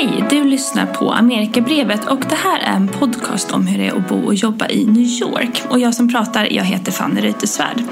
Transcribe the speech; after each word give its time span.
Hej, 0.00 0.24
du 0.30 0.44
lyssnar 0.44 0.86
på 0.86 1.12
Amerikabrevet 1.12 2.08
och 2.08 2.20
det 2.28 2.34
här 2.34 2.60
är 2.60 2.76
en 2.76 2.88
podcast 2.88 3.52
om 3.52 3.66
hur 3.66 3.78
det 3.78 3.86
är 3.86 3.96
att 3.96 4.08
bo 4.08 4.26
och 4.26 4.34
jobba 4.34 4.68
i 4.68 4.86
New 4.86 5.02
York. 5.02 5.62
Och 5.70 5.78
jag 5.78 5.94
som 5.94 6.08
pratar, 6.08 6.52
jag 6.52 6.64
heter 6.64 6.92
Fanny 6.92 7.20
Reuterswärd. 7.20 7.82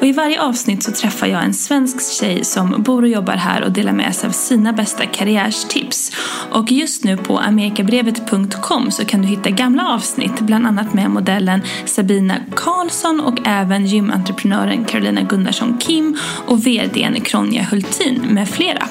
Och 0.00 0.06
i 0.06 0.12
varje 0.12 0.42
avsnitt 0.42 0.82
så 0.82 0.92
träffar 0.92 1.26
jag 1.26 1.44
en 1.44 1.54
svensk 1.54 2.20
tjej 2.20 2.44
som 2.44 2.82
bor 2.82 3.02
och 3.02 3.08
jobbar 3.08 3.32
här 3.32 3.62
och 3.62 3.72
delar 3.72 3.92
med 3.92 4.14
sig 4.14 4.28
av 4.28 4.32
sina 4.32 4.72
bästa 4.72 5.06
karriärstips. 5.06 6.12
Och 6.50 6.72
just 6.72 7.04
nu 7.04 7.16
på 7.16 7.38
amerikabrevet.com 7.38 8.90
så 8.90 9.04
kan 9.04 9.22
du 9.22 9.28
hitta 9.28 9.50
gamla 9.50 9.88
avsnitt, 9.88 10.40
bland 10.40 10.66
annat 10.66 10.94
med 10.94 11.10
modellen 11.10 11.62
Sabina 11.84 12.36
Karlsson 12.56 13.20
och 13.20 13.38
även 13.46 13.86
gymentreprenören 13.86 14.84
Carolina 14.84 15.22
Gunnarsson 15.22 15.78
Kim 15.78 16.18
och 16.46 16.66
VDn 16.66 17.20
Kronja 17.20 17.62
Hultin 17.62 18.22
med 18.30 18.48
flera. 18.48 18.88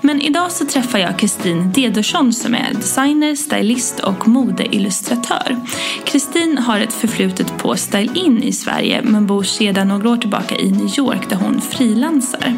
Men 0.00 0.20
idag 0.20 0.52
så 0.52 0.66
träffar 0.66 0.98
jag 0.98 1.18
Kristin 1.18 1.72
Andersson 2.14 2.32
som 2.32 2.54
är 2.54 2.74
designer, 2.74 3.34
stylist 3.34 4.00
och 4.00 4.28
modeillustratör. 4.28 5.56
Kristin 6.04 6.58
har 6.58 6.80
ett 6.80 6.92
förflutet 6.92 7.58
på 7.58 7.76
Style 7.76 8.12
In 8.14 8.42
i 8.42 8.52
Sverige 8.52 9.02
men 9.04 9.26
bor 9.26 9.42
sedan 9.42 9.88
några 9.88 10.10
år 10.10 10.16
tillbaka 10.16 10.56
i 10.56 10.70
New 10.70 10.98
York 10.98 11.30
där 11.30 11.36
hon 11.36 11.60
frilansar. 11.60 12.54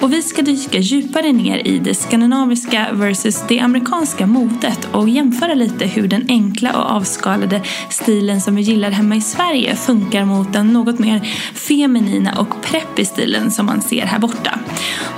Och 0.00 0.12
vi 0.12 0.22
ska 0.22 0.42
dyka 0.42 0.78
djupare 0.78 1.32
ner 1.32 1.66
i 1.66 1.78
det 1.78 1.94
skandinaviska 1.94 2.88
versus 2.92 3.44
det 3.48 3.60
amerikanska 3.60 4.26
modet 4.26 4.88
och 4.92 5.08
jämföra 5.08 5.54
lite 5.54 5.86
hur 5.86 6.08
den 6.08 6.24
enkla 6.28 6.72
och 6.72 6.90
avskalade 6.90 7.62
stilen 7.90 8.40
som 8.40 8.56
vi 8.56 8.62
gillar 8.62 8.90
hemma 8.90 9.16
i 9.16 9.20
Sverige 9.20 9.76
funkar 9.76 10.24
mot 10.24 10.52
den 10.52 10.72
något 10.72 10.98
mer 10.98 11.20
feminina 11.54 12.38
och 12.38 12.62
preppy 12.62 13.04
stilen 13.04 13.50
som 13.50 13.66
man 13.66 13.82
ser 13.82 14.06
här 14.06 14.18
borta. 14.18 14.58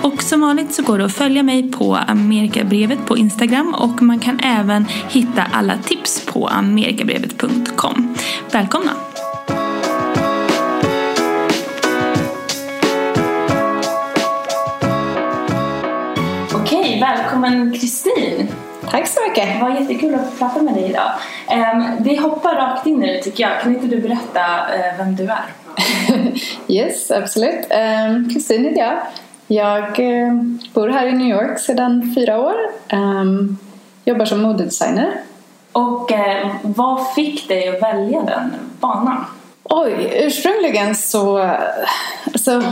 Och 0.02 0.22
som 0.22 0.40
vanligt 0.40 0.74
så 0.74 0.82
går 0.82 0.98
det 0.98 1.04
att 1.04 1.14
följa 1.14 1.42
mig 1.42 1.72
på 1.72 1.96
Amerikabrevet 1.96 3.06
på 3.06 3.16
Instagram 3.16 3.73
och 3.74 4.02
man 4.02 4.18
kan 4.18 4.40
även 4.40 4.84
hitta 5.08 5.42
alla 5.52 5.78
tips 5.78 6.26
på 6.26 6.48
amerikabrevet.com. 6.48 8.14
Välkomna! 8.52 8.90
Okej, 16.54 17.00
välkommen 17.00 17.72
Kristin! 17.72 18.48
Tack 18.90 19.08
så 19.08 19.20
mycket! 19.28 19.54
Det 19.54 19.58
var 19.60 19.80
jättekul 19.80 20.14
att 20.14 20.30
få 20.30 20.36
prata 20.38 20.62
med 20.62 20.74
dig 20.74 20.90
idag. 20.90 21.10
Um, 21.74 22.04
vi 22.04 22.16
hoppar 22.16 22.54
rakt 22.54 22.86
in 22.86 23.04
i 23.04 23.12
det 23.12 23.22
tycker 23.22 23.44
jag. 23.44 23.60
Kan 23.60 23.74
inte 23.74 23.86
du 23.86 24.00
berätta 24.00 24.40
uh, 24.40 24.98
vem 24.98 25.16
du 25.16 25.24
är? 25.24 25.44
yes, 26.68 27.10
absolut. 27.10 27.68
Kristin 28.34 28.58
um, 28.60 28.64
heter 28.64 28.80
jag. 28.80 28.98
Jag 29.46 29.98
uh, 29.98 30.32
bor 30.74 30.88
här 30.88 31.06
i 31.06 31.12
New 31.12 31.28
York 31.28 31.58
sedan 31.58 32.12
fyra 32.14 32.40
år. 32.40 32.54
Um, 32.92 33.58
jobbar 34.04 34.24
som 34.24 34.42
modedesigner. 34.42 35.20
Och 35.72 36.10
uh, 36.10 36.56
vad 36.62 37.14
fick 37.14 37.48
dig 37.48 37.68
att 37.68 37.82
välja 37.82 38.22
den 38.22 38.50
banan? 38.80 39.24
Oj, 39.62 40.12
ursprungligen 40.14 40.94
så... 40.94 41.56
Alltså, 42.24 42.62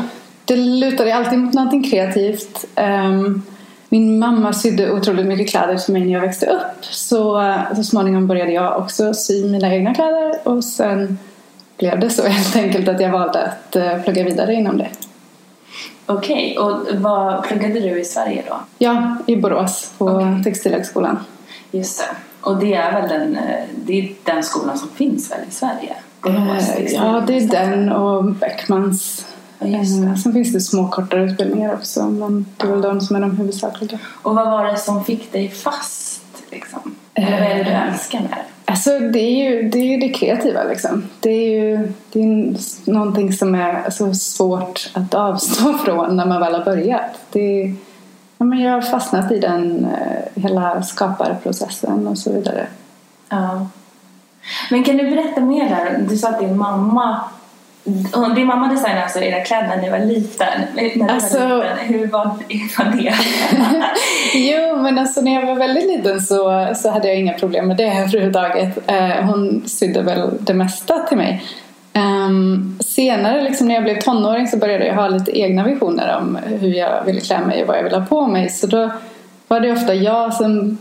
det 0.44 0.56
lutade 0.56 1.14
alltid 1.14 1.38
mot 1.38 1.54
någonting 1.54 1.90
kreativt. 1.90 2.64
Um, 2.76 3.42
min 3.88 4.18
mamma 4.18 4.52
sydde 4.52 4.92
otroligt 4.92 5.26
mycket 5.26 5.50
kläder 5.50 5.76
till 5.76 5.92
mig 5.92 6.04
när 6.04 6.12
jag 6.12 6.20
växte 6.20 6.46
upp. 6.46 6.84
Så, 6.84 7.54
så 7.76 7.84
småningom 7.84 8.26
började 8.26 8.52
jag 8.52 8.78
också 8.78 9.14
sy 9.14 9.44
mina 9.44 9.74
egna 9.74 9.94
kläder 9.94 10.48
och 10.48 10.64
sen 10.64 11.18
blev 11.78 12.00
det 12.00 12.10
så 12.10 12.26
helt 12.26 12.56
enkelt 12.56 12.88
att 12.88 13.00
jag 13.00 13.10
valde 13.10 13.42
att 13.42 14.04
plugga 14.04 14.24
vidare 14.24 14.54
inom 14.54 14.78
det. 14.78 14.88
Okej, 16.06 16.58
okay. 16.58 16.72
och 16.72 17.00
vad 17.02 17.42
pluggade 17.42 17.80
du 17.80 18.00
i 18.00 18.04
Sverige 18.04 18.42
då? 18.48 18.56
Ja, 18.78 19.16
i 19.26 19.36
Borås 19.36 19.90
på 19.98 20.04
okay. 20.04 20.42
Textilhögskolan. 20.44 21.18
Just 21.70 21.98
det. 21.98 22.16
Och 22.40 22.56
det 22.56 22.74
är 22.74 22.92
väl 22.92 23.08
den, 23.08 23.38
det 23.84 23.98
är 23.98 24.12
den 24.24 24.42
skolan 24.42 24.78
som 24.78 24.88
finns 24.88 25.30
väl 25.30 25.40
i 25.48 25.52
Sverige? 25.52 25.96
Uh, 26.26 26.92
ja, 26.94 27.22
det 27.26 27.36
är 27.36 27.48
den 27.48 27.92
och 27.92 28.24
Beckmans. 28.24 29.26
Ja, 29.58 29.84
Sen 30.22 30.32
finns 30.32 30.52
det 30.52 30.60
små 30.60 30.88
kortare 30.88 31.24
utbildningar 31.24 31.74
också 31.74 32.06
men 32.06 32.46
det 32.56 32.66
är 32.66 32.70
väl 32.70 32.82
de 32.82 33.00
som 33.00 33.16
är 33.16 33.20
de 33.20 33.36
huvudsakliga. 33.36 33.98
Och 34.22 34.34
vad 34.34 34.50
var 34.50 34.64
det 34.64 34.76
som 34.76 35.04
fick 35.04 35.32
dig 35.32 35.48
fast? 35.48 36.22
Liksom? 36.50 36.94
Eller 37.14 37.40
vad 37.40 37.50
är 37.50 37.56
det 37.56 37.64
du 37.64 37.70
älskar 37.70 38.20
med 38.20 38.30
det? 38.30 38.51
Alltså 38.72 38.98
det 38.98 39.18
är 39.18 39.50
ju 39.50 39.68
det, 39.68 39.78
är 39.78 39.84
ju 39.84 39.96
det 39.96 40.08
kreativa 40.08 40.64
liksom. 40.64 41.08
Det 41.20 41.30
är 41.30 41.50
ju 41.50 41.92
det 42.12 42.22
är 42.22 42.56
någonting 42.90 43.32
som 43.32 43.54
är 43.54 43.90
så 43.90 44.14
svårt 44.14 44.90
att 44.94 45.14
avstå 45.14 45.72
från 45.84 46.16
när 46.16 46.26
man 46.26 46.40
väl 46.40 46.54
har 46.54 46.64
börjat. 46.64 47.18
Det, 47.32 47.74
ja, 48.38 48.44
men 48.44 48.60
jag 48.60 48.72
har 48.72 48.80
fastnat 48.80 49.32
i 49.32 49.38
den 49.38 49.84
eh, 49.84 50.42
hela 50.42 50.82
skaparprocessen 50.82 52.06
och 52.06 52.18
så 52.18 52.32
vidare. 52.32 52.66
Ja. 53.28 53.66
Men 54.70 54.84
kan 54.84 54.96
du 54.96 55.10
berätta 55.10 55.40
mer 55.40 55.68
där? 55.68 56.04
Du 56.08 56.16
sa 56.16 56.28
att 56.28 56.40
din 56.40 56.56
mamma 56.56 57.20
din 58.34 58.46
mamma 58.46 58.68
designade 58.68 59.02
alltså 59.02 59.20
era 59.20 59.40
kläder 59.40 59.68
när 59.68 59.76
ni 59.76 59.90
var 59.90 59.98
liten. 59.98 60.46
När 60.96 61.14
alltså, 61.14 61.38
var 61.38 61.56
liten. 61.56 61.78
Hur 61.78 62.06
var, 62.06 62.24
var 62.78 62.96
det? 62.96 63.14
jo, 64.34 64.76
men 64.82 64.98
alltså 64.98 65.20
när 65.20 65.34
jag 65.34 65.46
var 65.46 65.54
väldigt 65.54 65.86
liten 65.86 66.20
så, 66.20 66.68
så 66.74 66.90
hade 66.90 67.08
jag 67.08 67.16
inga 67.16 67.32
problem 67.32 67.68
med 67.68 67.76
det 67.76 67.86
överhuvudtaget. 67.86 68.78
Eh, 68.90 69.24
hon 69.24 69.62
sydde 69.66 70.02
väl 70.02 70.30
det 70.40 70.54
mesta 70.54 70.98
till 70.98 71.16
mig. 71.16 71.44
Um, 71.94 72.78
senare 72.80 73.42
liksom 73.42 73.68
när 73.68 73.74
jag 73.74 73.84
blev 73.84 74.00
tonåring 74.00 74.48
så 74.48 74.56
började 74.56 74.86
jag 74.86 74.94
ha 74.94 75.08
lite 75.08 75.38
egna 75.38 75.64
visioner 75.64 76.16
om 76.16 76.38
hur 76.60 76.74
jag 76.74 77.04
ville 77.04 77.20
klä 77.20 77.40
mig 77.40 77.62
och 77.62 77.68
vad 77.68 77.78
jag 77.78 77.84
ville 77.84 77.96
ha 77.96 78.06
på 78.06 78.26
mig. 78.26 78.48
Så 78.48 78.66
då 78.66 78.90
var 79.48 79.60
det 79.60 79.72
ofta 79.72 79.94
jag 79.94 80.34
som, 80.34 80.78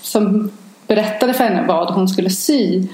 som 0.00 0.50
berättade 0.86 1.34
för 1.34 1.44
henne 1.44 1.64
vad 1.68 1.90
hon 1.90 2.08
skulle 2.08 2.30
sy. 2.30 2.88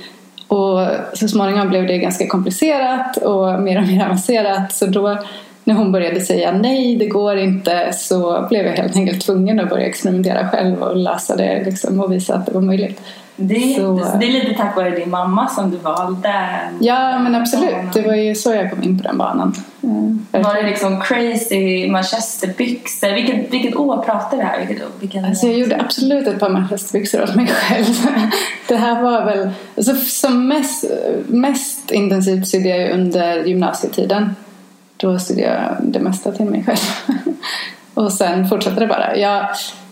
Och 0.48 0.80
så 1.12 1.28
småningom 1.28 1.68
blev 1.68 1.86
det 1.86 1.98
ganska 1.98 2.26
komplicerat 2.26 3.16
och 3.16 3.62
mer 3.62 3.78
och 3.78 3.86
mer 3.86 4.04
avancerat. 4.04 4.72
Så 4.72 4.86
då 4.86 5.18
när 5.64 5.74
hon 5.74 5.92
började 5.92 6.20
säga 6.20 6.52
nej, 6.52 6.96
det 6.96 7.06
går 7.06 7.36
inte, 7.36 7.92
så 7.92 8.46
blev 8.48 8.66
jag 8.66 8.72
helt 8.72 8.96
enkelt 8.96 9.26
tvungen 9.26 9.60
att 9.60 9.68
börja 9.68 9.86
experimentera 9.86 10.48
själv 10.48 10.82
och 10.82 10.96
lösa 10.96 11.36
det 11.36 11.64
liksom, 11.64 12.00
och 12.00 12.12
visa 12.12 12.34
att 12.34 12.46
det 12.46 12.52
var 12.52 12.60
möjligt. 12.60 13.00
Det 13.38 13.76
så, 13.76 14.16
det 14.20 14.26
är 14.26 14.32
lite 14.32 14.54
tack 14.54 14.76
vare 14.76 14.90
din 14.90 15.10
mamma 15.10 15.48
som 15.48 15.70
du 15.70 15.76
valde 15.76 16.32
Ja 16.80 17.18
men 17.18 17.34
absolut, 17.34 17.70
banan. 17.70 17.90
det 17.94 18.02
var 18.02 18.14
ju 18.14 18.34
så 18.34 18.54
jag 18.54 18.70
kom 18.70 18.82
in 18.82 18.98
på 18.98 19.04
den 19.08 19.18
banan. 19.18 19.54
Mm, 19.82 20.26
var 20.30 20.54
det 20.54 20.62
liksom 20.62 21.00
crazy 21.00 21.90
manchesterbyxor? 21.90 23.14
Vilket, 23.14 23.52
vilket 23.52 23.76
år 23.76 24.02
pratar 24.02 24.36
vi 24.36 24.42
här? 24.42 24.66
Vilket, 24.66 24.86
vilken 25.00 25.24
alltså 25.24 25.46
jag 25.46 25.58
gjorde 25.58 25.80
absolut 25.80 26.28
ett 26.28 26.40
par 26.40 26.50
manchesterbyxor 26.50 27.22
åt 27.22 27.34
mig 27.34 27.46
själv. 27.46 27.86
det 28.68 28.76
här 28.76 29.02
var 29.02 29.24
väl, 29.24 29.50
alltså 29.76 29.94
som 29.94 30.48
mest, 30.48 30.84
mest 31.26 31.90
intensivt 31.90 32.48
sydde 32.48 32.68
jag 32.68 32.90
under 32.90 33.44
gymnasietiden. 33.44 34.36
Då 34.96 35.18
sydde 35.18 35.40
jag 35.40 35.76
det 35.82 36.00
mesta 36.00 36.32
till 36.32 36.46
mig 36.46 36.64
själv. 36.64 37.16
och 37.94 38.12
sen 38.12 38.48
fortsatte 38.48 38.80
det 38.80 38.86
bara. 38.86 39.16
Jag, 39.16 39.46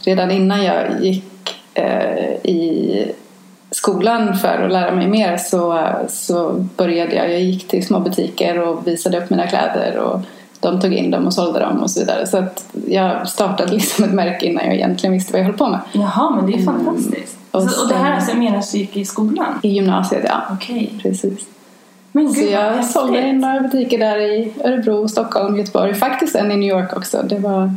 redan 0.05 0.31
innan 0.31 0.65
jag 0.65 1.05
gick 1.05 1.57
eh, 1.75 2.29
i 2.43 3.13
skolan 3.75 4.35
för 4.35 4.63
att 4.63 4.73
lära 4.73 4.95
mig 4.95 5.09
mer 5.09 5.37
så, 5.37 5.87
så 6.09 6.67
började 6.77 7.15
jag. 7.15 7.33
Jag 7.33 7.41
gick 7.41 7.69
till 7.69 7.87
små 7.87 8.01
butiker 8.01 8.59
och 8.61 8.87
visade 8.87 9.19
upp 9.19 9.31
mina 9.31 9.47
kläder 9.47 9.99
och 9.99 10.21
de 10.61 10.81
tog 10.81 10.93
in 10.93 11.11
dem 11.11 11.27
och 11.27 11.35
sålde 11.35 11.61
dem 11.61 11.83
och 11.83 11.91
så 11.91 12.01
vidare. 12.01 12.27
Så 12.27 12.39
att 12.39 12.65
jag 12.89 13.29
startade 13.29 13.73
liksom 13.73 14.05
ett 14.05 14.13
märke 14.13 14.47
innan 14.47 14.65
jag 14.65 14.75
egentligen 14.75 15.13
visste 15.13 15.33
vad 15.33 15.41
jag 15.41 15.47
höll 15.47 15.57
på 15.57 15.69
med. 15.69 15.81
Jaha, 15.93 16.31
men 16.31 16.47
det 16.51 16.59
är 16.59 16.65
fantastiskt. 16.65 17.37
och 17.51 17.63
så, 17.63 17.83
och 17.83 17.89
det 17.89 17.95
här 17.95 18.15
alltså 18.15 18.37
medan 18.37 18.63
du 18.73 18.79
gick 18.79 18.97
i 18.97 19.05
skolan? 19.05 19.61
I 19.63 19.69
gymnasiet, 19.69 20.25
ja. 20.29 20.43
Okej. 20.53 20.93
Precis. 21.03 21.41
Men 22.13 22.29
Så 22.29 22.41
gud, 22.41 22.53
vad 22.53 22.61
jag 22.63 22.71
häftigt. 22.73 22.93
sålde 22.93 23.19
i 23.19 23.33
några 23.33 23.61
butiker 23.61 23.99
där 23.99 24.19
i 24.19 24.53
Örebro, 24.65 25.09
Stockholm, 25.09 25.57
Göteborg. 25.57 25.95
Faktiskt 25.95 26.37
en 26.37 26.53
i 26.53 26.57
New 26.57 26.69
York 26.69 26.97
också. 26.97 27.23
Det 27.23 27.39
var, 27.39 27.75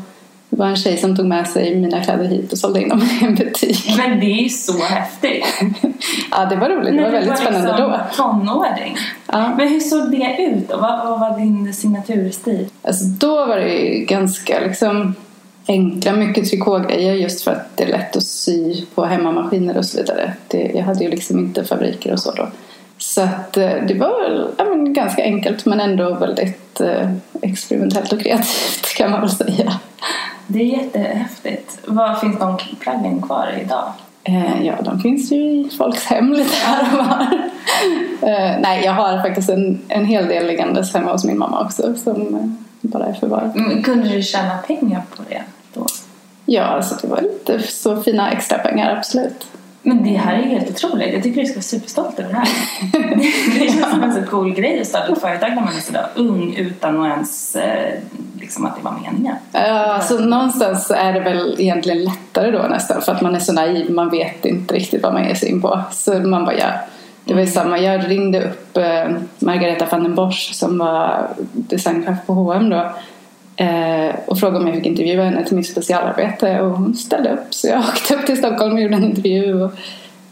det 0.50 0.56
var 0.56 0.66
en 0.66 0.76
tjej 0.76 0.98
som 0.98 1.16
tog 1.16 1.26
med 1.26 1.48
sig 1.48 1.76
mina 1.76 2.04
kläder 2.04 2.26
hit 2.26 2.52
och 2.52 2.58
sålde 2.58 2.82
in 2.82 2.90
dem 2.90 3.02
i 3.02 3.26
en 3.26 3.36
butik. 3.36 3.98
Men 3.98 4.20
det 4.20 4.26
är 4.26 4.44
ju 4.44 4.50
så 4.50 4.84
häftigt. 4.84 5.46
Ja, 6.32 6.46
det 6.46 6.56
var 6.56 6.70
roligt. 6.70 6.98
Det 6.98 7.04
var 7.04 7.12
väldigt 7.12 7.38
spännande 7.38 7.68
liksom 7.68 7.92
då. 7.92 8.00
tonåring. 8.16 8.98
Ja. 9.26 9.56
Men 9.58 9.68
hur 9.68 9.80
såg 9.80 10.12
det 10.12 10.36
ut 10.40 10.72
och 10.72 10.82
vad, 10.82 11.08
vad 11.08 11.20
var 11.20 11.40
din 11.40 11.74
signaturstil? 11.74 12.68
Alltså, 12.82 13.06
då 13.06 13.46
var 13.46 13.58
det 13.58 13.70
ju 13.70 14.06
ganska 14.06 14.60
liksom, 14.60 15.16
enkla, 15.68 16.14
mycket 16.14 16.50
trikågrejer 16.50 17.14
just 17.14 17.44
för 17.44 17.52
att 17.52 17.78
det 17.78 17.84
är 17.84 17.88
lätt 17.88 18.16
att 18.16 18.24
sy 18.24 18.86
på 18.96 19.06
hemmamaskiner 19.06 19.78
och 19.78 19.86
så 19.86 19.98
vidare. 19.98 20.34
Det, 20.48 20.72
jag 20.76 20.84
hade 20.84 21.04
ju 21.04 21.10
liksom 21.10 21.40
inte 21.40 21.64
fabriker 21.64 22.12
och 22.12 22.20
så 22.20 22.32
då. 22.32 22.48
Så 22.98 23.22
att 23.22 23.58
eh, 23.58 23.72
det 23.88 23.94
var 23.94 24.48
ja, 24.58 24.66
men 24.66 24.94
ganska 24.94 25.24
enkelt 25.24 25.66
men 25.66 25.80
ändå 25.80 26.14
väldigt 26.14 26.82
eh, 26.82 27.12
experimentellt 27.42 28.14
och 28.14 28.22
kreativt 28.22 28.94
kan 28.98 29.12
man 29.12 29.22
väl 29.22 29.30
säga. 29.30 29.80
Det 30.48 30.60
är 30.60 30.66
jättehäftigt. 30.66 31.80
Vad 31.86 32.20
finns 32.20 32.40
de 32.40 32.58
plaggen 32.80 33.22
kvar 33.22 33.60
idag? 33.62 33.92
Eh, 34.24 34.66
ja, 34.66 34.74
de 34.82 35.00
finns 35.00 35.32
ju 35.32 35.36
i 35.36 35.70
folks 35.78 36.06
hem 36.06 36.34
lite 36.34 36.56
här 36.66 37.00
och 37.00 37.06
var. 37.06 37.28
Eh, 38.22 38.56
nej, 38.60 38.86
jag 38.86 38.94
har 38.94 39.22
faktiskt 39.22 39.50
en, 39.50 39.80
en 39.88 40.06
hel 40.06 40.28
del 40.28 40.48
liggandes 40.48 40.94
hemma 40.94 41.12
hos 41.12 41.26
min 41.26 41.38
mamma 41.38 41.62
också 41.66 41.96
som 41.96 42.36
eh, 42.36 42.42
bara 42.82 43.06
är 43.06 43.14
förvarat. 43.14 43.56
Mm, 43.56 43.84
Kunde 43.84 44.10
du 44.10 44.22
tjäna 44.24 44.58
pengar 44.58 45.02
på 45.18 45.24
det 45.30 45.42
då? 45.74 45.86
Ja, 46.46 46.64
alltså 46.64 46.96
det 47.02 47.08
var 47.08 47.22
lite 47.22 47.60
så 47.68 48.02
fina 48.02 48.32
extra 48.32 48.58
pengar 48.58 48.96
absolut. 48.98 49.48
Men 49.88 50.04
det 50.04 50.10
här 50.10 50.34
är 50.34 50.42
helt 50.42 50.70
otroligt. 50.70 51.14
Jag 51.14 51.24
tycker 51.24 51.42
du 51.42 51.48
ska 51.48 51.56
vara 51.56 51.62
superstolt 51.62 52.20
över 52.20 52.30
det 52.30 52.38
här. 52.38 52.50
det 53.60 53.72
känns 53.72 53.92
som 53.92 54.04
en 54.04 54.14
så 54.14 54.32
cool 54.32 54.54
grej 54.54 54.82
att 54.82 54.88
starta 54.88 55.14
ett 55.14 55.22
företag 55.22 55.50
när 55.50 55.62
man 55.62 55.76
är 55.76 55.82
sådär 55.82 56.08
ung 56.16 56.56
utan 56.56 57.02
att 57.02 57.14
ens 57.14 57.56
eh, 57.56 58.00
liksom 58.40 58.66
att 58.66 58.76
det 58.76 58.82
var 58.84 58.92
meningen. 58.92 59.36
Ja, 59.52 59.60
alltså 59.60 60.20
någonstans 60.20 60.92
är 60.92 61.14
det 61.14 61.20
väl 61.20 61.56
egentligen 61.58 62.04
lättare 62.04 62.52
då 62.52 62.60
nästan 62.60 63.02
för 63.02 63.12
att 63.12 63.22
man 63.22 63.36
är 63.36 63.40
så 63.40 63.54
naiv, 63.54 63.92
man 63.92 64.10
vet 64.10 64.46
inte 64.46 64.76
riktigt 64.76 65.04
vad 65.04 65.14
man 65.14 65.28
ger 65.28 65.36
sig 65.36 65.50
in 65.50 65.62
på. 65.62 65.80
Så 65.92 66.14
man 66.20 66.46
bara, 66.46 66.58
ja. 66.58 66.70
Det 67.24 67.34
var 67.34 67.42
ju 67.42 67.48
samma, 67.48 67.80
jag 67.80 68.10
ringde 68.10 68.44
upp 68.44 68.78
eh, 68.78 69.08
Margareta 69.40 69.88
van 69.92 70.04
den 70.04 70.16
Bosch 70.16 70.50
som 70.54 70.78
var 70.78 71.28
designchef 71.52 72.18
på 72.26 72.34
H&M 72.34 72.70
då 72.70 72.92
och 74.26 74.40
frågade 74.40 74.60
om 74.60 74.68
jag 74.68 74.76
fick 74.76 74.86
intervjua 74.86 75.24
henne 75.24 75.46
till 75.46 75.56
mitt 75.56 75.68
specialarbete 75.72 76.62
och 76.62 76.72
hon 76.72 76.96
ställde 76.96 77.30
upp 77.34 77.54
så 77.54 77.68
jag 77.68 77.80
åkte 77.90 78.16
upp 78.16 78.26
till 78.26 78.38
Stockholm 78.38 78.74
och 78.74 78.82
gjorde 78.82 78.96
en 78.96 79.04
intervju 79.04 79.64
och, 79.64 79.72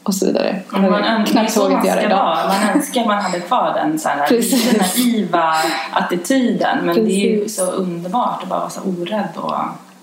och 0.03 0.15
så 0.15 0.25
vidare. 0.25 0.55
Jag 0.73 0.81
Man, 0.81 0.93
hade 0.93 1.21
är 1.21 1.25
knappt 1.25 1.51
så 1.51 1.59
man 1.59 1.69
vågat 1.71 1.85
göra 1.85 2.01
idag. 2.01 2.17
vara. 2.17 2.47
Man 2.47 2.75
önskar 2.75 3.05
man 3.05 3.21
hade 3.23 3.39
kvar 3.39 3.73
den 3.75 3.99
så 3.99 4.09
här, 4.09 4.27
Precis. 4.27 4.73
lite 4.73 4.85
naiva 4.97 5.53
attityden. 5.91 6.77
Men 6.85 6.95
det 6.95 7.11
är 7.11 7.29
ju 7.31 7.41
Precis. 7.41 7.57
så 7.57 7.65
underbart 7.71 8.43
att 8.43 8.49
bara 8.49 8.59
vara 8.59 8.69
så 8.69 8.81
orädd 8.81 9.29
och 9.35 9.53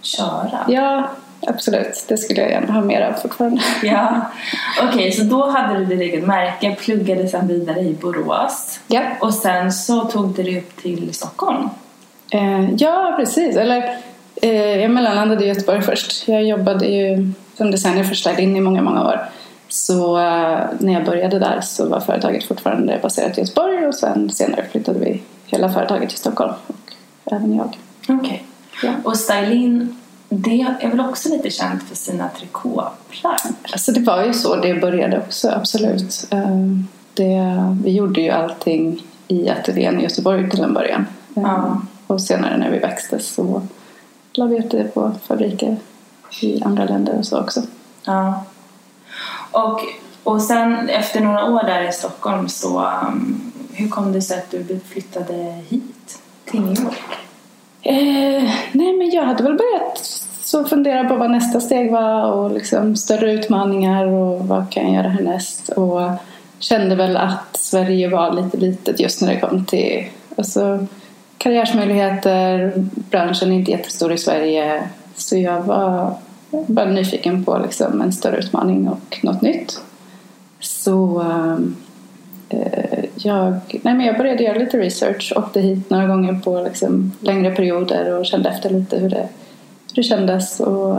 köra. 0.02 0.58
Ja, 0.69 1.08
absolut. 1.46 2.04
Det 2.08 2.16
skulle 2.16 2.40
jag 2.40 2.50
gärna 2.50 2.72
ha 2.72 2.80
mer 2.80 3.00
av 3.00 3.12
fortfarande. 3.12 3.62
Ja. 3.82 4.20
Okej, 4.88 5.12
så 5.12 5.22
då 5.24 5.50
hade 5.50 5.78
du 5.78 5.84
ditt 5.84 6.00
eget 6.00 6.26
märke, 6.26 6.76
pluggade 6.80 7.28
sen 7.28 7.48
vidare 7.48 7.80
i 7.80 7.96
Borås. 8.00 8.80
Ja. 8.86 9.00
Och 9.20 9.34
sen 9.34 9.72
så 9.72 10.00
tog 10.04 10.34
du 10.34 10.42
dig 10.42 10.58
upp 10.58 10.82
till 10.82 11.14
Stockholm. 11.14 11.69
Eh, 12.32 12.75
ja, 12.75 13.14
precis. 13.19 13.56
Eller, 13.56 13.96
eh, 14.43 14.81
jag 14.81 14.90
mellanlandade 14.90 15.44
i 15.44 15.49
Göteborg 15.49 15.82
först. 15.82 16.29
Jag 16.29 16.44
jobbade 16.44 16.87
ju 16.87 17.32
som 17.56 17.70
designer 17.70 18.05
för 18.05 18.14
Style-In 18.14 18.56
i 18.56 18.61
många, 18.61 18.82
många 18.82 19.05
år. 19.05 19.20
Så 19.69 20.19
eh, 20.19 20.61
när 20.79 20.93
jag 20.93 21.05
började 21.05 21.38
där 21.38 21.61
så 21.61 21.88
var 21.88 22.00
företaget 22.00 22.44
fortfarande 22.44 22.99
baserat 23.02 23.38
i 23.38 23.40
Göteborg 23.40 23.87
och 23.87 23.94
sen 23.94 24.31
senare 24.31 24.64
flyttade 24.70 24.99
vi 24.99 25.23
hela 25.46 25.73
företaget 25.73 26.08
till 26.08 26.19
Stockholm. 26.19 26.52
Och 27.25 27.32
även 27.32 27.56
jag. 27.56 27.79
Okej. 28.08 28.44
Ja. 28.82 28.90
Och 29.05 29.17
Stylin, 29.17 29.96
det 30.29 30.67
är 30.81 30.88
väl 30.88 31.00
också 31.00 31.29
lite 31.29 31.50
känt 31.50 31.82
för 31.82 31.96
sina 31.96 32.29
trikåplagg? 32.29 32.93
Alltså 33.73 33.93
det 33.93 34.00
var 34.00 34.25
ju 34.25 34.32
så 34.32 34.56
det 34.56 34.75
började 34.75 35.19
också, 35.19 35.50
absolut. 35.50 36.26
Eh, 36.31 36.56
det, 37.14 37.40
vi 37.84 37.90
gjorde 37.90 38.20
ju 38.20 38.31
allting 38.31 39.02
i 39.29 39.49
ateljén 39.49 40.00
i 40.00 40.02
Göteborg 40.02 40.50
till 40.50 40.62
en 40.62 40.75
början. 40.75 41.06
Eh, 41.37 41.43
Ja. 41.43 41.81
Och 42.12 42.20
senare 42.20 42.56
när 42.56 42.70
vi 42.70 42.78
växte 42.78 43.18
så 43.18 43.62
la 44.32 44.46
vi 44.46 44.56
ut 44.56 44.70
det 44.70 44.94
på 44.94 45.12
fabriker 45.26 45.76
i 46.42 46.62
andra 46.62 46.84
länder 46.84 47.18
och 47.18 47.26
så 47.26 47.40
också. 47.40 47.62
Ja. 48.04 48.44
Och, 49.50 49.80
och 50.22 50.42
sen 50.42 50.88
efter 50.88 51.20
några 51.20 51.44
år 51.44 51.62
där 51.62 51.88
i 51.88 51.92
Stockholm 51.92 52.48
så 52.48 52.80
um, 52.80 53.52
hur 53.72 53.88
kom 53.88 54.12
det 54.12 54.22
sig 54.22 54.38
att 54.38 54.50
du 54.50 54.80
flyttade 54.88 55.34
hit 55.68 56.22
till 56.44 56.60
New 56.60 56.80
York? 56.80 57.18
Eh, 57.82 58.50
nej 58.72 58.96
men 58.98 59.10
jag 59.10 59.24
hade 59.24 59.42
väl 59.42 59.56
börjat 59.56 59.98
så 60.42 60.64
fundera 60.64 61.08
på 61.08 61.16
vad 61.16 61.30
nästa 61.30 61.60
steg 61.60 61.92
var 61.92 62.32
och 62.32 62.50
liksom 62.50 62.96
större 62.96 63.32
utmaningar 63.32 64.06
och 64.06 64.48
vad 64.48 64.70
kan 64.70 64.84
jag 64.84 64.94
göra 64.94 65.08
härnäst 65.08 65.68
och 65.68 66.10
kände 66.58 66.94
väl 66.94 67.16
att 67.16 67.56
Sverige 67.56 68.08
var 68.08 68.32
lite 68.32 68.56
litet 68.56 69.00
just 69.00 69.22
när 69.22 69.34
det 69.34 69.40
kom 69.40 69.64
till 69.64 70.04
alltså, 70.36 70.86
karriärsmöjligheter, 71.42 72.72
branschen 73.10 73.52
är 73.52 73.56
inte 73.56 73.70
jättestor 73.70 74.12
i 74.12 74.18
Sverige 74.18 74.82
så 75.14 75.36
jag 75.36 75.62
var 75.62 76.14
bara 76.50 76.86
nyfiken 76.86 77.44
på 77.44 77.58
liksom 77.58 78.00
en 78.00 78.12
större 78.12 78.36
utmaning 78.36 78.88
och 78.88 79.18
något 79.22 79.42
nytt. 79.42 79.80
Så 80.60 81.20
eh, 82.48 83.04
jag, 83.14 83.52
nej 83.82 83.94
men 83.94 84.00
jag 84.00 84.18
började 84.18 84.42
göra 84.42 84.58
lite 84.58 84.78
research, 84.78 85.32
åkte 85.36 85.60
hit 85.60 85.90
några 85.90 86.06
gånger 86.06 86.40
på 86.44 86.62
liksom 86.62 87.12
längre 87.20 87.54
perioder 87.54 88.18
och 88.18 88.26
kände 88.26 88.48
efter 88.48 88.70
lite 88.70 88.98
hur 88.98 89.10
det, 89.10 89.28
hur 89.88 89.94
det 89.94 90.02
kändes 90.02 90.60
och, 90.60 90.98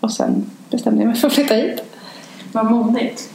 och 0.00 0.12
sen 0.12 0.50
bestämde 0.70 1.00
jag 1.02 1.08
mig 1.08 1.16
för 1.16 1.26
att 1.26 1.34
flytta 1.34 1.54
hit. 1.54 1.82
Vad 2.52 2.70
modigt. 2.70 3.30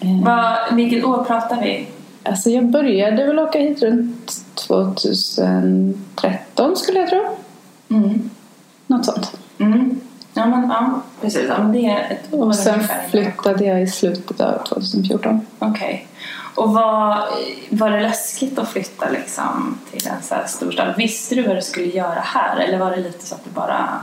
Eh, 0.00 0.24
Vad, 0.24 0.76
vilket 0.76 1.04
år 1.04 1.24
pratar 1.24 1.62
vi? 1.62 1.86
Alltså 2.24 2.50
jag 2.50 2.70
började 2.70 3.26
väl 3.26 3.38
åka 3.38 3.58
hit 3.58 3.82
runt 3.82 4.44
2013 4.54 6.76
skulle 6.76 6.98
jag 6.98 7.08
tro. 7.08 7.36
Mm. 7.88 8.30
Något 8.86 9.04
sånt. 9.04 9.36
Mm. 9.58 10.00
Ja, 10.34 10.46
men, 10.46 10.68
ja, 10.68 11.02
precis. 11.20 11.42
Ja, 11.48 11.58
men 11.58 11.72
det 11.72 11.86
är 11.86 12.10
ett 12.10 12.32
Och 12.32 12.56
sen 12.56 12.80
flyttade 13.10 13.64
jag 13.64 13.82
i 13.82 13.86
slutet 13.86 14.40
av 14.40 14.66
2014. 14.66 15.40
Okej. 15.58 16.06
Och 16.54 16.72
vad, 16.72 17.18
var 17.70 17.90
det 17.90 18.00
läskigt 18.00 18.58
att 18.58 18.68
flytta 18.68 19.10
liksom, 19.10 19.78
till 19.90 20.08
en 20.08 20.22
så 20.22 20.34
här 20.34 20.46
storstad? 20.46 20.94
Visste 20.96 21.34
du 21.34 21.42
vad 21.42 21.56
du 21.56 21.62
skulle 21.62 21.86
göra 21.86 22.20
här? 22.20 22.60
Eller 22.60 22.78
var 22.78 22.90
det 22.90 22.96
lite 22.96 23.26
så 23.26 23.34
att 23.34 23.44
du 23.44 23.50
bara 23.50 24.00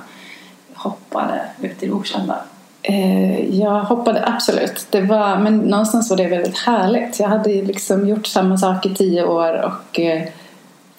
hoppade 0.73 1.41
ut 1.61 1.83
i 1.83 1.85
det 1.85 1.91
okända? 1.91 2.39
Eh, 2.81 3.59
jag 3.59 3.79
hoppade 3.79 4.27
absolut. 4.27 4.87
Det 4.89 5.01
var, 5.01 5.37
men 5.37 5.57
någonstans 5.57 6.09
var 6.09 6.17
det 6.17 6.27
väldigt 6.27 6.57
härligt. 6.57 7.19
Jag 7.19 7.27
hade 7.27 7.49
liksom 7.49 8.07
gjort 8.07 8.27
samma 8.27 8.57
sak 8.57 8.85
i 8.85 8.95
tio 8.95 9.23
år 9.23 9.61
och 9.61 9.99
eh, 9.99 10.23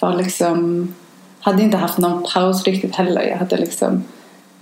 var 0.01 0.15
liksom, 0.15 0.89
hade 1.41 1.63
inte 1.63 1.77
haft 1.77 1.99
någon 1.99 2.27
paus 2.35 2.65
riktigt 2.65 2.97
heller. 2.97 3.23
Jag 3.23 3.37
hade 3.37 3.57
liksom 3.57 4.05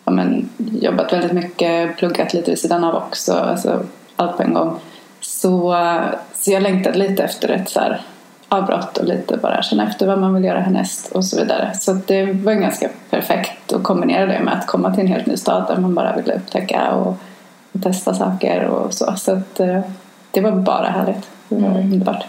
ja, 0.04 0.12
men, 0.12 0.48
jobbat 0.56 1.12
väldigt 1.12 1.32
mycket, 1.32 1.96
pluggat 1.96 2.34
lite 2.34 2.50
vid 2.50 2.58
sidan 2.58 2.84
av 2.84 2.94
också. 2.94 3.32
Alltså, 3.32 3.82
allt 4.16 4.37
på 4.37 4.42
en 4.42 4.54
gång. 4.54 4.78
Så, 5.20 5.76
så 6.34 6.50
jag 6.50 6.62
längtade 6.62 6.98
lite 6.98 7.22
efter 7.22 7.48
ett 7.48 7.68
så 7.68 7.80
här, 7.80 8.00
avbrott 8.49 8.97
och 8.99 9.05
lite 9.05 9.37
bara 9.37 9.62
känna 9.62 9.88
efter 9.88 10.07
vad 10.07 10.19
man 10.19 10.35
vill 10.35 10.45
göra 10.45 10.61
härnäst 10.61 11.12
och 11.12 11.25
så 11.25 11.37
vidare. 11.37 11.71
Så 11.75 11.93
det 11.93 12.33
var 12.33 12.52
ganska 12.52 12.88
perfekt 13.11 13.73
att 13.73 13.83
kombinera 13.83 14.26
det 14.26 14.40
med 14.40 14.55
att 14.59 14.67
komma 14.67 14.95
till 14.95 15.00
en 15.00 15.12
helt 15.12 15.26
ny 15.26 15.37
stad 15.37 15.64
där 15.69 15.76
man 15.76 15.95
bara 15.95 16.17
ville 16.17 16.35
upptäcka 16.35 16.90
och, 16.95 17.17
och 17.73 17.83
testa 17.83 18.14
saker 18.14 18.64
och 18.64 18.95
så. 18.95 19.14
Så 19.17 19.33
att 19.33 19.61
eh, 19.61 19.81
det 20.31 20.40
var 20.40 20.52
bara 20.52 20.88
härligt. 20.88 21.28
Det 21.49 21.55
var 21.57 21.69
Mm. 21.69 21.93
underbart. 21.93 22.25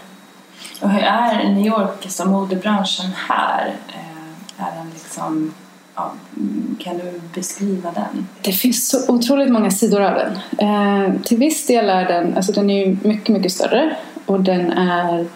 Och 0.82 0.90
hur 0.90 1.02
är 1.02 1.48
New 1.48 1.66
York 1.66 2.06
som 2.10 2.30
modebranschen 2.30 3.06
här? 3.28 3.74
Eh, 3.88 4.64
Är 4.66 4.76
den 4.78 4.90
liksom, 4.92 5.54
ja, 5.94 6.12
kan 6.78 6.98
du 6.98 7.20
beskriva 7.34 7.90
den? 7.90 8.28
Det 8.42 8.52
finns 8.52 8.88
så 8.88 9.12
otroligt 9.14 9.50
många 9.52 9.70
sidor 9.70 10.00
av 10.02 10.14
den. 10.14 10.38
Eh, 10.68 11.12
till 11.24 11.36
viss 11.38 11.66
del 11.66 11.88
är 11.90 12.04
den, 12.08 12.36
alltså 12.36 12.52
den 12.52 12.70
är 12.70 12.86
ju 12.86 12.96
mycket, 13.02 13.28
mycket 13.28 13.52
större 13.52 13.96
och 14.26 14.40
den 14.40 14.72
är, 14.72 15.26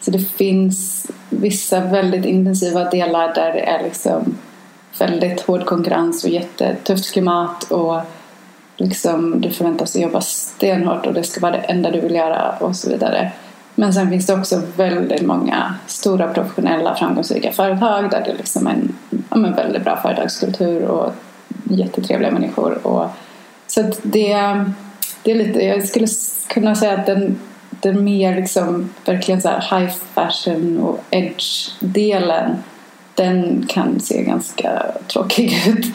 så 0.00 0.10
det 0.10 0.18
finns 0.18 1.06
vissa 1.30 1.80
väldigt 1.80 2.24
intensiva 2.24 2.90
delar 2.90 3.34
där 3.34 3.52
det 3.52 3.60
är 3.60 3.82
liksom 3.82 4.38
väldigt 4.98 5.40
hård 5.40 5.64
konkurrens 5.64 6.24
och 6.24 6.30
jättetufft 6.30 7.12
klimat 7.12 7.64
och 7.64 8.00
liksom 8.76 9.40
du 9.40 9.50
förväntas 9.50 9.96
jobba 9.96 10.20
stenhårt 10.20 11.06
och 11.06 11.14
det 11.14 11.22
ska 11.22 11.40
vara 11.40 11.52
det 11.52 11.58
enda 11.58 11.90
du 11.90 12.00
vill 12.00 12.14
göra 12.14 12.56
och 12.60 12.76
så 12.76 12.90
vidare. 12.90 13.32
Men 13.74 13.92
sen 13.92 14.10
finns 14.10 14.26
det 14.26 14.34
också 14.34 14.62
väldigt 14.76 15.22
många 15.22 15.74
stora 15.86 16.28
professionella 16.28 16.94
framgångsrika 16.94 17.52
företag 17.52 18.10
där 18.10 18.24
det 18.24 18.34
liksom 18.34 18.66
är 18.66 18.70
en 18.70 18.96
ja, 19.30 19.36
men 19.36 19.54
väldigt 19.54 19.84
bra 19.84 19.96
företagskultur 19.96 20.82
och 20.82 21.12
jättetrevliga 21.64 22.30
människor. 22.30 22.86
Och, 22.86 23.06
så 23.66 23.80
att 23.80 24.00
det, 24.02 24.64
det 25.22 25.30
är 25.30 25.34
lite, 25.34 25.64
jag 25.64 25.88
skulle 25.88 26.06
kunna 26.46 26.74
säga 26.74 26.92
att 26.92 27.06
den, 27.06 27.38
den 27.80 28.04
mer 28.04 28.36
liksom 28.36 28.90
verkligen 29.04 29.42
så 29.42 29.48
high 29.48 29.90
fashion 30.14 30.78
och 30.78 31.04
edge-delen 31.10 32.56
den 33.14 33.66
kan 33.68 34.00
se 34.00 34.22
ganska 34.22 34.86
tråkig 35.12 35.52
ut. 35.68 35.86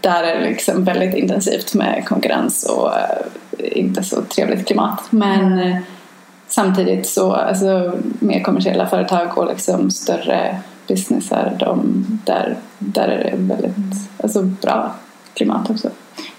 Där 0.00 0.22
är 0.22 0.40
det 0.40 0.48
liksom 0.48 0.84
väldigt 0.84 1.14
intensivt 1.14 1.74
med 1.74 2.04
konkurrens 2.06 2.64
och 2.64 2.90
eh, 2.96 3.78
inte 3.78 4.02
så 4.02 4.22
trevligt 4.22 4.66
klimat. 4.66 5.02
Men 5.10 5.52
mm. 5.52 5.82
samtidigt 6.48 7.06
så, 7.06 7.32
alltså 7.32 7.92
mer 8.18 8.42
kommersiella 8.42 8.86
företag 8.86 9.38
och 9.38 9.46
liksom 9.46 9.90
större 9.90 10.60
businessar, 10.88 11.56
de, 11.58 12.04
där, 12.24 12.56
där 12.78 13.08
är 13.08 13.30
det 13.30 13.36
väldigt 13.36 13.76
alltså, 14.22 14.42
bra 14.42 14.94
klimat 15.34 15.70
också. 15.70 15.90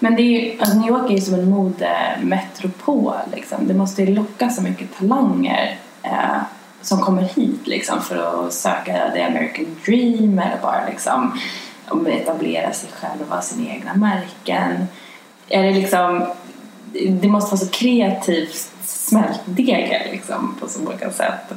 Men 0.04 0.16
det 0.16 0.22
är 0.22 0.40
ju, 0.40 0.60
alltså 0.60 0.76
New 0.76 0.88
York 0.88 1.10
är 1.10 1.14
ju 1.14 1.20
som 1.20 1.34
en 1.34 1.50
modemetropol. 1.50 3.14
Liksom. 3.34 3.68
Det 3.68 3.74
måste 3.74 4.02
ju 4.02 4.14
locka 4.14 4.48
så 4.48 4.62
mycket 4.62 4.98
talanger 4.98 5.78
eh, 6.02 6.42
som 6.82 7.00
kommer 7.00 7.22
hit 7.22 7.66
liksom, 7.66 8.02
för 8.02 8.16
att 8.16 8.52
söka 8.52 9.10
the 9.14 9.22
American 9.22 9.66
dream 9.86 10.38
eller 10.38 10.62
bara 10.62 10.86
liksom, 10.88 11.38
etablera 12.08 12.72
sig 12.72 12.88
själva, 12.92 13.40
sina 13.40 13.70
egna 13.70 13.94
märken. 13.94 14.86
Är 15.48 15.62
det 15.62 15.70
liksom 15.72 16.26
det 17.08 17.28
måste 17.28 17.50
vara 17.50 17.60
så 17.60 17.70
kreativt 17.70 18.70
smältdegel 18.82 20.10
liksom, 20.12 20.56
på 20.60 20.68
så 20.68 20.80
många 20.80 21.10
sätt. 21.10 21.52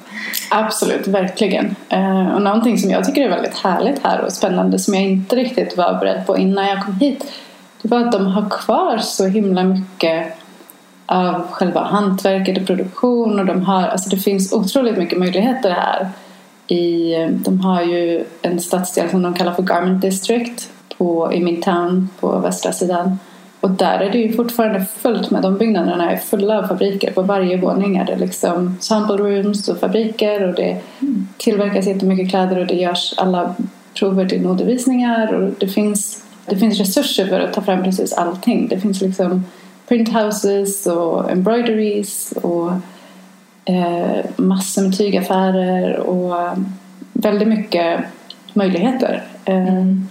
Absolut, 0.49 1.07
verkligen. 1.07 1.75
Eh, 1.89 2.35
och 2.35 2.41
någonting 2.41 2.77
som 2.77 2.89
jag 2.89 3.05
tycker 3.05 3.21
är 3.21 3.29
väldigt 3.29 3.57
härligt 3.57 4.03
här 4.03 4.21
och 4.21 4.33
spännande 4.33 4.79
som 4.79 4.93
jag 4.93 5.03
inte 5.03 5.35
riktigt 5.35 5.77
var 5.77 5.99
beredd 5.99 6.25
på 6.25 6.37
innan 6.37 6.67
jag 6.67 6.85
kom 6.85 6.93
hit 6.93 7.25
var 7.87 7.99
att 7.99 8.11
de 8.11 8.25
har 8.25 8.49
kvar 8.49 8.97
så 8.97 9.25
himla 9.25 9.63
mycket 9.63 10.33
av 11.05 11.47
själva 11.47 11.83
hantverket 11.83 12.57
och 12.57 12.67
produktion 12.67 13.39
och 13.39 13.45
de 13.45 13.61
har, 13.61 13.83
alltså 13.83 14.09
det 14.09 14.17
finns 14.17 14.53
otroligt 14.53 14.97
mycket 14.97 15.19
möjligheter 15.19 15.69
här. 15.69 16.09
I, 16.67 17.13
de 17.29 17.59
har 17.59 17.81
ju 17.81 18.25
en 18.41 18.59
stadsdel 18.59 19.09
som 19.09 19.21
de 19.21 19.33
kallar 19.33 19.53
för 19.53 19.63
Garment 19.63 20.01
District 20.01 20.69
på, 20.97 21.33
i 21.33 21.43
Midtown 21.43 22.09
på 22.19 22.39
västra 22.39 22.71
sidan 22.71 23.17
och 23.59 23.69
där 23.69 23.99
är 23.99 24.11
det 24.11 24.17
ju 24.17 24.33
fortfarande 24.33 24.85
fullt 24.85 25.31
med, 25.31 25.41
de 25.41 25.57
byggnaderna 25.57 26.11
är 26.11 26.17
fulla 26.17 26.59
av 26.59 26.67
fabriker. 26.67 27.11
På 27.11 27.21
varje 27.21 27.57
våning 27.57 27.97
är 27.97 28.05
det 28.05 28.15
liksom 28.15 28.77
sample 28.79 29.17
rooms 29.17 29.69
och 29.69 29.77
fabriker 29.77 30.47
och 30.47 30.55
det 30.55 30.81
tillverkas 31.37 31.87
jättemycket 31.87 32.29
kläder 32.29 32.59
och 32.59 32.67
det 32.67 32.75
görs 32.75 33.13
alla 33.17 33.55
prover 33.93 34.25
till 34.25 34.41
modevisningar 34.41 35.33
och 35.33 35.51
det 35.59 35.67
finns, 35.67 36.23
det 36.49 36.57
finns 36.57 36.79
resurser 36.79 37.27
för 37.27 37.39
att 37.39 37.53
ta 37.53 37.61
fram 37.61 37.83
precis 37.83 38.13
allting. 38.13 38.67
Det 38.67 38.79
finns 38.79 39.01
liksom 39.01 39.45
printhouses 39.87 40.87
och 40.87 41.31
embroideries 41.31 42.31
och 42.31 42.71
eh, 43.65 44.25
massor 44.35 44.81
med 44.81 44.97
tygaffärer 44.97 45.97
och 45.99 46.57
väldigt 47.13 47.47
mycket 47.47 47.99
möjligheter. 48.53 49.23
Eh, 49.45 49.67
mm. 49.67 50.07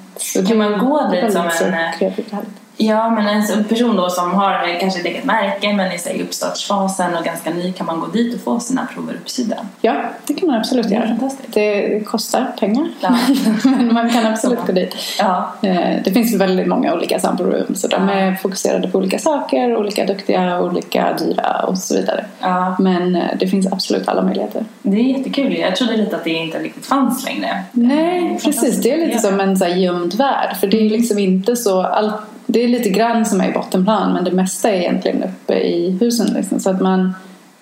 kan 0.48 0.58
man 0.58 0.78
gå 0.78 1.10
dit 1.10 1.32
som 1.32 1.42
en... 1.42 2.44
Ja, 2.76 3.10
men 3.10 3.26
en 3.26 3.64
person 3.64 3.96
då 3.96 4.10
som 4.10 4.34
har 4.34 4.80
kanske 4.80 5.00
ett 5.00 5.06
eget 5.06 5.24
märke 5.24 5.72
men 5.72 5.86
är 5.86 6.14
i 6.14 6.22
uppstartsfasen 6.22 7.14
och 7.14 7.24
ganska 7.24 7.50
ny 7.50 7.72
kan 7.72 7.86
man 7.86 8.00
gå 8.00 8.06
dit 8.06 8.34
och 8.34 8.40
få 8.40 8.60
sina 8.60 8.86
prover 8.94 9.14
uppsydda? 9.14 9.56
Ja, 9.80 9.94
det 10.26 10.34
kan 10.34 10.48
man 10.48 10.56
absolut 10.56 10.90
göra. 10.90 11.18
Det 11.46 12.00
kostar 12.06 12.52
pengar 12.60 12.88
ja. 13.00 13.18
men 13.64 13.94
man 13.94 14.10
kan 14.10 14.26
absolut 14.26 14.66
gå 14.66 14.72
dit. 14.72 14.96
Ja. 15.18 15.54
Eh, 15.62 16.02
det 16.04 16.12
finns 16.12 16.34
väldigt 16.34 16.66
många 16.66 16.94
olika 16.94 17.20
sample 17.20 17.46
rooms 17.46 17.84
och 17.84 17.90
de 17.90 18.08
är 18.08 18.34
fokuserade 18.34 18.88
på 18.88 18.98
olika 18.98 19.18
saker, 19.18 19.76
olika 19.76 20.04
duktiga, 20.04 20.60
olika 20.60 21.12
dyra 21.18 21.64
och 21.68 21.78
så 21.78 21.94
vidare. 21.94 22.26
Ja. 22.40 22.76
Men 22.78 23.16
eh, 23.16 23.22
det 23.40 23.48
finns 23.48 23.72
absolut 23.72 24.08
alla 24.08 24.22
möjligheter. 24.22 24.64
Det 24.82 24.96
är 24.96 25.18
jättekul. 25.18 25.56
Jag 25.56 25.76
trodde 25.76 25.96
lite 25.96 26.16
att 26.16 26.24
det 26.24 26.30
inte 26.30 26.58
riktigt 26.58 26.86
fanns 26.86 27.24
längre. 27.24 27.62
Nej, 27.72 28.38
precis. 28.44 28.82
Det 28.82 28.92
är 28.92 29.06
lite 29.06 29.18
som 29.18 29.40
en 29.40 29.56
så 29.56 29.64
här 29.64 29.74
gömd 29.74 30.14
värld 30.14 30.56
för 30.60 30.66
det 30.66 30.86
är 30.86 30.90
liksom 30.90 31.18
inte 31.18 31.56
så 31.56 31.82
allt 31.82 32.14
det 32.46 32.64
är 32.64 32.68
lite 32.68 32.88
grann 32.88 33.26
som 33.26 33.40
är 33.40 33.48
i 33.48 33.52
bottenplan 33.52 34.12
men 34.12 34.24
det 34.24 34.32
mesta 34.32 34.70
är 34.70 34.80
egentligen 34.80 35.22
uppe 35.22 35.54
i 35.54 35.90
husen 36.00 36.26
liksom, 36.34 36.60
så 36.60 36.70
att 36.70 36.80
man, 36.80 37.14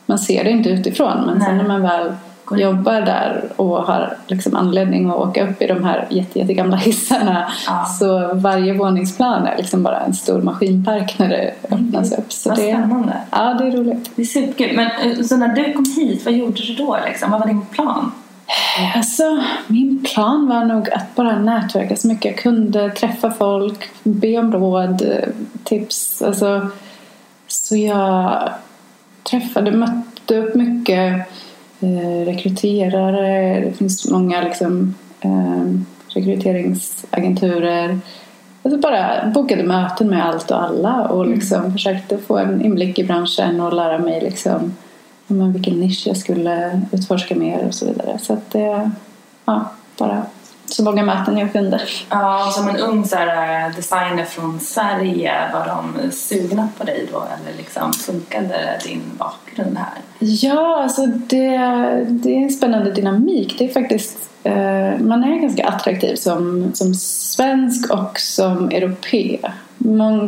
man 0.07 0.19
ser 0.19 0.45
det 0.45 0.51
inte 0.51 0.71
utifrån 0.71 1.27
men 1.27 1.39
Nej. 1.39 1.47
sen 1.47 1.57
när 1.57 1.69
man 1.69 1.83
väl 1.83 2.13
jobbar 2.53 3.01
där 3.01 3.45
och 3.57 3.77
har 3.77 4.17
liksom 4.27 4.57
anledning 4.57 5.11
att 5.11 5.17
åka 5.17 5.49
upp 5.49 5.63
i 5.63 5.67
de 5.67 5.85
här 5.85 6.07
jätte, 6.11 6.39
jättegamla 6.39 6.77
hissarna 6.87 7.53
ja. 7.67 7.85
så 7.99 8.35
varje 8.35 8.73
våningsplan 8.73 9.47
är 9.47 9.57
liksom 9.57 9.83
bara 9.83 10.01
en 10.01 10.15
stor 10.15 10.43
maskinpark 10.43 11.19
när 11.19 11.29
det 11.29 11.55
öppnas 11.71 12.13
upp. 12.19 12.33
Så 12.33 12.49
vad 12.49 12.59
det, 12.59 12.63
spännande! 12.63 13.17
Ja, 13.31 13.55
det 13.59 13.67
är 13.67 13.71
roligt. 13.71 14.11
Det 14.17 14.23
är 14.23 14.27
superkul. 14.27 14.77
Men 14.77 14.87
eh, 14.87 15.23
så 15.23 15.37
när 15.37 15.49
du 15.49 15.73
kom 15.73 15.85
hit, 15.97 16.25
vad 16.25 16.35
gjorde 16.35 16.63
du 16.63 16.75
då? 16.75 16.99
Liksom? 17.07 17.31
Vad 17.31 17.41
var 17.41 17.47
din 17.47 17.67
plan? 17.67 18.13
Alltså, 18.95 19.43
min 19.67 20.05
plan 20.05 20.49
var 20.49 20.65
nog 20.65 20.91
att 20.91 21.15
bara 21.15 21.39
nätverka 21.39 21.97
så 21.97 22.09
mycket 22.09 22.25
jag 22.25 22.37
kunde, 22.37 22.91
träffa 22.91 23.31
folk, 23.31 23.89
be 24.03 24.39
om 24.39 24.53
råd, 24.53 25.03
tips. 25.65 26.23
Alltså, 26.23 26.69
så 27.49 27.77
jag 27.77 28.51
träffade, 29.31 29.71
mötte 29.71 30.39
upp 30.39 30.55
mycket 30.55 31.27
eh, 31.81 32.27
rekryterare. 32.27 33.61
Det 33.61 33.73
finns 33.73 34.11
många 34.11 34.41
liksom, 34.41 34.95
eh, 35.21 35.65
rekryteringsagenturer. 36.09 37.99
Alltså 38.63 38.81
bara 38.81 39.31
bokade 39.35 39.63
möten 39.63 40.09
med 40.09 40.27
allt 40.27 40.51
och 40.51 40.63
alla 40.63 41.09
och 41.09 41.27
liksom 41.27 41.61
mm. 41.61 41.73
försökte 41.73 42.19
få 42.19 42.39
en 42.39 42.63
inblick 42.63 42.99
i 42.99 43.05
branschen 43.05 43.61
och 43.61 43.73
lära 43.73 43.99
mig 43.99 44.21
liksom 44.21 44.75
men 45.27 45.53
vilken 45.53 45.81
nisch 45.81 46.07
jag 46.07 46.17
skulle 46.17 46.81
utforska 46.93 47.35
mer 47.35 47.67
och 47.67 47.75
så 47.75 47.87
vidare. 47.87 48.19
Så 48.19 48.33
att 48.33 48.51
det, 48.51 48.91
ja, 49.45 49.71
bara 49.99 50.27
så 50.67 50.83
många 50.83 51.03
möten 51.03 51.39
jag 51.39 51.53
kunde. 51.53 51.81
Ja, 52.11 52.51
som 52.55 52.69
en 52.69 52.77
ung 52.77 53.05
så 53.05 53.17
här, 53.17 53.67
eh, 53.67 53.77
designer 53.77 54.25
från 54.25 54.61
Sverige, 54.61 55.33
var 55.53 55.67
de 55.67 56.11
sugna 56.13 56.69
på 56.79 56.85
dig 56.85 57.09
då? 57.13 57.19
Eller 57.19 57.59
liksom, 57.59 57.93
funkade 57.93 58.81
din 58.85 59.03
bakgrund 59.19 59.79
här? 59.79 59.99
Ja, 60.19 60.83
alltså 60.83 61.07
det, 61.07 61.59
det 62.09 62.37
är 62.37 62.43
en 62.43 62.51
spännande 62.51 62.91
dynamik. 62.91 63.59
Det 63.59 63.65
är 63.65 63.73
faktiskt, 63.73 64.19
eh, 64.45 64.99
man 64.99 65.25
är 65.25 65.39
ganska 65.39 65.67
attraktiv 65.67 66.17
som, 66.17 66.71
som 66.75 66.95
svensk 66.95 67.91
och 67.91 68.21
som 68.21 68.69
europé. 68.69 69.39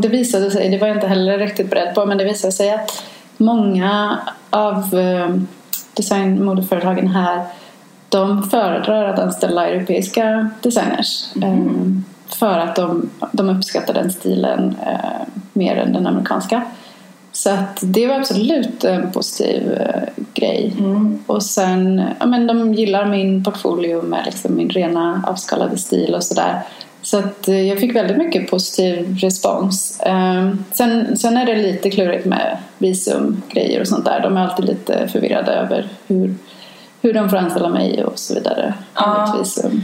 Det 0.03 0.09
visade 0.09 0.51
sig, 0.51 0.71
det 0.71 0.79
var 0.79 0.89
jag 0.89 0.97
inte 0.97 1.09
heller 1.09 1.39
riktigt 1.39 1.71
beredd 1.71 1.95
på, 1.95 2.07
men 2.07 2.19
det 2.19 2.25
visade 2.25 2.53
sig 2.53 2.71
att 2.71 3.03
många 3.37 4.19
av 4.51 4.95
eh, 4.95 5.37
designmodeföretagen 5.95 7.09
här 7.09 7.47
de 8.09 8.43
föredrar 8.43 9.05
att 9.05 9.19
anställa 9.19 9.69
europeiska 9.69 10.51
designers 10.63 11.25
mm. 11.37 12.05
för 12.27 12.59
att 12.59 12.77
de, 12.77 13.11
de 13.33 13.49
uppskattar 13.49 13.95
den 13.95 14.13
stilen 14.13 14.77
eh, 14.87 15.27
mer 15.53 15.77
än 15.77 15.93
den 15.93 16.07
amerikanska. 16.07 16.63
Så 17.33 17.51
att 17.51 17.79
det 17.83 18.07
var 18.07 18.15
absolut 18.15 18.85
en 18.85 19.13
positiv 19.13 19.79
grej. 20.35 20.75
Mm. 20.79 21.25
Och 21.27 21.43
sen, 21.43 22.03
ja 22.21 22.27
men 22.27 22.47
de 22.47 22.75
gillar 22.75 23.05
min 23.05 23.45
portfolio 23.45 24.03
med 24.03 24.23
liksom 24.25 24.57
min 24.57 24.71
rena 24.71 25.23
avskalade 25.27 25.79
stil 25.79 26.15
och 26.15 26.25
sådär. 26.25 26.63
Så 27.07 27.19
att 27.19 27.49
eh, 27.49 27.63
jag 27.69 27.79
fick 27.79 27.97
väldigt 27.97 28.17
mycket 28.17 28.51
positiv 28.51 29.19
respons. 29.21 30.01
Ehm, 30.03 30.65
sen, 30.73 31.17
sen 31.17 31.37
är 31.37 31.47
det 31.47 31.55
lite 31.55 31.91
klurigt 31.91 32.27
med 32.27 32.59
visumgrejer 32.79 33.81
och 33.81 33.89
sånt 33.89 34.05
där. 34.05 34.21
De 34.21 34.37
är 34.37 34.41
alltid 34.41 34.65
lite 34.65 35.09
förvirrade 35.09 35.53
över 35.53 35.89
hur, 36.07 36.35
hur 37.03 37.13
de 37.13 37.31
får 37.31 37.37
anställa 37.37 37.69
mig 37.69 38.05
och 38.05 38.19
så 38.19 38.35
vidare. 38.35 38.75
Ja. 38.95 39.37
Visum. 39.39 39.83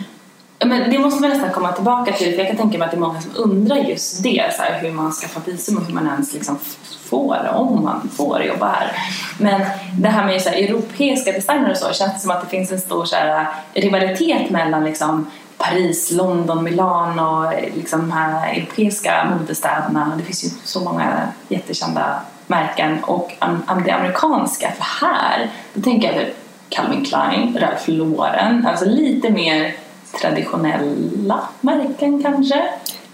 Men 0.64 0.90
det 0.90 0.98
måste 0.98 1.20
man 1.20 1.30
nästan 1.30 1.50
komma 1.50 1.72
tillbaka 1.72 2.12
till 2.12 2.32
för 2.32 2.38
jag 2.38 2.48
kan 2.48 2.56
tänka 2.56 2.78
mig 2.78 2.84
att 2.84 2.90
det 2.90 2.96
är 2.96 3.00
många 3.00 3.20
som 3.20 3.32
undrar 3.36 3.76
just 3.76 4.22
det. 4.22 4.52
Så 4.56 4.62
här, 4.62 4.80
hur 4.80 4.92
man 4.92 5.12
skaffar 5.12 5.52
visum 5.52 5.76
och 5.76 5.84
hur 5.84 5.94
man 5.94 6.06
ens 6.06 6.34
liksom 6.34 6.58
får, 7.04 7.50
om 7.54 7.84
man 7.84 8.08
får 8.16 8.42
jobba 8.42 8.66
här. 8.66 8.92
Men 9.38 9.60
det 9.98 10.08
här 10.08 10.26
med 10.26 10.42
så 10.42 10.48
här, 10.48 10.56
europeiska 10.56 11.32
designer 11.32 11.70
och 11.70 11.76
så, 11.76 11.92
känns 11.92 12.14
det 12.14 12.20
som 12.20 12.30
att 12.30 12.40
det 12.40 12.48
finns 12.48 12.72
en 12.72 12.80
stor 12.80 13.04
så 13.04 13.16
här, 13.16 13.46
rivalitet 13.74 14.50
mellan 14.50 14.84
liksom, 14.84 15.26
Paris, 15.62 16.10
London, 16.10 16.64
Milano, 16.64 17.50
liksom 17.74 18.00
de 18.00 18.12
här 18.12 18.54
europeiska 18.54 19.34
modestäderna. 19.38 20.12
Det 20.18 20.24
finns 20.24 20.44
ju 20.44 20.48
så 20.64 20.80
många 20.80 21.28
jättekända 21.48 22.20
märken. 22.46 23.04
Och 23.04 23.36
det 23.84 23.90
amerikanska, 23.90 24.72
för 24.72 25.06
här, 25.06 25.50
då 25.74 25.82
tänker 25.82 26.08
jag 26.08 26.16
typ 26.16 26.36
Calvin 26.68 27.04
Klein, 27.04 27.58
Ralph 27.60 27.90
Lauren, 27.90 28.66
alltså 28.66 28.84
lite 28.84 29.30
mer 29.30 29.74
traditionella 30.20 31.40
märken 31.60 32.22
kanske. 32.22 32.64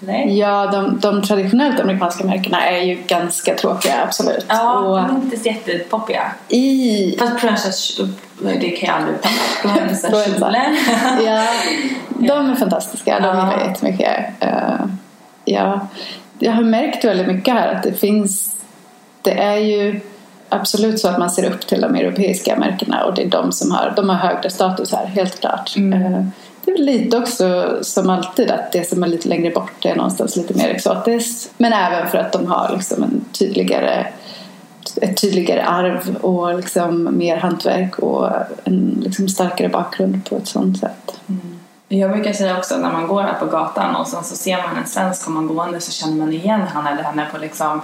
Nej. 0.00 0.38
Ja, 0.38 0.66
de, 0.66 0.98
de 1.00 1.22
traditionellt 1.22 1.80
amerikanska 1.80 2.24
märkena 2.24 2.66
är 2.66 2.82
ju 2.82 2.94
ganska 3.06 3.54
tråkiga, 3.54 3.94
absolut. 4.06 4.44
Ja, 4.48 4.72
Och 4.78 4.96
de 4.96 5.16
är 5.16 5.20
inte 5.24 5.36
så 5.36 5.48
jättepoppiga. 5.48 6.22
i... 6.48 7.16
Fast 7.18 7.40
Princess, 7.40 8.00
det 8.60 8.70
kan 8.70 8.88
jag 8.88 8.96
aldrig 8.96 9.14
uttala. 9.16 9.74
Princess 9.76 10.10
Proenza. 10.10 10.38
kjolen. 10.40 10.76
Ja, 11.26 11.46
de 12.18 12.50
är 12.50 12.54
fantastiska. 12.54 13.20
De 13.20 13.24
Ja. 13.26 13.34
gillar 13.34 13.58
jag 13.58 13.68
jättemycket. 13.68 14.24
Uh, 14.44 14.86
ja, 15.44 15.80
jag 16.38 16.52
har 16.52 16.62
märkt 16.62 17.04
väldigt 17.04 17.26
mycket 17.26 17.54
här 17.54 17.74
att 17.74 17.82
det 17.82 17.92
finns... 17.92 18.54
Det 19.22 19.32
är 19.42 19.56
ju 19.56 20.00
absolut 20.48 21.00
så 21.00 21.08
att 21.08 21.18
man 21.18 21.30
ser 21.30 21.52
upp 21.52 21.66
till 21.66 21.80
de 21.80 21.94
europeiska 21.94 22.56
märkena 22.56 23.04
och 23.04 23.14
det 23.14 23.22
är 23.22 23.26
de 23.28 23.52
som 23.52 23.70
har, 23.72 23.92
de 23.96 24.08
har 24.08 24.16
högre 24.16 24.50
status 24.50 24.92
här, 24.92 25.06
helt 25.06 25.40
klart. 25.40 25.74
Eh, 25.76 26.24
det 26.68 26.72
är 26.72 26.76
väl 26.76 26.86
lite 26.86 27.18
också 27.18 27.78
som 27.82 28.10
alltid 28.10 28.50
att 28.50 28.72
det 28.72 28.88
som 28.88 29.02
är 29.02 29.06
lite 29.06 29.28
längre 29.28 29.50
bort 29.50 29.84
är 29.84 29.96
någonstans 29.96 30.36
lite 30.36 30.54
mer 30.54 30.68
exotiskt. 30.68 31.52
Men 31.58 31.72
även 31.72 32.08
för 32.08 32.18
att 32.18 32.32
de 32.32 32.46
har 32.46 32.72
liksom 32.76 33.02
en 33.02 33.24
tydligare 33.32 34.06
ett 35.02 35.20
tydligare 35.20 35.62
arv 35.62 36.16
och 36.20 36.54
liksom 36.54 37.18
mer 37.18 37.36
hantverk 37.36 37.98
och 37.98 38.30
en 38.64 39.02
liksom 39.04 39.28
starkare 39.28 39.68
bakgrund 39.68 40.24
på 40.24 40.36
ett 40.36 40.48
sånt 40.48 40.78
sätt. 40.78 41.20
Mm. 41.28 41.58
Jag 41.88 42.10
brukar 42.10 42.32
säga 42.32 42.58
också 42.58 42.74
att 42.74 42.80
när 42.80 42.92
man 42.92 43.08
går 43.08 43.22
här 43.22 43.34
på 43.34 43.46
gatan 43.46 43.96
och 43.96 44.06
sen 44.06 44.24
så 44.24 44.36
ser 44.36 44.56
man 44.56 44.76
en 44.76 44.86
svensk 44.86 45.24
komma 45.24 45.42
gående 45.42 45.80
så 45.80 45.92
känner 45.92 46.16
man 46.16 46.32
igen 46.32 46.60
han 46.60 46.86
eller 46.86 47.02
henne 47.02 47.26
på 47.32 47.38
liksom 47.38 47.82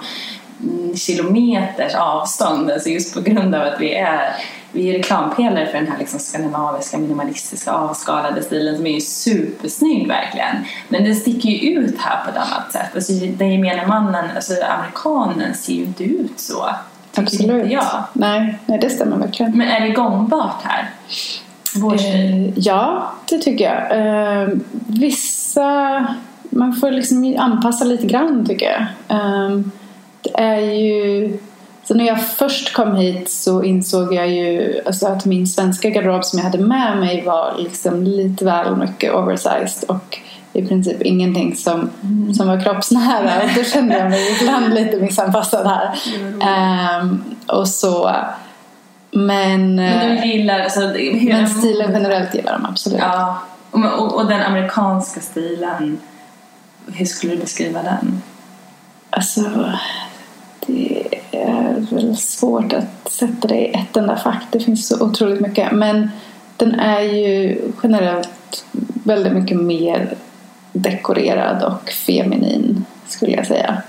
kilometers 0.96 1.94
avstånd. 1.94 2.70
Alltså 2.70 2.88
just 2.88 3.14
på 3.14 3.20
grund 3.20 3.54
av 3.54 3.62
att 3.62 3.80
vi 3.80 3.94
är, 3.94 4.37
vi 4.73 4.88
är 4.88 4.92
reklampelare 4.92 5.66
för 5.66 5.78
den 5.78 5.87
här 5.87 5.99
liksom 5.99 6.20
skandinaviska 6.20 6.99
minimalistiska 6.99 7.73
avskalade 7.73 8.42
stilen 8.42 8.76
som 8.76 8.87
är 8.87 8.94
ju 8.94 9.00
supersnygg 9.00 10.08
verkligen. 10.08 10.56
Men 10.88 11.04
den 11.04 11.16
sticker 11.16 11.49
ju 11.49 11.78
ut 11.78 11.99
här 11.99 12.25
på 12.25 12.30
ett 12.30 12.37
annat 12.37 12.73
sätt. 12.73 12.94
Alltså 12.94 13.12
den 13.12 13.50
gemene 13.52 13.87
mannen, 13.87 14.25
alltså 14.34 14.52
amerikanen 14.78 15.54
ser 15.54 15.73
ju 15.73 15.82
inte 15.82 16.04
ut 16.04 16.40
så. 16.40 16.70
Absolut. 17.16 17.62
Inte 17.62 17.75
jag. 17.75 18.04
Nej, 18.12 18.58
nej, 18.66 18.78
det 18.78 18.90
stämmer 18.90 19.16
verkligen. 19.16 19.58
Men 19.58 19.68
är 19.68 19.80
det 19.80 19.90
gångbart 19.90 20.62
här? 20.62 20.90
Vår? 21.76 21.94
Eh, 21.94 22.58
ja, 22.58 23.12
det 23.28 23.38
tycker 23.38 23.64
jag. 23.64 23.99
Eh, 24.42 24.49
vissa... 24.87 26.06
Man 26.50 26.73
får 26.73 26.90
liksom 26.90 27.37
anpassa 27.38 27.84
lite 27.84 28.06
grann 28.06 28.46
tycker 28.46 28.66
jag. 28.66 29.16
Eh, 29.18 29.61
det 30.25 30.40
är 30.40 30.61
ju... 30.61 31.38
Så 31.85 31.95
när 31.95 32.04
jag 32.04 32.28
först 32.28 32.73
kom 32.73 32.97
hit 32.97 33.31
så 33.31 33.62
insåg 33.62 34.14
jag 34.14 34.28
ju 34.28 34.81
alltså 34.87 35.07
att 35.07 35.25
min 35.25 35.47
svenska 35.47 35.90
garderob 35.90 36.25
som 36.25 36.38
jag 36.38 36.45
hade 36.45 36.59
med 36.59 36.99
mig 36.99 37.23
var 37.26 37.54
liksom 37.59 38.02
lite 38.02 38.45
väl 38.45 38.76
mycket 38.76 39.14
oversized 39.14 39.85
och 39.88 40.19
i 40.52 40.66
princip 40.66 41.02
ingenting 41.02 41.57
som, 41.57 41.90
som 42.37 42.49
var 42.49 42.61
kroppsnära. 42.61 43.43
Och 43.43 43.49
då 43.57 43.64
kände 43.64 43.99
jag 43.99 44.11
mig 44.11 44.37
ibland 44.40 44.75
lite 44.75 44.97
missanpassad 44.97 45.66
här. 45.66 45.99
Ehm, 46.40 47.25
och 47.47 47.69
så... 47.69 48.16
Men, 49.11 49.75
Men 49.75 49.78
eh, 49.78 50.23
du 50.23 50.28
gillar, 50.28 50.61
alltså, 50.61 50.81
hur 50.81 51.33
men 51.33 51.49
stilen 51.49 51.93
generellt 51.93 52.35
gillar 52.35 52.52
de 52.52 52.66
absolut. 52.66 52.99
Ja, 52.99 53.43
och, 53.71 53.85
och, 53.85 54.14
och 54.14 54.26
den 54.26 54.43
amerikanska 54.43 55.21
stilen, 55.21 55.99
hur 56.93 57.07
skulle 57.07 57.35
du 57.35 57.40
beskriva 57.40 57.83
den? 57.83 58.23
Alltså, 59.11 59.40
det 60.66 61.04
är 61.30 61.87
väl 61.90 62.16
svårt 62.16 62.73
att 62.73 63.12
sätta 63.12 63.49
det 63.49 63.56
i 63.56 63.75
ett 63.75 63.97
enda 63.97 64.16
fack. 64.16 64.42
Det 64.50 64.61
finns 64.61 64.88
så 64.88 65.04
otroligt 65.04 65.40
mycket. 65.40 65.73
Men 65.73 66.11
den 66.56 66.75
är 66.75 67.00
ju 67.00 67.61
generellt 67.83 68.64
väldigt 69.04 69.33
mycket 69.33 69.56
mer 69.56 70.14
dekorerad 70.73 71.62
och 71.62 71.90
feminin 71.90 72.85
skulle 73.09 73.33
jag 73.33 73.47
säga. 73.47 73.83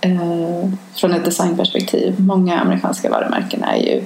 Eh, 0.00 0.70
från 0.94 1.12
ett 1.12 1.24
designperspektiv. 1.24 2.20
Många 2.20 2.60
amerikanska 2.60 3.10
varumärken 3.10 3.64
är 3.64 3.76
ju 3.76 4.02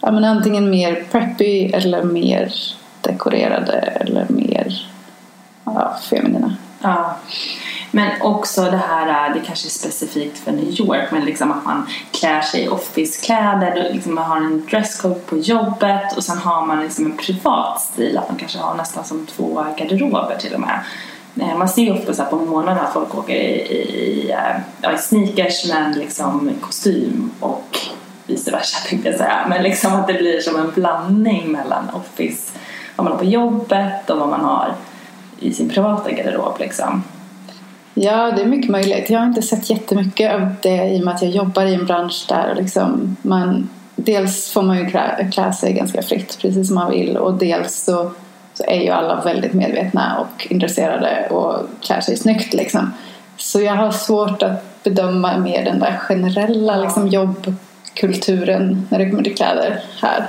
ja, 0.00 0.10
men 0.10 0.24
antingen 0.24 0.70
mer 0.70 1.04
preppy 1.12 1.66
eller 1.66 2.02
mer 2.02 2.52
dekorerade 3.00 3.78
eller 3.78 4.26
mer 4.28 4.88
ja, 5.64 5.96
feminina. 6.10 6.56
Ja. 6.82 7.16
Men 7.96 8.22
också 8.22 8.62
det 8.62 8.80
här, 8.88 9.28
eh, 9.28 9.34
det 9.34 9.40
kanske 9.40 9.68
är 9.68 9.70
specifikt 9.70 10.38
för 10.38 10.52
New 10.52 10.80
York, 10.80 11.10
men 11.10 11.24
liksom 11.24 11.52
att 11.52 11.64
man 11.64 11.86
klär 12.10 12.40
sig 12.40 12.64
i 12.64 12.68
officekläder, 12.68 13.90
liksom 13.92 14.14
man 14.14 14.24
har 14.24 14.36
en 14.36 14.66
dresscode 14.70 15.14
på 15.14 15.36
jobbet 15.36 16.16
och 16.16 16.24
sen 16.24 16.38
har 16.38 16.66
man 16.66 16.80
liksom 16.80 17.06
en 17.06 17.16
privat 17.16 17.80
stil, 17.82 18.18
att 18.18 18.28
man 18.28 18.38
kanske 18.38 18.58
har 18.58 18.74
nästan 18.74 19.04
som 19.04 19.26
två 19.26 19.64
garderober 19.78 20.36
till 20.38 20.54
och 20.54 20.60
med. 20.60 20.80
Eh, 21.40 21.58
man 21.58 21.68
ser 21.68 21.82
ju 21.82 21.92
ofta 21.92 22.14
så 22.14 22.22
här 22.22 22.30
på 22.30 22.36
morgnarna 22.36 22.80
att 22.80 22.92
folk 22.92 23.14
åker 23.14 23.34
i, 23.34 23.60
i, 23.72 24.30
eh, 24.30 24.60
ja, 24.80 24.92
i 24.92 24.98
sneakers 24.98 25.66
men 25.68 25.92
liksom 25.92 26.50
kostym 26.60 27.30
och 27.40 27.78
vice 28.26 28.50
versa 28.50 28.78
tänkte 28.88 29.08
jag 29.08 29.18
säga. 29.18 29.46
Men 29.48 29.62
liksom 29.62 29.94
att 29.94 30.06
det 30.06 30.14
blir 30.14 30.40
som 30.40 30.56
en 30.56 30.70
blandning 30.74 31.52
mellan 31.52 31.90
office, 31.90 32.52
vad 32.96 33.04
man 33.04 33.12
har 33.12 33.18
på 33.18 33.24
jobbet 33.24 34.10
och 34.10 34.18
vad 34.18 34.28
man 34.28 34.40
har 34.40 34.74
i 35.40 35.52
sin 35.52 35.68
privata 35.68 36.10
garderob 36.10 36.56
liksom. 36.60 37.02
Ja, 37.98 38.30
det 38.30 38.42
är 38.42 38.46
mycket 38.46 38.70
möjligt. 38.70 39.10
Jag 39.10 39.18
har 39.18 39.26
inte 39.26 39.42
sett 39.42 39.70
jättemycket 39.70 40.34
av 40.34 40.54
det 40.62 40.88
i 40.88 41.00
och 41.00 41.04
med 41.04 41.14
att 41.14 41.22
jag 41.22 41.30
jobbar 41.30 41.64
i 41.64 41.74
en 41.74 41.86
bransch 41.86 42.26
där 42.28 42.54
liksom 42.54 43.16
man, 43.22 43.68
dels 43.96 44.50
får 44.52 44.62
man 44.62 44.78
ju 44.78 44.90
klä, 44.90 45.30
klä 45.32 45.52
sig 45.52 45.72
ganska 45.72 46.02
fritt 46.02 46.38
precis 46.40 46.66
som 46.66 46.74
man 46.74 46.90
vill 46.90 47.16
och 47.16 47.34
dels 47.34 47.84
så, 47.84 48.10
så 48.54 48.64
är 48.64 48.80
ju 48.80 48.90
alla 48.90 49.20
väldigt 49.20 49.52
medvetna 49.52 50.18
och 50.18 50.46
intresserade 50.50 51.28
och 51.30 51.60
klär 51.80 52.00
sig 52.00 52.16
snyggt 52.16 52.54
liksom. 52.54 52.92
Så 53.36 53.60
jag 53.60 53.74
har 53.74 53.90
svårt 53.90 54.42
att 54.42 54.84
bedöma 54.84 55.38
mer 55.38 55.64
den 55.64 55.78
där 55.78 55.96
generella 55.96 56.76
liksom, 56.76 57.08
jobbkulturen 57.08 58.86
när 58.90 58.98
det 58.98 59.10
kommer 59.10 59.22
till 59.22 59.36
kläder 59.36 59.80
här. 60.02 60.26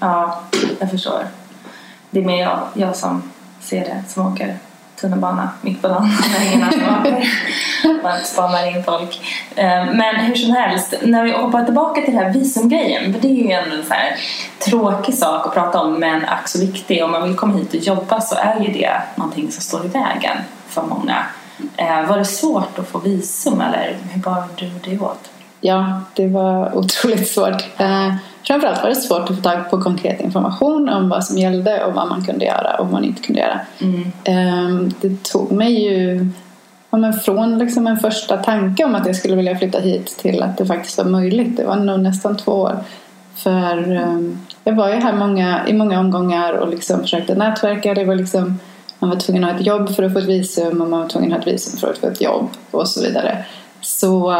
Ja, 0.00 0.42
jag 0.80 0.90
förstår. 0.90 1.26
Det 2.10 2.20
är 2.20 2.24
mer 2.24 2.42
jag, 2.42 2.60
jag 2.74 2.96
som 2.96 3.22
ser 3.60 3.80
det, 3.80 4.02
som 4.08 4.32
åker 4.32 4.56
tunnelbana 5.02 5.50
mitt 5.60 5.82
på 5.82 5.88
dagen. 5.88 6.08
Man 8.02 8.18
spanar 8.24 8.76
in 8.76 8.84
folk. 8.84 9.20
Eh, 9.56 9.84
Men 9.92 10.16
hur 10.16 10.34
som 10.34 10.52
helst, 10.52 10.94
när 11.02 11.22
vi 11.24 11.32
hoppar 11.32 11.64
tillbaka 11.64 12.00
till 12.02 12.14
den 12.14 12.24
här 12.24 12.32
visumgrejen, 12.32 13.12
för 13.12 13.20
det 13.20 13.28
är 13.28 13.44
ju 13.44 13.50
ändå 13.50 13.76
en 13.76 13.84
så 13.86 13.94
här 13.94 14.16
tråkig 14.58 15.14
sak 15.14 15.46
att 15.46 15.54
prata 15.54 15.80
om 15.80 15.92
men 16.00 16.24
ack 16.24 16.48
så 16.48 16.60
viktig. 16.60 17.04
Om 17.04 17.10
man 17.10 17.22
vill 17.28 17.36
komma 17.36 17.54
hit 17.58 17.68
och 17.74 17.80
jobba 17.80 18.20
så 18.20 18.34
är 18.34 18.60
ju 18.60 18.72
det 18.72 18.92
någonting 19.14 19.52
som 19.52 19.62
står 19.62 19.84
i 19.84 19.88
vägen 19.88 20.36
för 20.68 20.82
många. 20.82 21.16
Eh, 21.76 22.08
Var 22.08 22.18
det 22.18 22.24
svårt 22.24 22.78
att 22.78 22.88
få 22.88 22.98
visum 22.98 23.60
eller 23.60 23.96
hur 24.12 24.20
bar 24.20 24.44
du 24.56 24.70
det 24.84 24.98
åt? 24.98 25.30
Ja, 25.60 26.00
det 26.14 26.28
var 26.28 26.76
otroligt 26.76 27.28
svårt. 27.28 27.62
Framförallt 28.46 28.82
var 28.82 28.88
det 28.88 28.96
svårt 28.96 29.30
att 29.30 29.36
få 29.36 29.42
tag 29.42 29.70
på 29.70 29.80
konkret 29.80 30.20
information 30.20 30.88
om 30.88 31.08
vad 31.08 31.24
som 31.24 31.38
gällde 31.38 31.84
och 31.84 31.94
vad 31.94 32.08
man 32.08 32.24
kunde 32.24 32.44
göra 32.44 32.76
och 32.78 32.84
vad 32.84 32.92
man 32.92 33.04
inte 33.04 33.22
kunde 33.22 33.40
göra. 33.40 33.60
Eh, 34.24 34.88
det 35.00 35.22
tog 35.22 35.52
mig 35.52 35.84
ju 35.84 36.26
ja, 36.90 36.98
men 36.98 37.12
från 37.12 37.58
liksom 37.58 37.86
en 37.86 37.96
första 37.96 38.36
tanke 38.36 38.84
om 38.84 38.94
att 38.94 39.06
jag 39.06 39.16
skulle 39.16 39.36
vilja 39.36 39.58
flytta 39.58 39.78
hit 39.78 40.16
till 40.18 40.42
att 40.42 40.58
det 40.58 40.66
faktiskt 40.66 40.98
var 40.98 41.04
möjligt. 41.04 41.56
Det 41.56 41.64
var 41.64 41.76
nog 41.76 42.00
nästan 42.00 42.36
två 42.36 42.52
år. 42.52 42.76
För 43.34 43.92
eh, 43.92 44.18
jag 44.64 44.74
var 44.74 44.88
ju 44.88 44.94
här 44.94 45.12
många, 45.12 45.68
i 45.68 45.72
många 45.72 46.00
omgångar 46.00 46.52
och 46.52 46.68
liksom 46.68 47.00
försökte 47.00 47.34
nätverka. 47.34 47.94
Det 47.94 48.04
var 48.04 48.14
liksom, 48.14 48.58
man 48.98 49.10
var 49.10 49.16
tvungen 49.16 49.44
att 49.44 49.52
ha 49.52 49.58
ett 49.60 49.66
jobb 49.66 49.94
för 49.94 50.02
att 50.02 50.12
få 50.12 50.18
ett 50.18 50.24
visum 50.24 50.82
och 50.82 50.88
man 50.88 51.00
var 51.00 51.08
tvungen 51.08 51.32
att 51.32 51.38
ha 51.38 51.42
ett 51.42 51.54
visum 51.54 51.80
för 51.80 51.90
att 51.90 51.98
få 51.98 52.06
ett 52.06 52.20
jobb 52.20 52.48
och 52.70 52.88
så 52.88 53.02
vidare. 53.02 53.44
Så, 53.80 54.34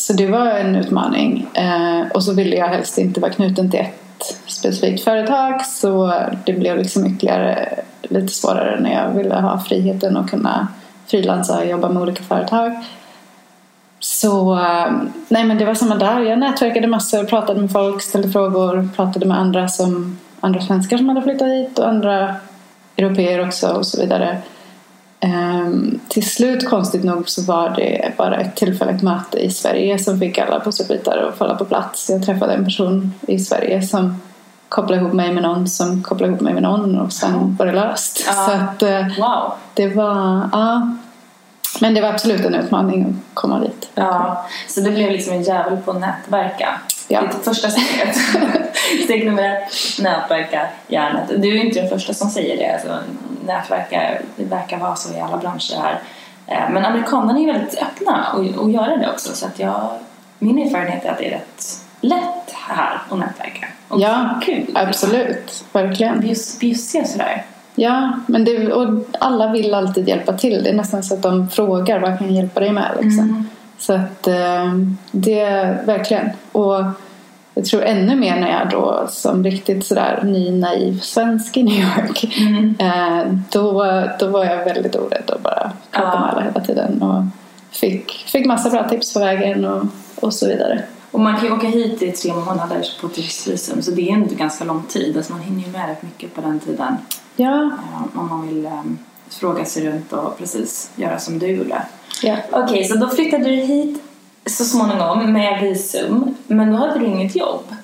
så 0.00 0.12
det 0.12 0.26
var 0.26 0.46
en 0.46 0.76
utmaning. 0.76 1.46
Eh, 1.54 2.08
och 2.14 2.24
så 2.24 2.34
ville 2.34 2.56
jag 2.56 2.68
helst 2.68 2.98
inte 2.98 3.20
vara 3.20 3.32
knuten 3.32 3.70
till 3.70 3.80
ett 3.80 4.40
specifikt 4.46 5.04
företag 5.04 5.66
så 5.66 6.12
det 6.46 6.52
blev 6.52 6.78
liksom 6.78 7.06
ytterligare 7.06 7.78
lite 8.02 8.28
svårare 8.28 8.80
när 8.80 8.94
jag 8.94 9.10
ville 9.10 9.34
ha 9.34 9.60
friheten 9.60 10.16
att 10.16 10.30
kunna 10.30 10.68
frilansa 11.06 11.58
och 11.58 11.66
jobba 11.66 11.88
med 11.88 12.02
olika 12.02 12.22
företag. 12.22 12.72
Så 14.00 14.54
eh, 14.54 14.92
nej 15.28 15.44
men 15.44 15.58
det 15.58 15.64
var 15.64 15.74
samma 15.74 15.94
där. 15.94 16.20
Jag 16.20 16.38
nätverkade 16.38 16.86
massor, 16.86 17.24
pratade 17.24 17.60
med 17.60 17.72
folk, 17.72 18.02
ställde 18.02 18.30
frågor, 18.30 18.88
pratade 18.96 19.26
med 19.26 19.38
andra 19.38 19.68
som 19.68 20.18
andra 20.40 20.60
svenskar 20.60 20.96
som 20.96 21.08
hade 21.08 21.22
flyttat 21.22 21.48
hit 21.48 21.78
och 21.78 21.88
andra 21.88 22.34
europeer 22.96 23.46
också 23.46 23.68
och 23.68 23.86
så 23.86 24.00
vidare. 24.00 24.38
Ehm, 25.20 26.00
till 26.08 26.30
slut 26.30 26.68
konstigt 26.68 27.04
nog 27.04 27.28
så 27.28 27.42
var 27.42 27.70
det 27.76 28.12
bara 28.16 28.36
ett 28.36 28.56
tillfälligt 28.56 29.02
möte 29.02 29.38
i 29.38 29.50
Sverige 29.50 29.98
som 29.98 30.20
fick 30.20 30.38
alla 30.38 30.60
pusselbitar 30.60 31.28
att 31.28 31.38
falla 31.38 31.54
på 31.54 31.64
plats. 31.64 32.10
Jag 32.10 32.26
träffade 32.26 32.54
en 32.54 32.64
person 32.64 33.14
i 33.28 33.38
Sverige 33.38 33.82
som 33.82 34.20
kopplade 34.68 35.02
ihop 35.02 35.12
mig 35.12 35.32
med 35.32 35.42
någon 35.42 35.68
som 35.68 36.02
kopplade 36.02 36.32
ihop 36.32 36.40
mig 36.40 36.54
med 36.54 36.62
någon 36.62 36.98
och 36.98 37.12
sen 37.12 37.56
var 37.58 37.66
det 37.66 37.72
löst. 37.72 38.24
Ja. 38.26 38.32
Så 38.32 38.50
att 38.52 38.82
eh, 38.82 39.18
Wow! 39.18 39.52
det 39.74 39.88
var, 39.88 40.48
ja. 40.52 40.96
Men 41.80 41.94
det 41.94 42.00
var 42.00 42.08
absolut 42.08 42.44
en 42.44 42.54
utmaning 42.54 43.02
att 43.02 43.34
komma 43.34 43.60
dit. 43.60 43.88
Ja, 43.94 44.46
så 44.68 44.80
det 44.80 44.90
blev 44.90 45.10
liksom 45.10 45.32
en 45.32 45.42
jävel 45.42 45.76
på 45.76 45.90
att 45.90 46.00
nätverka. 46.00 46.80
Ja. 47.08 47.20
Är 47.20 47.28
första 47.28 47.68
steget. 47.70 48.16
Steg 49.04 49.26
nummer 49.26 49.42
ett, 49.56 49.72
nätverka 50.02 50.66
hjärnet. 50.88 51.28
Du 51.36 51.58
är 51.58 51.64
inte 51.64 51.80
den 51.80 51.88
första 51.88 52.14
som 52.14 52.30
säger 52.30 52.56
det. 52.56 52.72
Alltså, 52.72 52.98
nätverka, 53.46 54.02
det 54.36 54.44
verkar 54.44 54.78
vara 54.78 54.96
så 54.96 55.14
i 55.16 55.20
alla 55.20 55.36
branscher 55.36 55.80
här. 55.82 56.00
Eh, 56.46 56.70
Men 56.70 56.84
amerikanerna 56.84 57.38
är 57.40 57.46
väldigt 57.46 57.82
öppna 57.82 58.26
och, 58.34 58.62
och 58.62 58.70
göra 58.70 58.96
det 58.96 59.10
också 59.10 59.34
så 59.34 59.46
att 59.46 59.58
jag, 59.58 59.90
min 60.38 60.58
erfarenhet 60.58 61.04
är 61.04 61.10
att 61.10 61.18
det 61.18 61.26
är 61.26 61.30
rätt 61.30 61.64
lätt 62.00 62.52
här 62.52 63.02
att 63.10 63.18
nätverka. 63.18 63.66
Och 63.88 64.00
Ja, 64.00 64.40
kul. 64.44 64.66
absolut. 64.74 65.64
Verkligen. 65.72 66.20
Bjus, 66.20 66.58
bjussiga 66.58 67.04
sådär. 67.04 67.44
Ja, 67.74 68.12
men 68.26 68.44
det, 68.44 68.72
och 68.72 69.04
alla 69.18 69.52
vill 69.52 69.74
alltid 69.74 70.08
hjälpa 70.08 70.32
till. 70.32 70.62
Det 70.64 70.70
är 70.70 70.74
nästan 70.74 71.02
så 71.02 71.14
att 71.14 71.22
de 71.22 71.48
frågar 71.48 71.98
vad 72.00 72.18
kan 72.18 72.26
jag 72.26 72.36
hjälpa 72.36 72.60
dig 72.60 72.72
med. 72.72 72.90
Liksom. 73.00 73.48
Så 73.78 73.92
att 73.92 74.26
eh, 74.26 74.74
det 75.12 75.40
är 75.40 75.82
verkligen. 75.86 76.30
Och 76.52 76.84
jag 77.54 77.64
tror 77.64 77.82
ännu 77.82 78.16
mer 78.16 78.40
när 78.40 78.50
jag 78.60 78.70
då 78.70 79.06
som 79.10 79.44
riktigt 79.44 79.86
sådär 79.86 80.22
ny 80.24 80.50
naiv 80.50 81.00
svensk 81.00 81.56
i 81.56 81.62
New 81.62 81.80
York. 81.80 82.24
Eh, 82.80 83.32
då, 83.52 83.84
då 84.20 84.26
var 84.26 84.44
jag 84.44 84.64
väldigt 84.64 84.96
orädd 84.96 85.30
och 85.30 85.40
bara 85.40 85.72
pratade 85.90 86.20
med 86.20 86.28
Ja. 86.28 86.30
alla 86.32 86.40
hela 86.42 86.60
tiden. 86.60 87.02
Och 87.02 87.22
fick, 87.70 88.12
fick 88.12 88.46
massa 88.46 88.70
bra 88.70 88.88
tips 88.88 89.14
på 89.14 89.20
vägen 89.20 89.64
och, 89.64 89.84
och 90.20 90.34
så 90.34 90.46
vidare. 90.48 90.82
Och 91.10 91.20
man 91.20 91.36
kan 91.36 91.44
ju 91.46 91.52
åka 91.54 91.66
hit 91.66 92.02
i 92.02 92.12
tre 92.12 92.32
månader 92.34 92.86
på 93.00 93.08
turistvisum 93.08 93.82
så 93.82 93.90
det 93.90 94.08
är 94.10 94.12
ändå 94.12 94.34
ganska 94.34 94.64
lång 94.64 94.82
tid. 94.88 95.16
Alltså 95.16 95.32
man 95.32 95.42
hinner 95.42 95.62
ju 95.62 95.70
med 95.72 95.88
rätt 95.88 96.02
mycket 96.02 96.34
på 96.34 96.40
den 96.40 96.60
tiden. 96.60 96.96
Ja, 97.36 97.62
eh, 97.64 98.18
Om 98.20 98.28
man 98.28 98.48
vill 98.48 98.66
eh, 98.66 98.82
fråga 99.30 99.64
sig 99.64 99.88
runt 99.88 100.12
och 100.12 100.38
precis 100.38 100.90
göra 100.96 101.18
som 101.18 101.38
du 101.38 101.46
gjorde. 101.46 101.82
ja. 102.22 102.36
Okej, 102.52 102.84
så 102.84 102.96
då 102.96 103.08
flyttade 103.08 103.44
du 103.44 103.50
hit 103.56 104.02
så 104.56 104.64
småningom 104.64 105.32
med 105.32 105.60
visum. 105.60 106.34
Men 106.46 106.72
då 106.72 106.76
hade 106.76 106.98
du 106.98 107.06
inget 107.06 107.36
jobb. 107.36 107.74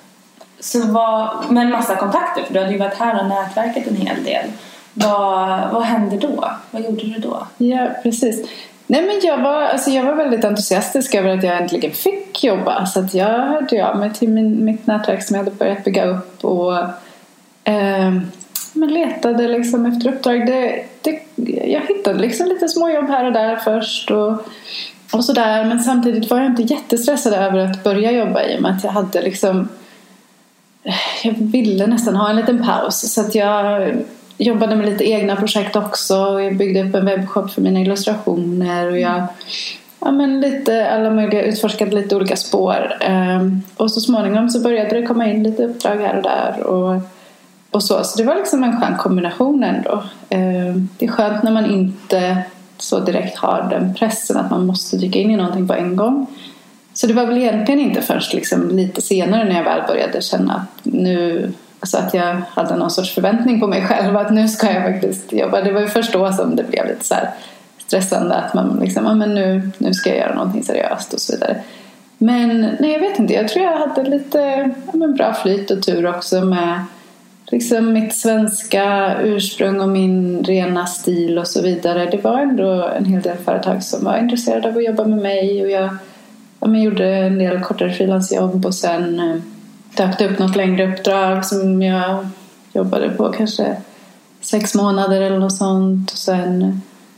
Så 0.59 0.87
vad, 0.87 1.51
med 1.51 1.63
en 1.63 1.71
massa 1.71 1.95
kontakter, 1.95 2.43
för 2.43 2.53
du 2.53 2.59
hade 2.59 2.71
ju 2.71 2.77
varit 2.77 2.99
här 2.99 3.21
och 3.21 3.29
nätverkat 3.29 3.87
en 3.87 3.95
hel 3.95 4.23
del. 4.23 4.45
Vad, 4.93 5.71
vad 5.71 5.83
hände 5.83 6.17
då? 6.17 6.51
Vad 6.71 6.81
gjorde 6.81 7.03
du 7.03 7.19
då? 7.19 7.47
Ja, 7.57 7.89
precis. 8.03 8.49
Nej, 8.87 9.01
men 9.01 9.19
jag, 9.23 9.37
var, 9.37 9.61
alltså 9.61 9.89
jag 9.89 10.03
var 10.03 10.13
väldigt 10.13 10.45
entusiastisk 10.45 11.15
över 11.15 11.37
att 11.37 11.43
jag 11.43 11.57
äntligen 11.57 11.91
fick 11.91 12.43
jobba. 12.43 12.85
Så 12.85 12.99
att 12.99 13.13
jag 13.13 13.27
hörde 13.27 13.89
av 13.89 13.97
mig 13.97 14.13
till 14.13 14.29
min, 14.29 14.65
mitt 14.65 14.87
nätverk 14.87 15.23
som 15.23 15.35
jag 15.35 15.43
hade 15.43 15.55
börjat 15.55 15.83
bygga 15.83 16.05
upp 16.05 16.45
och 16.45 16.77
eh, 17.63 18.11
men 18.73 18.93
letade 18.93 19.47
liksom 19.47 19.85
efter 19.85 20.13
uppdrag. 20.13 20.45
Det, 20.45 20.83
det, 21.01 21.21
jag 21.65 21.81
hittade 21.81 22.19
liksom 22.19 22.47
lite 22.47 22.67
småjobb 22.67 23.09
här 23.09 23.25
och 23.25 23.33
där 23.33 23.55
först 23.55 24.11
och, 24.11 24.47
och 25.11 25.25
sådär. 25.25 25.65
Men 25.65 25.79
samtidigt 25.79 26.29
var 26.29 26.37
jag 26.37 26.47
inte 26.47 26.61
jättestressad 26.61 27.33
över 27.33 27.59
att 27.59 27.83
börja 27.83 28.11
jobba 28.11 28.43
i 28.43 28.57
och 28.57 28.61
med 28.61 28.71
att 28.71 28.83
jag 28.83 28.91
hade 28.91 29.21
liksom 29.21 29.67
jag 31.23 31.33
ville 31.33 31.87
nästan 31.87 32.15
ha 32.15 32.29
en 32.29 32.35
liten 32.35 32.63
paus 32.65 33.13
så 33.13 33.21
att 33.21 33.35
jag 33.35 33.93
jobbade 34.37 34.75
med 34.75 34.85
lite 34.85 35.09
egna 35.09 35.35
projekt 35.35 35.75
också. 35.75 36.41
Jag 36.41 36.57
byggde 36.57 36.83
upp 36.83 36.95
en 36.95 37.05
webbshop 37.05 37.51
för 37.51 37.61
mina 37.61 37.79
illustrationer 37.79 38.91
och 38.91 38.99
jag 38.99 39.27
ja, 39.99 40.11
men 40.11 40.41
lite 40.41 40.91
alla 40.91 41.09
möjliga, 41.09 41.43
utforskade 41.43 41.95
lite 41.95 42.15
olika 42.15 42.35
spår. 42.35 42.97
Ehm, 43.01 43.61
och 43.77 43.91
så 43.91 44.01
småningom 44.01 44.49
så 44.49 44.59
började 44.59 44.99
det 44.99 45.05
komma 45.05 45.27
in 45.27 45.43
lite 45.43 45.63
uppdrag 45.63 45.97
här 45.97 46.17
och 46.17 46.23
där. 46.23 46.63
Och, 46.63 47.01
och 47.71 47.83
så. 47.83 48.03
så 48.03 48.17
det 48.17 48.23
var 48.23 48.35
liksom 48.35 48.63
en 48.63 48.81
skön 48.81 48.97
kombination 48.97 49.63
ändå. 49.63 50.03
Ehm, 50.29 50.89
det 50.97 51.05
är 51.05 51.09
skönt 51.09 51.43
när 51.43 51.51
man 51.51 51.65
inte 51.65 52.43
så 52.77 52.99
direkt 52.99 53.37
har 53.37 53.67
den 53.69 53.93
pressen 53.93 54.37
att 54.37 54.51
man 54.51 54.65
måste 54.65 54.97
dyka 54.97 55.19
in 55.19 55.31
i 55.31 55.35
någonting 55.35 55.67
på 55.67 55.73
en 55.73 55.95
gång. 55.95 56.25
Så 56.93 57.07
det 57.07 57.13
var 57.13 57.25
väl 57.25 57.37
egentligen 57.37 57.81
inte 57.81 58.01
först 58.01 58.33
liksom 58.33 58.69
lite 58.69 59.01
senare 59.01 59.43
när 59.43 59.55
jag 59.55 59.63
väl 59.63 59.87
började 59.87 60.21
känna 60.21 60.53
att 60.53 60.85
nu 60.85 61.53
Alltså 61.79 61.97
att 61.97 62.13
jag 62.13 62.41
hade 62.49 62.75
någon 62.75 62.91
sorts 62.91 63.13
förväntning 63.15 63.59
på 63.59 63.67
mig 63.67 63.85
själv 63.85 64.17
att 64.17 64.33
nu 64.33 64.47
ska 64.47 64.71
jag 64.71 64.83
faktiskt 64.83 65.33
jobba. 65.33 65.61
Det 65.61 65.71
var 65.71 65.81
ju 65.81 65.87
först 65.87 66.13
då 66.13 66.33
som 66.33 66.55
det 66.55 66.63
blev 66.63 66.87
lite 66.87 67.05
så 67.05 67.13
här 67.13 67.29
stressande 67.77 68.35
att 68.35 68.53
man 68.53 68.79
liksom, 68.81 69.05
ja 69.05 69.13
men 69.13 69.35
nu, 69.35 69.69
nu 69.77 69.93
ska 69.93 70.09
jag 70.09 70.19
göra 70.19 70.35
någonting 70.35 70.63
seriöst 70.63 71.13
och 71.13 71.21
så 71.21 71.33
vidare. 71.33 71.63
Men 72.17 72.61
nej 72.79 72.91
jag 72.91 72.99
vet 72.99 73.19
inte, 73.19 73.33
jag 73.33 73.47
tror 73.47 73.65
jag 73.65 73.77
hade 73.77 74.03
lite 74.03 74.39
ja, 74.85 74.91
men 74.93 75.15
bra 75.15 75.33
flyt 75.33 75.71
och 75.71 75.83
tur 75.83 76.07
också 76.07 76.41
med 76.41 76.83
liksom 77.51 77.93
mitt 77.93 78.15
svenska 78.15 79.15
ursprung 79.21 79.81
och 79.81 79.89
min 79.89 80.43
rena 80.43 80.85
stil 80.85 81.39
och 81.39 81.47
så 81.47 81.61
vidare. 81.61 82.05
Det 82.05 82.23
var 82.23 82.39
ändå 82.39 82.87
en 82.97 83.05
hel 83.05 83.21
del 83.21 83.37
företag 83.37 83.83
som 83.83 84.05
var 84.05 84.17
intresserade 84.17 84.69
av 84.69 84.77
att 84.77 84.85
jobba 84.85 85.05
med 85.05 85.17
mig 85.17 85.63
och 85.63 85.69
jag 85.69 85.89
ja, 86.59 86.67
men 86.67 86.81
gjorde 86.81 87.15
en 87.15 87.37
del 87.37 87.59
kortare 87.59 87.91
frilansjobb 87.91 88.65
och 88.65 88.75
sen 88.75 89.19
eh, 89.19 89.35
dök 89.97 90.17
det 90.17 90.29
upp 90.29 90.39
något 90.39 90.55
längre 90.55 90.93
uppdrag 90.93 91.45
som 91.45 91.81
jag 91.81 92.27
jobbade 92.73 93.09
på 93.09 93.31
kanske 93.31 93.77
sex 94.41 94.75
månader 94.75 95.21
eller 95.21 95.39
något 95.39 95.57
sånt. 95.57 96.11
Och 96.11 96.17
sen 96.17 96.61
eh, 96.61 96.75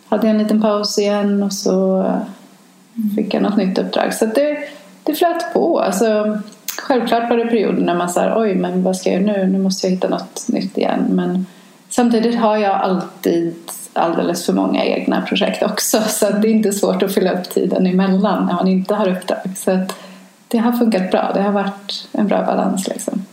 hade 0.09 0.27
jag 0.27 0.35
en 0.35 0.43
liten 0.43 0.61
paus 0.61 0.99
igen 0.99 1.43
och 1.43 1.53
så 1.53 2.01
eh, 2.01 3.15
fick 3.15 3.33
jag 3.33 3.43
något 3.43 3.57
nytt 3.57 3.77
uppdrag. 3.77 4.13
Så 4.13 4.25
det, 4.25 4.57
det 5.03 5.13
flöt 5.13 5.53
på. 5.53 5.79
Alltså, 5.79 6.39
självklart 6.79 7.29
var 7.29 7.37
det 7.37 7.45
perioder 7.45 7.81
när 7.81 7.95
man 7.95 8.09
sa 8.09 8.41
oj 8.41 8.55
men 8.55 8.83
vad 8.83 8.97
ska 8.97 9.11
jag 9.11 9.21
göra 9.21 9.37
nu? 9.37 9.47
Nu 9.47 9.59
måste 9.59 9.87
jag 9.87 9.91
hitta 9.91 10.09
något 10.09 10.47
nytt 10.47 10.77
igen. 10.77 11.05
Men 11.09 11.45
samtidigt 11.89 12.35
har 12.35 12.57
jag 12.57 12.75
alltid 12.75 13.55
alldeles 13.93 14.45
för 14.45 14.53
många 14.53 14.85
egna 14.85 15.21
projekt 15.21 15.63
också 15.63 16.01
så 16.07 16.27
att 16.27 16.41
det 16.41 16.47
är 16.47 16.51
inte 16.51 16.71
svårt 16.71 17.03
att 17.03 17.13
fylla 17.13 17.31
upp 17.31 17.49
tiden 17.49 17.87
emellan 17.87 18.45
när 18.45 18.53
man 18.53 18.67
inte 18.67 18.95
har 18.95 19.09
uppdrag. 19.09 19.37
Så 19.55 19.71
att 19.71 19.95
det 20.47 20.57
har 20.57 20.71
funkat 20.71 21.11
bra. 21.11 21.31
Det 21.33 21.41
har 21.41 21.51
varit 21.51 22.07
en 22.11 22.27
bra 22.27 22.45
balans 22.45 22.87
liksom. 22.87 23.25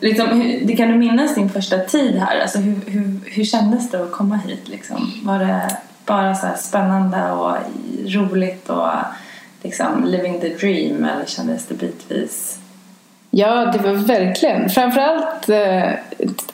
Liksom, 0.00 0.28
hur, 0.28 0.66
det 0.66 0.76
kan 0.76 0.88
du 0.88 0.94
minnas 0.94 1.34
din 1.34 1.50
första 1.50 1.78
tid 1.78 2.16
här? 2.16 2.40
Alltså, 2.40 2.58
hur, 2.58 2.80
hur, 2.86 3.20
hur 3.24 3.44
kändes 3.44 3.90
det 3.90 4.02
att 4.02 4.12
komma 4.12 4.36
hit? 4.36 4.68
Liksom? 4.68 5.12
Var 5.22 5.38
det 5.38 5.76
bara 6.06 6.34
så 6.34 6.46
här 6.46 6.56
spännande 6.56 7.30
och 7.32 7.56
roligt 8.06 8.70
och 8.70 8.88
liksom 9.62 10.04
living 10.04 10.40
the 10.40 10.48
dream 10.48 11.04
eller 11.04 11.24
kändes 11.26 11.66
det 11.66 11.74
bitvis? 11.74 12.58
Ja, 13.38 13.72
det 13.72 13.78
var 13.78 13.92
verkligen. 13.92 14.70
Framförallt 14.70 15.48
eh, 15.48 15.90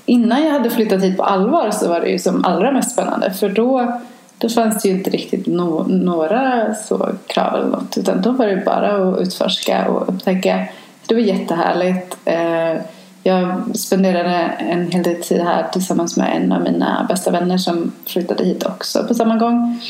innan 0.07 0.44
jag 0.44 0.53
hade 0.53 0.70
flyttat 0.70 1.03
hit 1.03 1.16
på 1.16 1.23
allvar 1.23 1.70
så 1.70 1.88
var 1.88 2.01
det 2.01 2.09
ju 2.09 2.18
som 2.18 2.44
allra 2.44 2.73
mest 2.73 2.92
spännande. 2.92 3.31
För 3.31 3.49
då, 3.49 4.01
då 4.38 4.49
fanns 4.49 4.83
det 4.83 4.88
ju 4.88 4.94
inte 4.94 5.11
riktigt 5.11 5.47
no 5.47 5.87
några 5.88 6.75
så 6.75 7.09
krav 7.27 7.55
eller 7.55 7.68
något. 7.68 7.99
Utan 7.99 8.23
då 8.23 8.31
var 8.31 8.47
det 8.47 8.62
bara 8.66 9.09
att 9.09 9.20
utforska 9.20 9.88
och 9.88 10.09
upptäcka. 10.09 10.66
Det 11.07 11.14
var 11.14 11.23
jättehärligt. 11.23 12.16
Eh, 12.25 12.81
jag 13.23 13.77
spenderade 13.77 14.35
en 14.59 14.90
hel 14.90 15.03
del 15.03 15.23
tid 15.23 15.40
här 15.40 15.66
tillsammans 15.73 16.16
med 16.16 16.37
en 16.37 16.53
av 16.53 16.62
mina 16.62 17.07
bästa 17.09 17.31
vänner 17.31 17.59
som 17.59 17.92
flyttade 18.07 18.44
hit 18.44 18.66
också 18.66 19.05
på 19.05 19.14
samma 19.14 19.37
gång. 19.37 19.81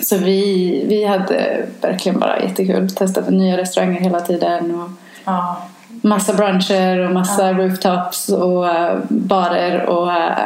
Så 0.00 0.18
vi, 0.18 0.84
vi 0.88 1.04
hade 1.04 1.66
verkligen 1.80 2.18
bara 2.18 2.42
jättekul. 2.42 2.90
Testade 2.90 3.30
nya 3.30 3.56
restauranger 3.56 4.00
hela 4.00 4.20
tiden. 4.20 4.74
Och, 4.74 4.90
Ja 5.24 5.68
massa 6.08 6.34
bruncher 6.34 7.06
och 7.06 7.12
massa 7.12 7.52
rooftops 7.52 8.28
och 8.28 8.68
eh, 8.68 8.98
barer 9.08 9.86
och, 9.86 10.12
eh, 10.12 10.38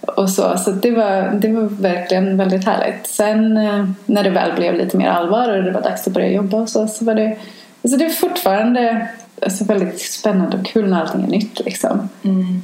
och 0.00 0.30
så. 0.30 0.58
Så 0.58 0.70
det 0.70 0.90
var, 0.90 1.30
det 1.40 1.52
var 1.52 1.62
verkligen 1.62 2.36
väldigt 2.36 2.64
härligt. 2.64 3.06
Sen 3.06 3.56
eh, 3.56 3.84
när 4.06 4.24
det 4.24 4.30
väl 4.30 4.52
blev 4.56 4.74
lite 4.74 4.96
mer 4.96 5.08
allvar 5.08 5.56
och 5.56 5.64
det 5.64 5.70
var 5.70 5.82
dags 5.82 6.06
att 6.06 6.12
börja 6.12 6.30
jobba 6.30 6.56
och 6.56 6.68
så, 6.68 6.88
så 6.88 7.04
var 7.04 7.14
det, 7.14 7.36
alltså 7.82 7.98
det 7.98 8.04
är 8.04 8.10
fortfarande 8.10 9.08
alltså 9.42 9.64
väldigt 9.64 10.00
spännande 10.00 10.56
och 10.56 10.66
kul 10.66 10.90
när 10.90 11.00
allting 11.00 11.24
är 11.24 11.28
nytt. 11.28 11.60
Liksom. 11.64 12.08
Mm. 12.22 12.62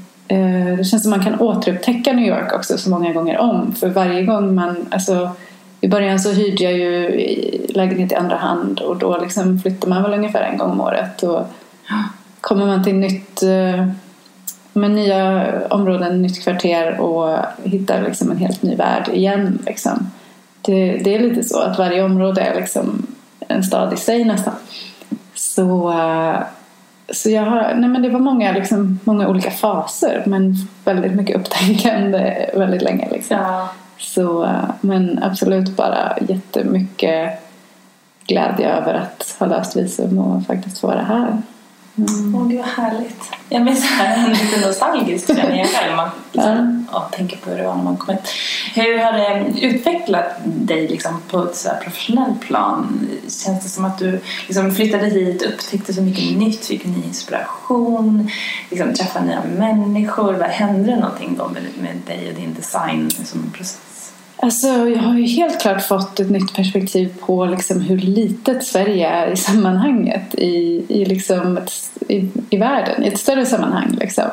Det 0.77 0.85
känns 0.85 1.03
som 1.03 1.11
man 1.11 1.25
kan 1.25 1.41
återupptäcka 1.41 2.13
New 2.13 2.27
York 2.27 2.53
också 2.53 2.79
så 2.79 2.91
många 2.91 3.13
gånger 3.13 3.39
om. 3.39 3.75
För 3.75 3.89
varje 3.89 4.23
gång 4.23 4.55
man, 4.55 4.89
alltså 4.91 5.31
i 5.81 5.89
början 5.89 6.21
så 6.21 6.33
hyrde 6.33 6.65
jag 6.65 6.73
ju 6.73 7.11
lägenhet 7.69 8.13
i 8.13 8.15
andra 8.15 8.37
hand 8.37 8.81
och 8.81 8.97
då 8.97 9.19
liksom 9.19 9.59
flyttar 9.59 9.89
man 9.89 10.03
väl 10.03 10.15
ungefär 10.15 10.43
en 10.43 10.59
gång 10.59 10.71
om 10.71 10.81
året. 10.81 11.23
Och 11.23 11.47
kommer 12.43 12.67
man 12.67 12.85
till 12.85 12.95
nytt, 12.95 13.43
eh, 13.43 13.87
med 14.73 14.91
nya 14.91 15.51
områden, 15.69 16.23
nytt 16.23 16.43
kvarter 16.43 17.01
och 17.01 17.39
hittar 17.63 18.03
liksom 18.03 18.31
en 18.31 18.37
helt 18.37 18.63
ny 18.63 18.77
värld 18.77 19.09
igen. 19.13 19.59
Liksom. 19.67 20.11
Det, 20.63 20.97
det 21.05 21.15
är 21.15 21.19
lite 21.19 21.45
så 21.45 21.61
att 21.61 21.79
varje 21.79 22.05
område 22.05 22.41
är 22.41 22.55
liksom 22.55 23.07
en 23.49 23.63
stad 23.63 23.93
i 23.93 23.97
sig 23.97 24.25
nästan. 24.25 24.55
Så, 25.35 25.91
eh, 25.93 26.41
så 27.13 27.31
jag 27.31 27.43
har, 27.43 27.75
nej 27.75 27.91
men 27.91 28.03
det 28.03 28.09
var 28.09 28.21
många, 28.21 28.53
liksom, 28.53 29.01
många 29.05 29.29
olika 29.29 29.51
faser 29.51 30.23
men 30.27 30.55
väldigt 30.85 31.15
mycket 31.15 31.37
upptänkande 31.37 32.51
väldigt 32.55 32.83
länge. 32.83 33.09
Liksom. 33.11 33.37
Ja. 33.37 33.69
Så, 33.99 34.45
eh, 34.45 34.71
men 34.81 35.23
absolut 35.23 35.77
bara 35.77 36.17
jättemycket 36.29 37.41
glädje 38.27 38.77
över 38.77 38.95
att 38.95 39.37
ha 39.39 39.47
löst 39.47 39.77
visum 39.77 40.19
och 40.19 40.47
faktiskt 40.47 40.79
få 40.79 40.87
vara 40.87 41.03
här. 41.03 41.43
Åh, 41.97 42.49
gud 42.49 42.59
vad 42.59 42.69
härligt. 42.69 43.23
Jag 43.49 43.63
blir 43.63 43.75
så 43.75 43.87
här 43.87 44.29
lite 44.29 44.67
nostalgisk 44.67 45.27
känner 45.27 45.59
jag 45.59 45.69
själv. 45.69 45.97
Man 45.97 46.11
liksom, 46.33 46.87
ja. 46.93 47.09
tänker 47.13 47.37
på 47.37 47.51
hur 47.51 47.59
det 47.59 47.65
var 47.65 47.75
när 47.75 47.83
man 47.83 47.97
kom 47.97 48.15
hit. 48.15 48.29
Hur 48.75 48.99
har 48.99 49.13
det 49.13 49.61
utvecklat 49.61 50.25
dig 50.45 50.89
liksom, 50.89 51.21
på 51.31 51.45
ett 51.45 51.57
så 51.57 51.69
här 51.69 51.81
professionellt 51.81 52.41
plan? 52.41 53.09
Känns 53.23 53.63
det 53.63 53.69
som 53.69 53.85
att 53.85 53.99
du 53.99 54.21
liksom, 54.47 54.75
flyttade 54.75 55.07
hit, 55.07 55.43
upptäckte 55.43 55.95
så 55.95 56.03
mycket 56.03 56.39
nytt, 56.39 56.67
fick 56.67 56.85
ny 56.85 57.03
inspiration, 57.05 58.31
liksom, 58.71 58.95
träffade 58.95 59.27
nya 59.27 59.43
människor? 59.59 60.33
Vad 60.33 60.49
hände 60.49 60.97
någonting 60.97 61.37
då 61.39 61.49
med, 61.49 61.63
med 61.83 61.97
dig 62.07 62.29
och 62.29 62.35
din 62.35 62.55
design 62.55 63.11
som 63.11 63.51
process? 63.51 63.92
Alltså, 64.45 64.67
jag 64.67 64.99
har 64.99 65.15
ju 65.15 65.27
helt 65.27 65.61
klart 65.61 65.83
fått 65.83 66.21
ett 66.21 66.31
nytt 66.31 66.55
perspektiv 66.55 67.15
på 67.21 67.47
liksom 67.47 67.81
hur 67.81 67.99
litet 67.99 68.65
Sverige 68.65 69.09
är 69.09 69.31
i 69.31 69.37
sammanhanget 69.37 70.35
i, 70.35 70.85
i, 70.89 71.05
liksom 71.05 71.57
ett, 71.57 71.73
i, 72.09 72.29
i 72.51 72.57
världen, 72.57 73.05
i 73.05 73.09
ett 73.09 73.19
större 73.19 73.47
sammanhang. 73.47 73.97
Liksom. 74.01 74.25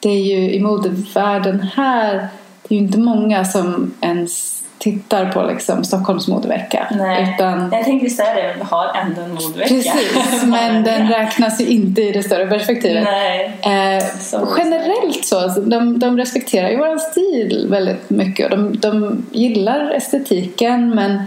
Det 0.00 0.08
är 0.08 0.22
ju 0.22 0.52
i 0.52 0.60
modevärlden 0.60 1.60
här, 1.60 2.28
det 2.62 2.74
är 2.74 2.78
ju 2.78 2.84
inte 2.84 2.98
många 2.98 3.44
som 3.44 3.94
ens 4.00 4.62
tittar 4.92 5.32
på 5.32 5.42
liksom 5.42 5.84
Stockholms 5.84 6.28
modevecka. 6.28 6.86
Nej. 6.90 7.34
Utan, 7.34 7.70
Jag 7.72 7.84
tänkte 7.84 8.10
säga 8.10 8.34
det, 8.34 8.54
vi 8.58 8.64
har 8.64 8.96
ändå 9.06 9.20
en 9.22 9.34
modevecka. 9.34 9.68
precis, 9.74 10.44
men 10.46 10.84
den 10.84 11.08
räknas 11.12 11.60
ju 11.60 11.66
inte 11.66 12.02
i 12.02 12.12
det 12.12 12.22
större 12.22 12.46
perspektivet. 12.46 13.04
Nej. 13.04 13.58
Eh, 13.96 14.04
Så- 14.20 14.48
generellt 14.58 15.24
så, 15.26 15.38
alltså, 15.40 15.60
de, 15.60 15.98
de 15.98 16.16
respekterar 16.18 16.68
ju 16.68 16.76
vår 16.76 16.98
stil 16.98 17.66
väldigt 17.70 18.10
mycket 18.10 18.44
och 18.52 18.58
de, 18.58 18.76
de 18.78 19.26
gillar 19.32 19.90
estetiken 19.90 20.90
men 20.94 21.22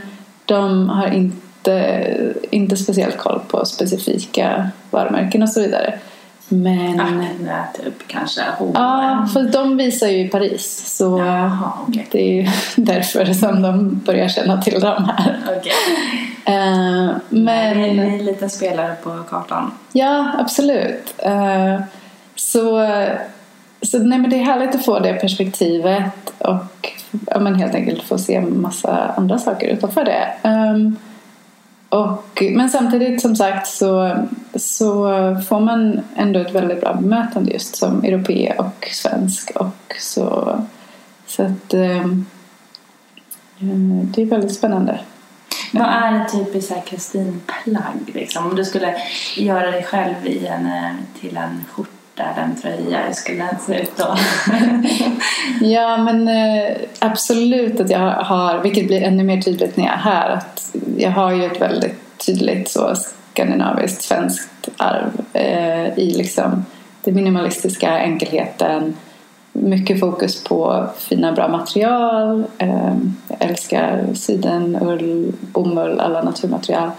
de 0.45 0.89
har 0.89 1.07
inte, 1.07 2.05
inte 2.49 2.77
speciellt 2.77 3.17
koll 3.17 3.39
på 3.47 3.65
specifika 3.65 4.69
varumärken 4.91 5.43
och 5.43 5.49
så 5.49 5.61
vidare. 5.61 5.93
Men 6.49 6.99
Acne 6.99 7.63
typ 7.83 8.07
kanske. 8.07 8.41
H&M. 8.57 8.71
ja, 8.75 9.27
för 9.33 9.43
de 9.43 9.77
visar 9.77 10.07
ju 10.07 10.25
i 10.25 10.27
Paris 10.27 10.95
så 10.97 11.19
Jaha, 11.19 11.71
okej. 11.87 12.07
det 12.11 12.19
är 12.21 12.41
ju 12.41 12.47
därför 12.83 13.33
som 13.33 13.61
de 13.61 14.01
börjar 14.05 14.27
känna 14.27 14.61
till 14.61 14.79
dem 14.79 15.11
här. 15.17 15.39
Okej. 15.57 15.71
Eh, 16.45 17.11
men... 17.29 17.77
Ni 17.77 17.97
är 17.97 18.05
en 18.05 18.25
liten 18.25 18.49
spelare 18.49 18.95
på 19.03 19.23
kartan. 19.29 19.71
Ja, 19.91 20.31
absolut. 20.37 21.13
Eh, 21.17 21.81
så, 22.35 22.87
så 23.81 23.99
nej, 23.99 24.19
men 24.19 24.29
det 24.29 24.35
är 24.39 24.43
härligt 24.43 24.75
att 24.75 24.85
få 24.85 24.99
det 24.99 25.13
perspektivet 25.13 26.33
och 26.37 26.91
ja, 27.27 27.39
men 27.39 27.55
helt 27.55 27.75
enkelt 27.75 28.03
få 28.03 28.17
se 28.17 28.41
massa 28.41 29.13
andra 29.17 29.37
saker 29.37 29.67
utanför 29.67 30.03
det. 30.03 30.27
Ehm, 30.43 30.95
och, 31.89 32.43
men 32.51 32.69
samtidigt 32.69 33.21
som 33.21 33.35
sagt 33.35 33.67
så, 33.67 34.17
så 34.55 35.07
får 35.49 35.59
man 35.59 36.01
ändå 36.15 36.39
ett 36.39 36.55
väldigt 36.55 36.81
bra 36.81 36.93
bemötande 36.93 37.51
just 37.51 37.75
som 37.75 38.03
europé 38.03 38.53
och 38.57 38.87
svensk. 38.91 39.51
Och 39.55 39.95
så, 39.99 40.59
så 41.27 41.43
att, 41.43 41.73
eh, 41.73 42.07
det 44.03 44.21
är 44.21 44.25
väldigt 44.25 44.55
spännande. 44.55 44.99
Vad 45.73 45.87
är 45.87 46.21
ett 46.21 46.31
typiskt 46.31 46.69
kristinplagg? 46.69 46.85
Kristin-plagg? 46.85 48.15
Liksom? 48.15 48.45
Om 48.45 48.55
du 48.55 48.65
skulle 48.65 48.95
göra 49.37 49.71
dig 49.71 49.83
själv 49.83 50.15
i 50.25 50.47
en, 50.47 50.65
eh, 50.65 50.91
till 51.19 51.37
en 51.37 51.65
skjorta 51.71 51.98
där 52.19 52.43
en 52.43 52.55
tröja, 52.55 53.01
hur 53.07 53.13
skulle 53.13 53.37
den 53.37 53.59
se 53.59 53.81
ut 53.81 53.97
då? 53.97 54.15
Ja, 55.67 55.97
men 55.97 56.27
eh, 56.27 56.77
absolut 56.99 57.79
att 57.79 57.89
jag 57.89 58.11
har, 58.11 58.57
vilket 58.57 58.87
blir 58.87 59.01
ännu 59.01 59.23
mer 59.23 59.41
tydligt 59.41 59.77
när 59.77 59.85
jag 59.85 59.93
är 59.93 59.97
här, 59.97 60.29
att 60.29 60.75
jag 60.97 61.11
har 61.11 61.31
ju 61.31 61.45
ett 61.45 61.61
väldigt 61.61 62.17
tydligt 62.25 62.69
så 62.69 62.95
skandinaviskt 63.31 64.01
svenskt 64.01 64.69
arv 64.77 65.21
eh, 65.33 65.99
i 65.99 66.13
liksom 66.17 66.65
det 67.03 67.11
minimalistiska, 67.11 67.99
enkelheten, 67.99 68.95
mycket 69.53 69.99
fokus 69.99 70.43
på 70.43 70.85
fina 70.97 71.31
bra 71.31 71.47
material. 71.47 72.43
Eh, 72.57 72.95
jag 73.27 73.49
älskar 73.49 74.13
siden, 74.13 74.77
ull, 74.81 75.33
bomull, 75.41 75.99
alla 75.99 76.21
naturmaterial. 76.21 76.91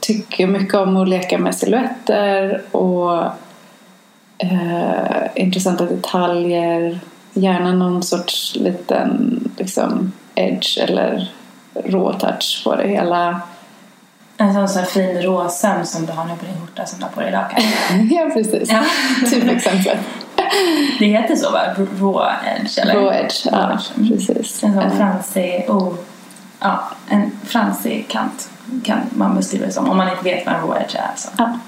Tycker 0.00 0.46
mycket 0.46 0.74
om 0.74 0.96
att 0.96 1.08
leka 1.08 1.38
med 1.38 1.54
silhuetter 1.54 2.62
och 2.76 3.22
eh, 4.38 5.26
intressanta 5.34 5.84
detaljer. 5.84 7.00
Gärna 7.32 7.72
någon 7.72 8.02
sorts 8.02 8.56
liten 8.56 9.40
liksom, 9.58 10.12
edge 10.34 10.78
eller 10.78 11.28
råtouch 11.74 12.64
på 12.64 12.76
det 12.76 12.88
hela. 12.88 13.40
En 14.36 14.54
sån 14.54 14.68
så 14.68 14.78
här 14.78 14.86
fin 14.86 15.22
råsöm 15.22 15.84
som 15.84 16.06
du 16.06 16.12
har 16.12 16.24
nu 16.24 16.30
på 16.40 16.44
din 16.44 16.54
skjorta 16.60 16.86
som 16.86 16.98
du 16.98 17.04
har 17.04 17.12
på 17.12 17.20
dig 17.20 17.28
idag 17.28 17.44
ja, 18.10 18.30
precis. 18.34 18.70
Ja. 18.70 18.82
Typ 19.30 19.50
exemplet. 19.50 19.98
Det 20.98 21.06
heter 21.06 21.36
så 21.36 21.50
va? 21.50 21.60
Raw 22.00 22.34
edge 22.56 22.78
eller? 22.78 22.94
Raw 22.94 23.18
edge, 23.18 23.46
ja, 23.52 23.72
edge. 23.72 24.08
precis. 24.08 24.64
En 24.64 24.74
sån 24.74 24.82
Eh, 24.82 24.96
fransig, 24.96 25.64
oh, 25.68 25.94
ja, 26.60 26.84
en 27.08 27.30
fransig 27.44 28.08
kant 28.08 28.50
kan 28.84 28.98
man 29.10 29.36
beskriva 29.36 29.66
det 29.66 29.72
som 29.72 29.90
om 29.90 29.96
man 29.96 30.08
inte 30.10 30.24
vet 30.24 30.46
vad 30.46 30.54
en 30.54 30.60
raw 30.60 30.84
edge 30.84 30.96
är. 30.96 31.10
Så. 31.16 31.28
Ja. 31.38 31.58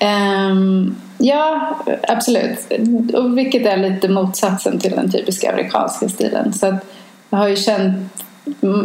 Um, 0.00 0.96
ja, 1.18 1.76
absolut. 2.08 2.72
Och 3.14 3.38
vilket 3.38 3.66
är 3.66 3.76
lite 3.76 4.08
motsatsen 4.08 4.78
till 4.78 4.90
den 4.90 5.10
typiska 5.10 5.52
amerikanska 5.52 6.08
stilen. 6.08 6.52
Så 6.52 6.66
att 6.66 6.84
jag 7.30 7.38
har 7.38 7.48
ju 7.48 7.56
känt 7.56 8.24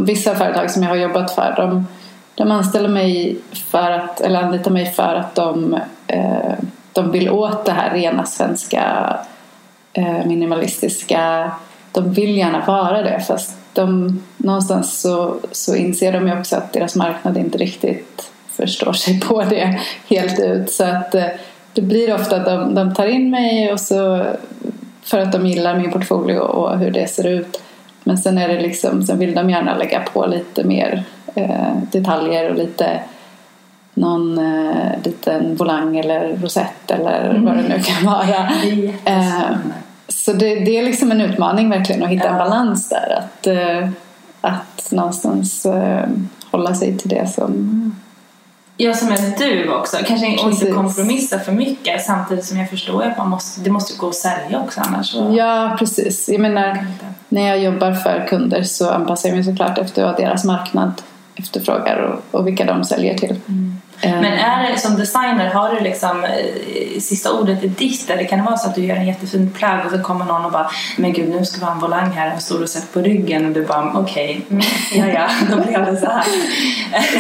vissa 0.06 0.36
företag 0.36 0.72
som 0.72 0.84
jag 0.84 0.90
har 0.90 0.96
jobbat 0.96 1.32
för. 1.32 1.54
De, 1.58 1.88
de 2.36 2.52
anställer 2.52 2.90
mig 2.90 3.38
för 3.72 3.92
att, 3.92 4.22
eller 4.22 4.42
anlitar 4.42 4.72
mig 4.72 4.86
för 4.86 5.16
att 5.16 5.36
de, 5.36 5.80
eh, 6.08 6.54
de 6.94 7.12
vill 7.12 7.30
åt 7.30 7.66
det 7.66 7.72
här 7.72 7.94
rena 7.94 8.26
svenska 8.26 9.16
eh, 9.94 10.26
minimalistiska. 10.26 11.52
De 11.92 12.14
vill 12.14 12.38
gärna 12.38 12.66
vara 12.66 13.02
det 13.02 13.20
fast 13.20 13.58
de, 13.74 14.20
någonstans 14.38 15.02
så, 15.02 15.40
så 15.52 15.76
inser 15.76 16.12
de 16.12 16.28
ju 16.28 16.40
också 16.40 16.56
att 16.56 16.74
deras 16.74 16.96
marknad 16.96 17.38
inte 17.38 17.58
riktigt 17.58 18.33
förstår 18.68 18.94
sig 18.94 19.20
på 19.20 19.44
det 19.44 19.80
helt 20.10 20.40
ut. 20.40 20.72
Så 20.72 20.84
att 20.84 21.16
eh, 21.16 21.26
det 21.74 21.82
blir 21.82 22.14
ofta 22.16 22.36
att 22.36 22.46
de, 22.46 22.76
de 22.76 22.94
tar 22.94 23.06
in 23.08 23.30
mig 23.32 23.72
och 23.74 23.80
så 23.80 24.26
för 25.04 25.20
att 25.20 25.32
de 25.32 25.48
gillar 25.48 25.78
min 25.78 25.92
portfolio 25.92 26.40
och 26.40 26.80
hur 26.80 26.92
det 26.92 27.08
ser 27.10 27.28
ut. 27.28 27.62
Men 28.04 28.18
sen 28.18 28.38
är 28.38 28.48
det 28.48 28.60
liksom, 28.62 29.04
sen 29.04 29.20
vill 29.20 29.36
de 29.36 29.50
gärna 29.50 29.78
lägga 29.78 30.00
på 30.00 30.26
lite 30.26 30.64
mer 30.64 31.04
eh, 31.36 31.76
detaljer 31.92 32.50
och 32.50 32.56
lite 32.58 33.00
någon 33.94 34.38
eh, 34.38 34.92
liten 35.04 35.56
volang 35.56 35.98
eller 35.98 36.38
rosett 36.42 36.92
eller 36.92 37.42
vad 37.46 37.56
det 37.58 37.62
nu 37.62 37.80
kan 37.84 38.06
vara. 38.06 38.50
Det 38.64 38.70
jättespännande. 38.70 39.60
Så 40.08 40.34
det, 40.34 40.56
det 40.56 40.78
är 40.78 40.84
liksom 40.84 41.12
en 41.12 41.22
utmaning 41.22 41.70
verkligen 41.70 42.04
att 42.04 42.10
hitta 42.10 42.28
en 42.28 42.38
Ja. 42.38 42.44
balans 42.44 42.90
där. 42.90 43.18
Att, 43.20 43.48
eh, 43.48 43.90
att 44.42 44.92
någonstans 44.92 45.66
eh, 45.66 46.06
hålla 46.52 46.76
sig 46.76 46.98
till 46.98 47.10
det 47.10 47.28
som... 47.34 47.96
Jag 48.78 48.98
som 48.98 49.08
är 49.12 49.38
du 49.38 49.74
också, 49.74 49.98
kanske 50.08 50.28
inte 50.28 50.44
Precis. 50.44 50.74
kompromissa 50.76 51.40
för 51.40 51.52
mycket 51.52 52.02
samtidigt 52.02 52.46
som 52.46 52.58
jag 52.58 52.70
förstår 52.70 53.04
att 53.04 53.18
man 53.18 53.30
måste, 53.30 53.62
det 53.62 53.70
måste 53.70 53.98
gå 53.98 54.10
att 54.10 54.16
sälja 54.16 54.60
också 54.60 54.82
annars 54.82 55.08
så 55.08 55.36
Ja, 55.38 55.76
precis. 55.80 56.30
Jag 56.30 56.42
menar, 56.42 56.70
inte. 56.70 57.06
när 57.30 57.48
jag 57.48 57.60
jobbar 57.60 57.94
för 57.94 58.28
kunder 58.28 58.64
så 58.64 58.90
anpassar 58.90 59.30
jag 59.30 59.36
mig 59.36 59.44
såklart 59.44 59.78
efter 59.78 60.04
vad 60.04 60.18
deras 60.18 60.44
marknad 60.46 61.02
efterfrågar 61.36 61.98
och, 61.98 62.40
och 62.40 62.48
vilka 62.48 62.66
de 62.66 62.84
säljer 62.84 63.18
till. 63.18 63.32
Eh, 63.32 63.73
Men 64.04 64.34
är 64.34 64.72
det 64.72 64.80
som 64.80 64.96
designer, 64.96 65.50
har 65.50 65.76
du 65.76 65.80
liksom 65.80 66.24
eh, 66.24 67.00
sista 67.00 67.32
ordet 67.32 67.64
är 67.64 67.68
ditt 67.68 68.10
eller 68.10 68.24
kan 68.24 68.40
det 68.40 68.46
vara 68.46 68.58
så 68.58 68.70
att 68.70 68.76
du 68.76 68.86
gör 68.86 68.96
en 68.96 69.08
jättefin 69.08 69.52
plagg 69.52 69.86
och 69.86 69.92
så 69.92 70.00
kommer 70.00 70.26
någon 70.26 70.46
och 70.46 70.52
bara 70.52 70.70
men 70.98 71.14
gud 71.14 71.30
nu 71.30 71.46
ska 71.46 71.60
vi 71.60 71.66
ha 71.66 71.72
en 71.72 71.80
volang 71.80 72.12
här 72.12 72.28
och 72.28 72.34
en 72.34 72.42
stor 72.42 72.60
rosett 72.60 72.94
på 72.94 73.00
ryggen 73.00 73.46
och 73.46 73.52
du 73.52 73.66
bara 73.66 73.92
okej, 73.96 74.42
mm, 74.50 74.64
ja 74.94 75.06
ja, 75.08 75.28
då 75.56 75.62
blev 75.62 75.86
det 75.86 75.98
så 75.98 76.06
här. 76.06 76.24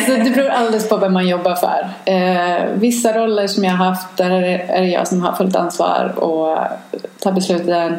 Så 0.06 0.24
det 0.24 0.36
beror 0.36 0.50
alldeles 0.50 0.89
på 0.89 0.98
vem 0.98 1.13
man 1.13 1.28
jobbar 1.28 1.56
för. 1.56 1.89
Eh, 2.06 2.65
vissa 2.74 3.17
roller 3.17 3.48
som 3.48 3.63
jag 3.63 3.72
har 3.72 3.86
haft 3.86 4.17
där 4.17 4.32
är 4.32 4.82
det 4.82 4.88
jag 4.88 5.08
som 5.08 5.22
har 5.22 5.34
fullt 5.34 5.56
ansvar 5.56 6.13
och 6.15 6.58
tar 7.19 7.32
besluten. 7.32 7.96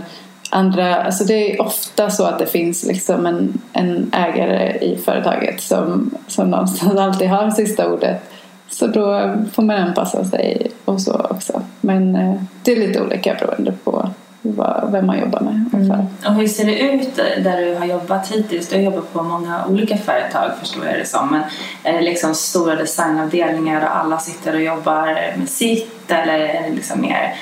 Andra, 0.50 1.02
alltså 1.02 1.24
det 1.24 1.52
är 1.52 1.62
ofta 1.62 2.10
så 2.10 2.24
att 2.24 2.38
det 2.38 2.46
finns 2.46 2.84
liksom 2.84 3.26
en, 3.26 3.60
en 3.72 4.10
ägare 4.12 4.78
i 4.80 4.96
företaget 5.04 5.60
som, 5.60 6.10
som 6.28 6.50
någonstans 6.50 6.96
alltid 6.96 7.28
har 7.28 7.50
sista 7.50 7.92
ordet. 7.92 8.33
Så 8.74 8.86
då 8.86 9.34
får 9.52 9.62
man 9.62 9.76
anpassa 9.76 10.24
sig 10.24 10.70
och 10.84 11.00
så 11.00 11.26
också. 11.30 11.62
Men 11.80 12.16
eh, 12.16 12.34
det 12.62 12.72
är 12.72 12.76
lite 12.76 13.02
olika 13.02 13.34
beroende 13.34 13.72
på 13.84 14.10
vad, 14.42 14.92
vem 14.92 15.06
man 15.06 15.18
jobbar 15.18 15.40
med. 15.40 15.70
för. 15.70 16.28
Och 16.28 16.34
hur 16.34 16.46
ser 16.46 16.66
det 16.66 16.78
ut 16.78 17.16
där 17.16 17.62
du 17.62 17.74
har 17.74 17.86
jobbat 17.86 18.28
hittills? 18.28 18.68
Du 18.68 18.76
har 18.76 18.82
jobbat 18.82 19.12
på 19.12 19.22
många 19.22 19.66
olika 19.66 19.96
företag 19.96 20.50
förstår 20.60 20.86
jag 20.86 20.98
det 20.98 21.06
som. 21.06 21.28
Men 21.30 21.42
är 21.82 21.98
det 21.98 22.04
liksom 22.04 22.34
stora 22.34 22.76
designavdelningar 22.76 23.82
och 23.82 23.96
alla 23.96 24.18
sitter 24.18 24.54
och 24.54 24.62
jobbar 24.62 25.06
med 25.36 25.48
sitt 25.48 26.10
eller 26.10 26.38
är 26.38 26.62
det 26.62 26.74
liksom 26.74 27.00
mer 27.00 27.34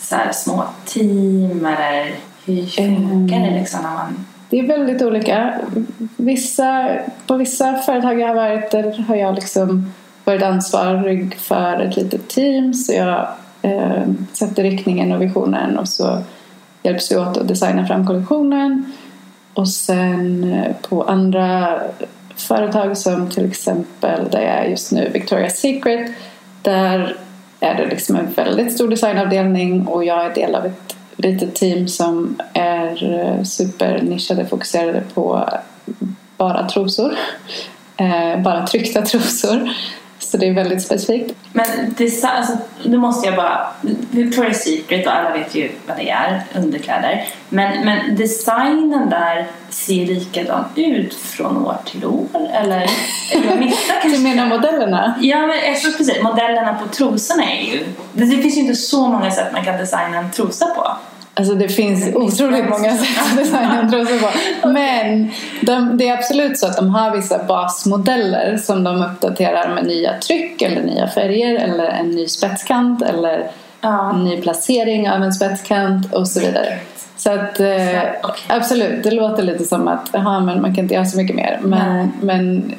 så 0.00 0.16
här 0.16 0.32
små 0.32 0.64
team 0.84 1.66
eller 1.66 2.10
hur 2.44 2.66
funkar 2.66 3.40
det 3.40 3.58
liksom 3.58 3.82
när 3.82 3.94
man 3.94 4.26
Det 4.50 4.58
är 4.58 4.66
väldigt 4.66 5.02
olika. 5.02 5.60
Vissa, 6.16 6.88
på 7.26 7.36
vissa 7.36 7.74
företag 7.76 8.20
jag 8.20 8.28
har 8.28 8.34
varit 8.34 8.70
där 8.70 9.04
har 9.08 9.16
jag 9.16 9.34
liksom 9.34 9.92
varit 10.26 10.42
ansvarig 10.42 11.38
för 11.38 11.80
ett 11.80 11.96
litet 11.96 12.28
team 12.28 12.74
så 12.74 12.92
jag 12.92 13.28
eh, 13.62 14.02
sätter 14.32 14.62
riktningen 14.62 15.12
och 15.12 15.22
visionen 15.22 15.78
och 15.78 15.88
så 15.88 16.22
hjälps 16.82 17.12
vi 17.12 17.16
åt 17.16 17.36
att 17.36 17.48
designa 17.48 17.86
fram 17.86 18.06
kollektionen. 18.06 18.92
Och 19.54 19.68
sen 19.68 20.52
eh, 20.52 20.76
på 20.88 21.02
andra 21.02 21.80
företag 22.36 22.96
som 22.96 23.30
till 23.30 23.44
exempel 23.44 24.30
där 24.30 24.40
jag 24.40 24.50
är 24.50 24.64
just 24.64 24.92
nu, 24.92 25.10
Victoria's 25.14 25.48
Secret, 25.48 26.10
där 26.62 27.16
är 27.60 27.74
det 27.74 27.86
liksom 27.86 28.16
en 28.16 28.32
väldigt 28.32 28.72
stor 28.72 28.88
designavdelning 28.88 29.86
och 29.86 30.04
jag 30.04 30.24
är 30.24 30.34
del 30.34 30.54
av 30.54 30.66
ett 30.66 30.96
litet 31.16 31.54
team 31.54 31.88
som 31.88 32.38
är 32.52 33.14
eh, 33.14 33.42
supernischade, 33.42 34.46
fokuserade 34.46 35.02
på 35.14 35.50
bara 36.36 36.68
trosor. 36.68 37.14
Eh, 37.96 38.42
bara 38.42 38.66
tryckta 38.66 39.02
trosor. 39.02 39.70
Så 40.18 40.36
det 40.36 40.48
är 40.48 40.54
väldigt 40.54 40.82
specifikt. 40.82 41.34
Men 41.52 41.66
det, 41.96 42.24
alltså, 42.24 42.52
nu 42.84 42.98
måste 42.98 43.26
jag 43.26 43.36
bara... 43.36 43.66
Victoria's 44.10 44.52
Secret 44.52 45.06
och 45.06 45.12
alla 45.12 45.32
vet 45.32 45.54
ju 45.54 45.70
vad 45.86 45.96
det 45.96 46.10
är, 46.10 46.42
underkläder. 46.54 47.28
Men, 47.48 47.84
men 47.84 48.16
designen 48.16 49.10
där 49.10 49.46
ser 49.70 50.06
likadan 50.06 50.64
ut 50.74 51.14
från 51.14 51.66
år 51.66 51.76
till 51.84 52.04
år? 52.04 52.26
Eller? 52.52 52.90
eller 53.32 54.10
du 54.16 54.18
menar 54.18 54.46
modellerna? 54.46 55.14
Ja, 55.20 55.46
men 55.46 55.56
jag 55.56 55.80
tror 55.80 55.92
precis. 55.92 56.22
Modellerna 56.22 56.74
på 56.74 56.88
trosorna 56.88 57.44
är 57.44 57.72
ju... 57.72 57.84
Det, 58.12 58.24
det 58.24 58.42
finns 58.42 58.56
ju 58.56 58.60
inte 58.60 58.76
så 58.76 59.08
många 59.08 59.30
sätt 59.30 59.52
man 59.52 59.64
kan 59.64 59.76
designa 59.76 60.18
en 60.18 60.30
trosa 60.30 60.66
på. 60.66 60.96
Alltså 61.38 61.54
det 61.54 61.68
finns 61.68 62.14
otroligt 62.14 62.68
många 62.68 62.96
sätt 62.96 63.18
att 63.18 63.36
designa 63.36 63.80
en 63.80 63.90
trosa 63.90 64.12
på. 64.18 64.68
Men 64.68 65.30
de, 65.62 65.98
det 65.98 66.08
är 66.08 66.16
absolut 66.18 66.58
så 66.58 66.66
att 66.66 66.76
de 66.76 66.90
har 66.90 67.16
vissa 67.16 67.44
basmodeller 67.44 68.56
som 68.56 68.84
de 68.84 69.02
uppdaterar 69.02 69.74
med 69.74 69.86
nya 69.86 70.18
tryck 70.18 70.62
eller 70.62 70.82
nya 70.82 71.08
färger 71.08 71.54
eller 71.54 71.84
en 71.84 72.10
ny 72.10 72.26
spetskant 72.28 73.02
eller 73.02 73.46
ja. 73.80 74.10
en 74.14 74.24
ny 74.24 74.36
placering 74.36 75.10
av 75.10 75.22
en 75.22 75.32
spetskant 75.32 76.12
och 76.12 76.28
så 76.28 76.40
vidare. 76.40 76.78
Så 77.16 77.30
att 77.30 77.60
eh, 77.60 78.02
absolut, 78.46 79.04
det 79.04 79.10
låter 79.10 79.42
lite 79.42 79.64
som 79.64 79.88
att 79.88 80.14
aha, 80.14 80.40
men 80.40 80.62
man 80.62 80.74
kan 80.74 80.84
inte 80.84 80.94
göra 80.94 81.04
så 81.04 81.16
mycket 81.16 81.36
mer. 81.36 81.60
Men, 81.62 82.12
men 82.22 82.74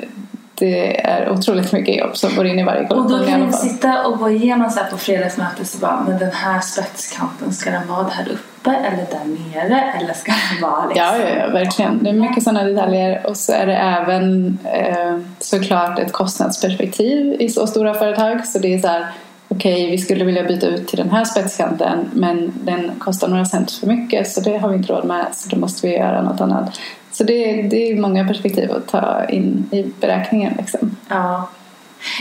det 0.60 1.06
är 1.08 1.30
otroligt 1.30 1.72
mycket 1.72 1.96
jobb 1.96 2.18
som 2.18 2.36
går 2.36 2.46
in 2.46 2.60
i 2.60 2.64
varje 2.64 2.88
kollektion 2.88 3.14
Och 3.14 3.20
då 3.20 3.28
kan 3.28 3.48
du 3.48 3.54
sitta 3.54 4.08
och 4.08 4.18
gå 4.18 4.30
igenom 4.30 4.70
så 4.70 4.80
här 4.80 4.92
på 4.92 4.98
fredagsmötet 4.98 5.74
och 5.74 5.80
bara, 5.80 6.04
men 6.08 6.20
den 6.20 6.32
här 6.32 6.60
spetskanten, 6.60 7.54
ska 7.54 7.72
den 7.72 7.88
vara 7.88 8.08
här 8.08 8.28
uppe 8.32 8.72
eller 8.72 8.98
där 8.98 9.54
nere 9.54 9.94
eller 10.00 10.14
ska 10.14 10.32
den 10.32 10.70
vara 10.70 10.86
liksom? 10.86 11.06
Ja, 11.06 11.18
ja, 11.18 11.40
ja 11.40 11.48
verkligen. 11.48 12.04
Det 12.04 12.10
är 12.10 12.14
mycket 12.14 12.44
sådana 12.44 12.64
detaljer 12.64 13.28
och 13.28 13.38
så 13.38 13.54
är 13.54 13.66
det 13.66 13.76
även 13.76 14.58
eh, 14.64 15.20
såklart 15.40 16.00
ett 16.00 16.12
kostnadsperspektiv 16.12 17.36
i 17.40 17.50
så 17.50 17.68
stora 17.68 17.94
företag 17.94 18.48
så 18.48 18.60
det 18.60 18.74
är 18.74 18.80
så 18.80 18.88
här 18.88 19.08
okej, 19.48 19.74
okay, 19.74 19.92
vi 19.92 19.98
skulle 19.98 20.26
vilja 20.26 20.44
byta 20.44 20.68
ut 20.68 20.88
till 20.88 20.98
den 20.98 21.12
här 21.12 21.26
spetskanten 21.26 22.10
men 22.14 22.54
den 22.56 22.92
kostar 23.00 23.28
några 23.28 23.46
cent 23.46 23.72
för 23.72 23.88
mycket 23.88 24.28
så 24.28 24.42
det 24.42 24.58
har 24.58 24.70
vi 24.70 24.76
inte 24.76 24.94
råd 24.94 25.06
med 25.06 25.26
så 25.34 25.50
då 25.50 25.58
måste 25.58 25.88
vi 25.88 25.94
göra 25.94 26.22
något 26.22 26.42
annat. 26.42 26.80
Så 27.18 27.24
det, 27.24 27.62
det 27.62 27.92
är 27.92 27.96
många 27.96 28.28
perspektiv 28.28 28.72
att 28.72 28.88
ta 28.88 29.26
in 29.30 29.70
i 29.72 29.84
beräkningen. 30.00 30.54
Liksom. 30.58 30.98
Ja. 31.08 31.50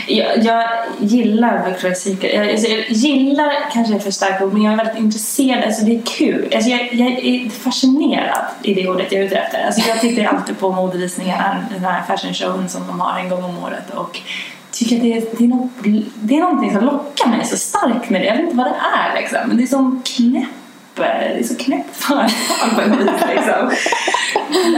Jag, 0.07 0.43
jag 0.43 0.69
gillar 0.99 1.69
Victoria's 1.69 1.93
Secret. 1.93 2.33
Jag, 2.33 2.49
alltså, 2.49 2.67
jag 2.67 2.89
gillar 2.89 3.53
kanske 3.73 3.95
är 3.95 3.99
för 3.99 4.11
starkt 4.11 4.41
ord 4.41 4.53
men 4.53 4.61
jag 4.61 4.73
är 4.73 4.77
väldigt 4.77 4.97
intresserad. 4.97 5.63
Alltså, 5.63 5.85
det 5.85 5.95
är 5.95 6.01
kul. 6.01 6.51
Alltså, 6.55 6.69
jag, 6.69 6.93
jag 6.93 7.07
är 7.07 7.49
fascinerad 7.49 8.45
i 8.63 8.73
det 8.73 8.89
ordet 8.89 9.11
jag 9.11 9.21
är 9.21 9.25
ute 9.25 9.35
efter. 9.35 9.65
Alltså, 9.65 9.89
jag 9.89 9.99
tittar 9.99 10.23
alltid 10.23 10.59
på 10.59 10.71
modevisningarna, 10.71 11.65
den 11.73 11.85
här 11.85 12.03
fashion 12.07 12.33
showen 12.33 12.69
som 12.69 12.87
de 12.87 12.99
har 12.99 13.19
en 13.19 13.29
gång 13.29 13.43
om 13.43 13.63
året 13.63 13.89
och 13.93 14.19
tycker 14.71 14.95
att 14.95 15.01
det 15.01 15.13
är, 15.17 15.23
det 15.37 15.43
är, 15.43 15.47
något, 15.47 15.71
det 16.15 16.35
är 16.35 16.41
någonting 16.41 16.73
som 16.73 16.85
lockar 16.85 17.29
mig 17.29 17.45
så 17.45 17.57
starkt 17.57 18.09
med 18.09 18.21
det. 18.21 18.25
Jag 18.25 18.35
vet 18.35 18.43
inte 18.43 18.57
vad 18.57 18.65
det 18.65 18.75
är 18.97 19.21
liksom. 19.21 19.39
Men 19.47 19.57
det 19.57 19.63
är 19.63 19.67
som 19.67 20.01
knäpp 20.05 20.47
det 21.03 21.39
är 21.39 21.43
så 21.43 21.55
knäppt 21.55 21.95
företag 21.95 22.75
på 22.75 22.81
en 22.81 22.97
vis 22.97 23.21
liksom. 23.35 23.71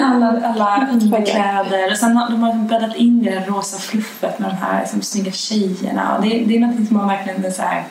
Alla, 0.04 0.42
alla 0.44 0.88
underkläder 0.92 1.92
och 1.92 1.98
sen 1.98 2.18
har 2.18 2.30
de 2.30 2.44
har 2.44 2.54
bäddat 2.54 2.96
in 2.96 3.24
det 3.24 3.44
rosa 3.48 3.80
fluffet 3.80 4.40
med 4.40 4.50
de 4.50 4.56
här 4.56 4.82
liksom, 4.82 5.02
snygga 5.02 5.32
tjejerna 5.32 6.16
och 6.16 6.24
det, 6.24 6.30
det 6.30 6.56
är 6.56 6.60
någonting 6.60 6.88
som 6.88 6.98
man 6.98 7.08
verkligen 7.08 7.46
är 7.46 7.52
så 7.52 7.62
här 7.62 7.84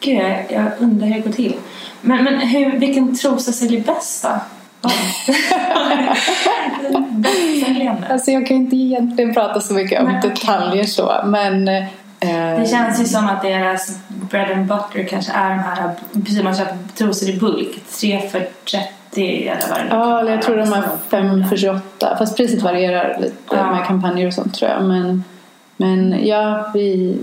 Gud, 0.00 0.36
jag 0.48 0.64
undrar 0.78 1.06
hur 1.06 1.14
det 1.14 1.20
går 1.20 1.32
till. 1.32 1.54
Men, 2.00 2.24
men 2.24 2.40
hur, 2.40 2.78
vilken 2.78 3.16
trosa 3.16 3.52
säljer 3.52 3.80
bäst 3.80 4.22
då? 4.22 4.40
alltså 8.10 8.30
jag 8.30 8.46
kan 8.46 8.56
inte 8.56 8.76
egentligen 8.76 9.34
prata 9.34 9.60
så 9.60 9.74
mycket 9.74 10.02
om 10.02 10.20
detaljer 10.22 10.84
så 10.84 11.20
men 11.24 11.68
Eh, 11.68 11.84
det 12.26 12.68
känns 12.70 13.00
ju 13.00 13.04
som 13.04 13.26
att 13.28 13.42
deras 13.42 13.98
bread 14.08 14.50
and 14.50 14.66
butter 14.66 15.08
kanske 15.08 15.32
är 15.32 15.50
de 15.50 15.58
här, 15.58 15.94
precis 16.12 16.42
man 16.42 16.54
köper 16.54 16.78
trosor 16.96 17.28
i 17.28 17.38
bulk, 17.38 17.80
3 18.00 18.28
för 18.28 18.48
30 18.70 19.48
eller 19.48 19.68
vad 19.70 19.78
det 19.78 19.86
Ja, 19.90 20.20
eller 20.20 20.32
jag 20.32 20.42
tror 20.42 20.56
de 20.56 20.68
har 20.72 20.84
5 21.08 21.44
för 21.48 21.56
28. 21.56 22.16
Fast 22.18 22.36
priset 22.36 22.62
varierar 22.62 23.18
lite 23.20 23.36
ja. 23.50 23.72
med 23.72 23.86
kampanjer 23.86 24.26
och 24.26 24.34
sånt 24.34 24.54
tror 24.54 24.70
jag. 24.70 24.84
Men, 24.84 25.24
men 25.76 26.26
ja, 26.26 26.70
vi 26.74 27.18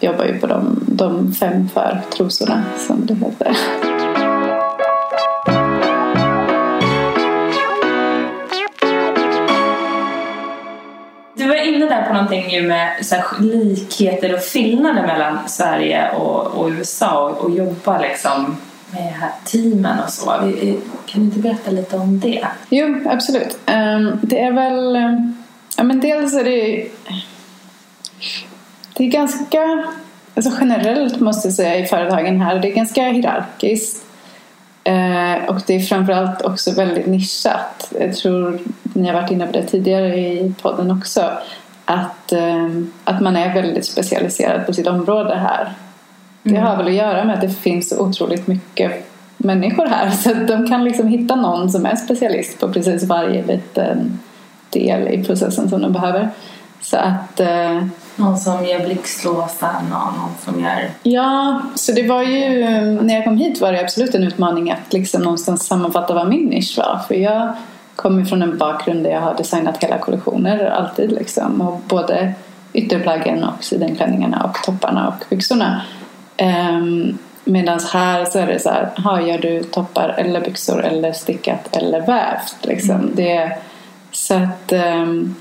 jobbar 0.00 0.24
ju 0.24 0.38
på 0.38 0.46
de, 0.46 0.80
de 0.86 1.32
fem 1.32 1.68
för 1.68 2.00
trosorna 2.16 2.62
som 2.78 3.06
det 3.06 3.14
heter. 3.14 3.56
Där 12.00 12.06
på 12.06 12.12
någonting 12.12 12.50
ju 12.50 12.62
med 12.62 13.06
så 13.06 13.14
här, 13.14 13.24
likheter 13.38 14.34
och 14.34 14.40
skillnader 14.40 15.06
mellan 15.06 15.48
Sverige 15.48 16.10
och, 16.10 16.46
och 16.46 16.68
USA 16.70 17.28
och, 17.28 17.44
och 17.44 17.50
jobba 17.50 17.98
liksom 17.98 18.56
med 18.90 19.12
här 19.12 19.30
teamen 19.44 19.98
och 20.04 20.10
så. 20.10 20.30
Kan 21.06 21.20
du 21.20 21.20
inte 21.20 21.38
berätta 21.38 21.70
lite 21.70 21.96
om 21.96 22.20
det? 22.20 22.46
Jo, 22.68 22.96
absolut. 23.06 23.58
Um, 23.66 24.18
det 24.22 24.40
är 24.40 24.52
väl... 24.52 24.96
Ehm, 24.96 25.36
ja, 25.76 25.82
men 25.82 26.00
dels 26.00 26.34
är 26.34 26.44
det... 26.44 26.88
Det 28.96 29.04
är 29.04 29.10
ganska... 29.10 29.84
Alltså 30.34 30.52
generellt 30.60 31.20
måste 31.20 31.48
jag 31.48 31.54
säga 31.54 31.76
i 31.76 31.86
företagen 31.86 32.40
här, 32.40 32.58
det 32.58 32.68
är 32.68 32.74
ganska 32.74 33.02
hierarkiskt. 33.02 34.04
Ehm, 34.84 35.44
och 35.44 35.60
det 35.66 35.74
är 35.74 35.80
framförallt 35.80 36.42
också 36.42 36.72
väldigt 36.72 37.06
nischat. 37.06 37.92
Jag 38.00 38.16
tror 38.16 38.58
ni 38.82 39.06
har 39.08 39.14
varit 39.14 39.30
inne 39.30 39.46
på 39.46 39.52
det 39.52 39.66
tidigare 39.66 40.18
i 40.18 40.54
podden 40.62 40.90
också 40.90 41.30
att, 41.90 42.32
ehm, 42.32 42.92
att 43.04 43.20
man 43.20 43.36
är 43.36 43.54
väldigt 43.54 43.86
specialiserad 43.86 44.66
på 44.66 44.72
sitt 44.72 44.86
område 44.86 45.34
här. 45.34 45.72
Det 46.42 46.50
mm. 46.50 46.62
har 46.62 46.76
väl 46.76 46.86
att 46.86 46.92
göra 46.92 47.24
med 47.24 47.34
att 47.34 47.40
det 47.40 47.50
finns 47.50 47.92
otroligt 47.92 48.46
mycket 48.46 49.10
människor 49.36 49.86
här 49.86 50.10
så 50.22 50.30
att 50.30 50.48
de 50.48 50.68
kan 50.68 50.84
liksom 50.84 51.08
hitta 51.08 51.36
någon 51.36 51.70
som 51.70 51.86
är 51.86 51.96
specialist 51.96 52.60
på 52.60 52.72
precis 52.72 53.04
varje 53.04 53.46
liten 53.46 54.18
del 54.70 55.08
i 55.08 55.24
processen 55.24 55.68
som 55.68 55.82
de 55.82 55.92
behöver. 55.92 56.30
Så 56.80 56.96
att... 56.96 57.40
Eh, 57.40 57.84
någon 58.16 58.38
som 58.38 58.64
gör 58.64 58.86
blixtlåsar, 58.86 59.74
någon 59.90 60.30
som 60.44 60.60
gör... 60.64 60.90
Ja, 61.02 61.62
så 61.74 61.92
det 61.92 62.08
var 62.08 62.22
ju... 62.22 62.64
När 63.02 63.14
jag 63.14 63.24
kom 63.24 63.36
hit 63.36 63.60
var 63.60 63.72
det 63.72 63.80
absolut 63.80 64.14
en 64.14 64.22
utmaning 64.22 64.70
att 64.70 64.92
liksom 64.92 65.22
någonstans 65.22 65.66
sammanfatta 65.66 66.14
vad 66.14 66.28
min 66.28 66.46
nisch 66.46 66.78
var. 66.78 67.00
För 67.08 67.14
jag 67.14 67.52
kommer 68.00 68.24
från 68.24 68.42
en 68.42 68.58
bakgrund 68.58 69.04
där 69.04 69.10
jag 69.10 69.20
har 69.20 69.34
designat 69.34 69.84
hela 69.84 69.98
kollektioner 69.98 70.64
alltid 70.64 71.12
liksom. 71.12 71.60
Och 71.60 71.80
både 71.88 72.32
ytterplaggen 72.72 73.44
och 73.44 73.64
sidenklänningarna 73.64 74.44
och 74.44 74.64
topparna 74.64 75.08
och 75.08 75.24
byxorna. 75.30 75.82
Um, 76.38 76.46
ehm, 76.46 77.18
Medan 77.44 77.80
här 77.92 78.24
så 78.24 78.38
är 78.38 78.46
det 78.46 78.58
så 78.58 78.70
här, 78.70 78.90
ha, 78.96 79.20
gör 79.20 79.38
du 79.38 79.62
toppar 79.62 80.08
eller 80.08 80.40
byxor 80.40 80.84
eller 80.84 81.12
stickat 81.12 81.76
eller 81.76 82.06
vävt 82.06 82.56
liksom. 82.62 82.96
Mm. 82.96 83.12
Det, 83.14 83.56
så 84.12 84.34
att 84.34 84.72
um, 84.72 85.36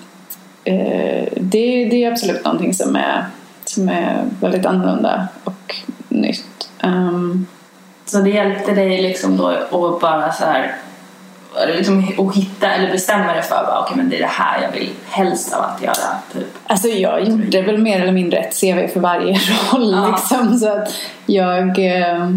uh, 0.68 1.28
det, 1.36 1.86
det 1.86 2.04
är 2.04 2.12
absolut 2.12 2.46
någonting 2.46 2.74
som 2.74 2.96
är, 2.96 3.26
som 3.66 3.90
är 3.90 4.24
väldigt 4.42 4.66
annorlunda 4.66 5.28
och 5.44 5.76
nytt. 6.10 6.70
Um, 6.84 7.48
så 8.06 8.18
det 8.18 8.30
hjälpte 8.30 8.74
dig 8.74 9.02
liksom 9.02 9.38
då 9.38 9.48
att 9.48 10.02
bara 10.02 10.32
så 10.32 10.46
här 10.46 10.76
liksom, 11.76 12.14
och 12.18 12.36
hitta 12.36 12.72
eller 12.72 12.92
bestämma 12.92 13.34
dig 13.34 13.42
för 13.42 13.56
att 13.56 13.84
okay, 13.84 13.98
men 13.98 14.10
det 14.10 14.16
är 14.16 14.20
det 14.20 14.26
här 14.26 14.62
jag 14.62 14.72
vill 14.72 14.90
helst 15.10 15.54
av 15.54 15.64
att 15.64 15.84
göra? 15.84 16.20
Typ. 16.34 16.48
Alltså 16.68 16.88
jag 16.88 17.28
gjorde 17.28 17.62
väl 17.62 17.78
mer 17.78 18.02
eller 18.02 18.12
mindre 18.12 18.38
ett 18.38 18.62
CV 18.62 18.88
för 18.88 19.00
varje 19.00 19.34
roll. 19.72 19.92
Ja. 19.92 20.08
Liksom, 20.08 20.60
så 20.60 20.70
att 20.70 20.94
jag, 21.26 21.80
eh, 21.80 22.30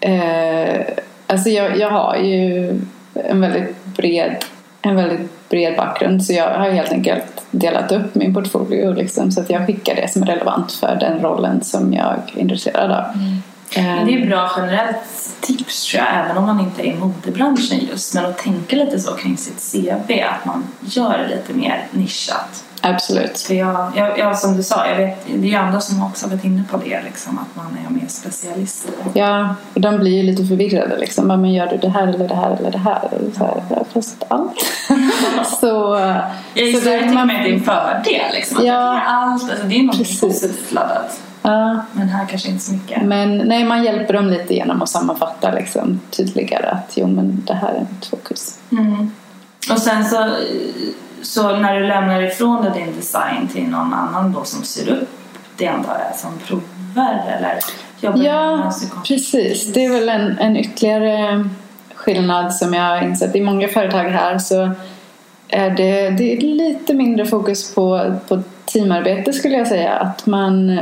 eh, 0.00 0.86
alltså 1.26 1.48
jag, 1.48 1.78
jag 1.78 1.90
har 1.90 2.16
ju 2.16 2.68
en 3.14 3.40
väldigt 3.40 3.84
bred 3.84 4.44
en 4.82 4.96
väldigt 4.96 5.48
bred 5.48 5.76
bakgrund 5.76 6.24
så 6.24 6.32
jag 6.32 6.58
har 6.58 6.70
helt 6.70 6.92
enkelt 6.92 7.44
delat 7.50 7.92
upp 7.92 8.14
min 8.14 8.34
portfolio 8.34 8.92
liksom, 8.92 9.30
så 9.32 9.40
att 9.40 9.50
jag 9.50 9.66
skickar 9.66 9.94
det 9.94 10.12
som 10.12 10.22
är 10.22 10.26
relevant 10.26 10.72
för 10.72 10.96
den 11.00 11.20
rollen 11.20 11.64
som 11.64 11.92
jag 11.92 12.06
är 12.06 12.40
intresserad 12.40 12.90
av. 12.90 13.04
Mm. 13.14 13.42
Det 13.74 14.14
är 14.14 14.22
ett 14.22 14.28
bra 14.28 14.50
generellt 14.56 14.96
tips 15.40 15.90
tror 15.90 16.02
jag, 16.02 16.24
även 16.24 16.36
om 16.36 16.44
man 16.44 16.60
inte 16.60 16.82
är 16.82 16.86
i 16.86 16.94
modebranschen 16.94 17.78
just. 17.90 18.14
Men 18.14 18.24
att 18.24 18.38
tänka 18.38 18.76
lite 18.76 19.00
så 19.00 19.14
kring 19.14 19.36
sitt 19.36 19.72
CV, 19.72 20.12
att 20.22 20.44
man 20.44 20.64
gör 20.80 21.18
det 21.18 21.36
lite 21.36 21.52
mer 21.52 21.86
nischat. 21.90 22.64
Absolut. 22.86 23.38
För 23.38 23.54
jag, 23.54 23.92
jag, 23.96 24.18
jag, 24.18 24.38
som 24.38 24.56
du 24.56 24.62
sa, 24.62 24.86
jag 24.88 24.96
vet, 24.96 25.26
det 25.26 25.46
är 25.46 25.50
ju 25.50 25.54
andra 25.54 25.80
som 25.80 26.02
också 26.02 26.28
varit 26.28 26.44
inne 26.44 26.62
på 26.70 26.76
det, 26.76 27.02
liksom, 27.02 27.38
att 27.38 27.56
man 27.56 27.78
är 27.86 27.90
mer 27.90 28.08
specialist. 28.08 28.88
Ja, 29.14 29.54
och 29.74 29.80
de 29.80 29.98
blir 29.98 30.16
ju 30.16 30.22
lite 30.22 30.44
förvirrade. 30.44 30.98
Liksom. 30.98 31.26
Men 31.26 31.52
gör 31.52 31.66
du 31.66 31.76
det 31.76 31.88
här 31.88 32.08
eller 32.08 32.28
det 32.28 32.34
här 32.34 32.56
eller 32.60 32.70
det 32.70 32.78
här? 32.78 33.08
Så 33.36 33.44
här 33.44 33.62
ja, 33.70 33.84
fast 33.92 34.24
allt. 34.28 34.58
så, 35.60 35.66
jag 36.54 36.74
så 36.74 36.90
det, 36.90 36.98
tycker 36.98 37.14
man, 37.14 37.30
är 37.30 37.52
en 37.52 37.62
fördel. 37.62 38.34
Liksom, 38.34 38.66
ja, 38.66 39.00
allt, 39.06 39.50
alltså, 39.50 39.66
det 39.66 39.74
är 39.74 39.82
något 39.82 40.20
positivt 40.20 40.72
laddat. 40.72 41.20
Ja. 41.46 41.84
Men 41.92 42.08
här 42.08 42.26
kanske 42.26 42.48
inte 42.48 42.64
så 42.64 42.72
mycket. 42.72 43.02
Men 43.02 43.38
nej, 43.38 43.64
man 43.64 43.84
hjälper 43.84 44.14
dem 44.14 44.26
lite 44.26 44.54
genom 44.54 44.82
att 44.82 44.88
sammanfatta 44.88 45.52
liksom, 45.52 46.00
tydligare 46.10 46.66
att 46.66 46.92
jo, 46.96 47.06
men 47.06 47.42
det 47.46 47.54
här 47.54 47.68
är 47.68 47.86
mitt 47.90 48.06
fokus. 48.06 48.58
Mm. 48.72 49.10
Och 49.72 49.78
sen 49.78 50.04
så, 50.04 50.30
så 51.22 51.56
när 51.56 51.80
du 51.80 51.86
lämnar 51.86 52.22
ifrån 52.22 52.62
dig 52.62 52.72
din 52.74 52.96
design 52.96 53.48
till 53.48 53.68
någon 53.68 53.94
annan 53.94 54.32
då 54.32 54.44
som 54.44 54.64
syr 54.64 54.88
upp 54.88 55.08
det 55.56 55.66
antar 55.66 55.96
jag 56.08 56.18
som 56.18 56.38
provar 56.38 57.22
eller 57.38 57.58
jobbar 58.00 58.24
Ja, 58.24 58.72
precis. 59.06 59.72
Det 59.72 59.84
är 59.84 59.90
väl 59.90 60.08
en, 60.08 60.38
en 60.38 60.56
ytterligare 60.56 61.48
skillnad 61.94 62.54
som 62.54 62.74
jag 62.74 62.82
har 62.82 63.02
insett. 63.02 63.36
I 63.36 63.40
många 63.40 63.68
företag 63.68 64.04
här 64.04 64.38
så 64.38 64.70
är 65.48 65.70
det, 65.70 66.10
det 66.10 66.32
är 66.32 66.40
lite 66.40 66.94
mindre 66.94 67.26
fokus 67.26 67.74
på, 67.74 68.14
på 68.28 68.42
teamarbete 68.64 69.32
skulle 69.32 69.56
jag 69.56 69.66
säga. 69.66 69.92
Att 69.92 70.26
man, 70.26 70.80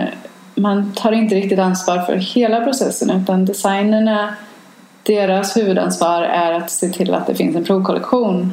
man 0.63 0.93
tar 0.93 1.13
inte 1.13 1.35
riktigt 1.35 1.59
ansvar 1.59 1.99
för 1.99 2.15
hela 2.15 2.61
processen 2.61 3.11
utan 3.11 3.45
designerna, 3.45 4.35
deras 5.03 5.57
huvudansvar 5.57 6.23
är 6.23 6.53
att 6.53 6.71
se 6.71 6.89
till 6.89 7.15
att 7.15 7.27
det 7.27 7.35
finns 7.35 7.57
en 7.57 7.65
provkollektion 7.65 8.53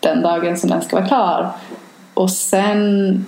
den 0.00 0.22
dagen 0.22 0.56
som 0.56 0.70
den 0.70 0.82
ska 0.82 0.96
vara 0.96 1.06
klar. 1.08 1.52
Och 2.14 2.30
sen 2.30 3.26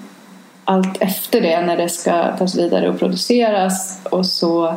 allt 0.65 1.03
efter 1.03 1.41
det 1.41 1.61
när 1.61 1.77
det 1.77 1.89
ska 1.89 2.37
tas 2.37 2.59
vidare 2.59 2.89
och 2.89 2.99
produceras 2.99 4.01
och 4.11 4.27
så 4.27 4.75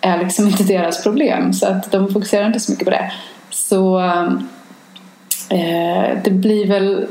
är 0.00 0.18
liksom 0.18 0.46
inte 0.46 0.64
deras 0.64 1.02
problem 1.02 1.52
så 1.52 1.66
att 1.66 1.92
de 1.92 2.12
fokuserar 2.12 2.46
inte 2.46 2.60
så 2.60 2.72
mycket 2.72 2.84
på 2.84 2.90
det. 2.90 3.12
Så 3.50 4.00
eh, 5.50 6.18
det 6.24 6.30
blir 6.30 6.66
väl 6.66 7.06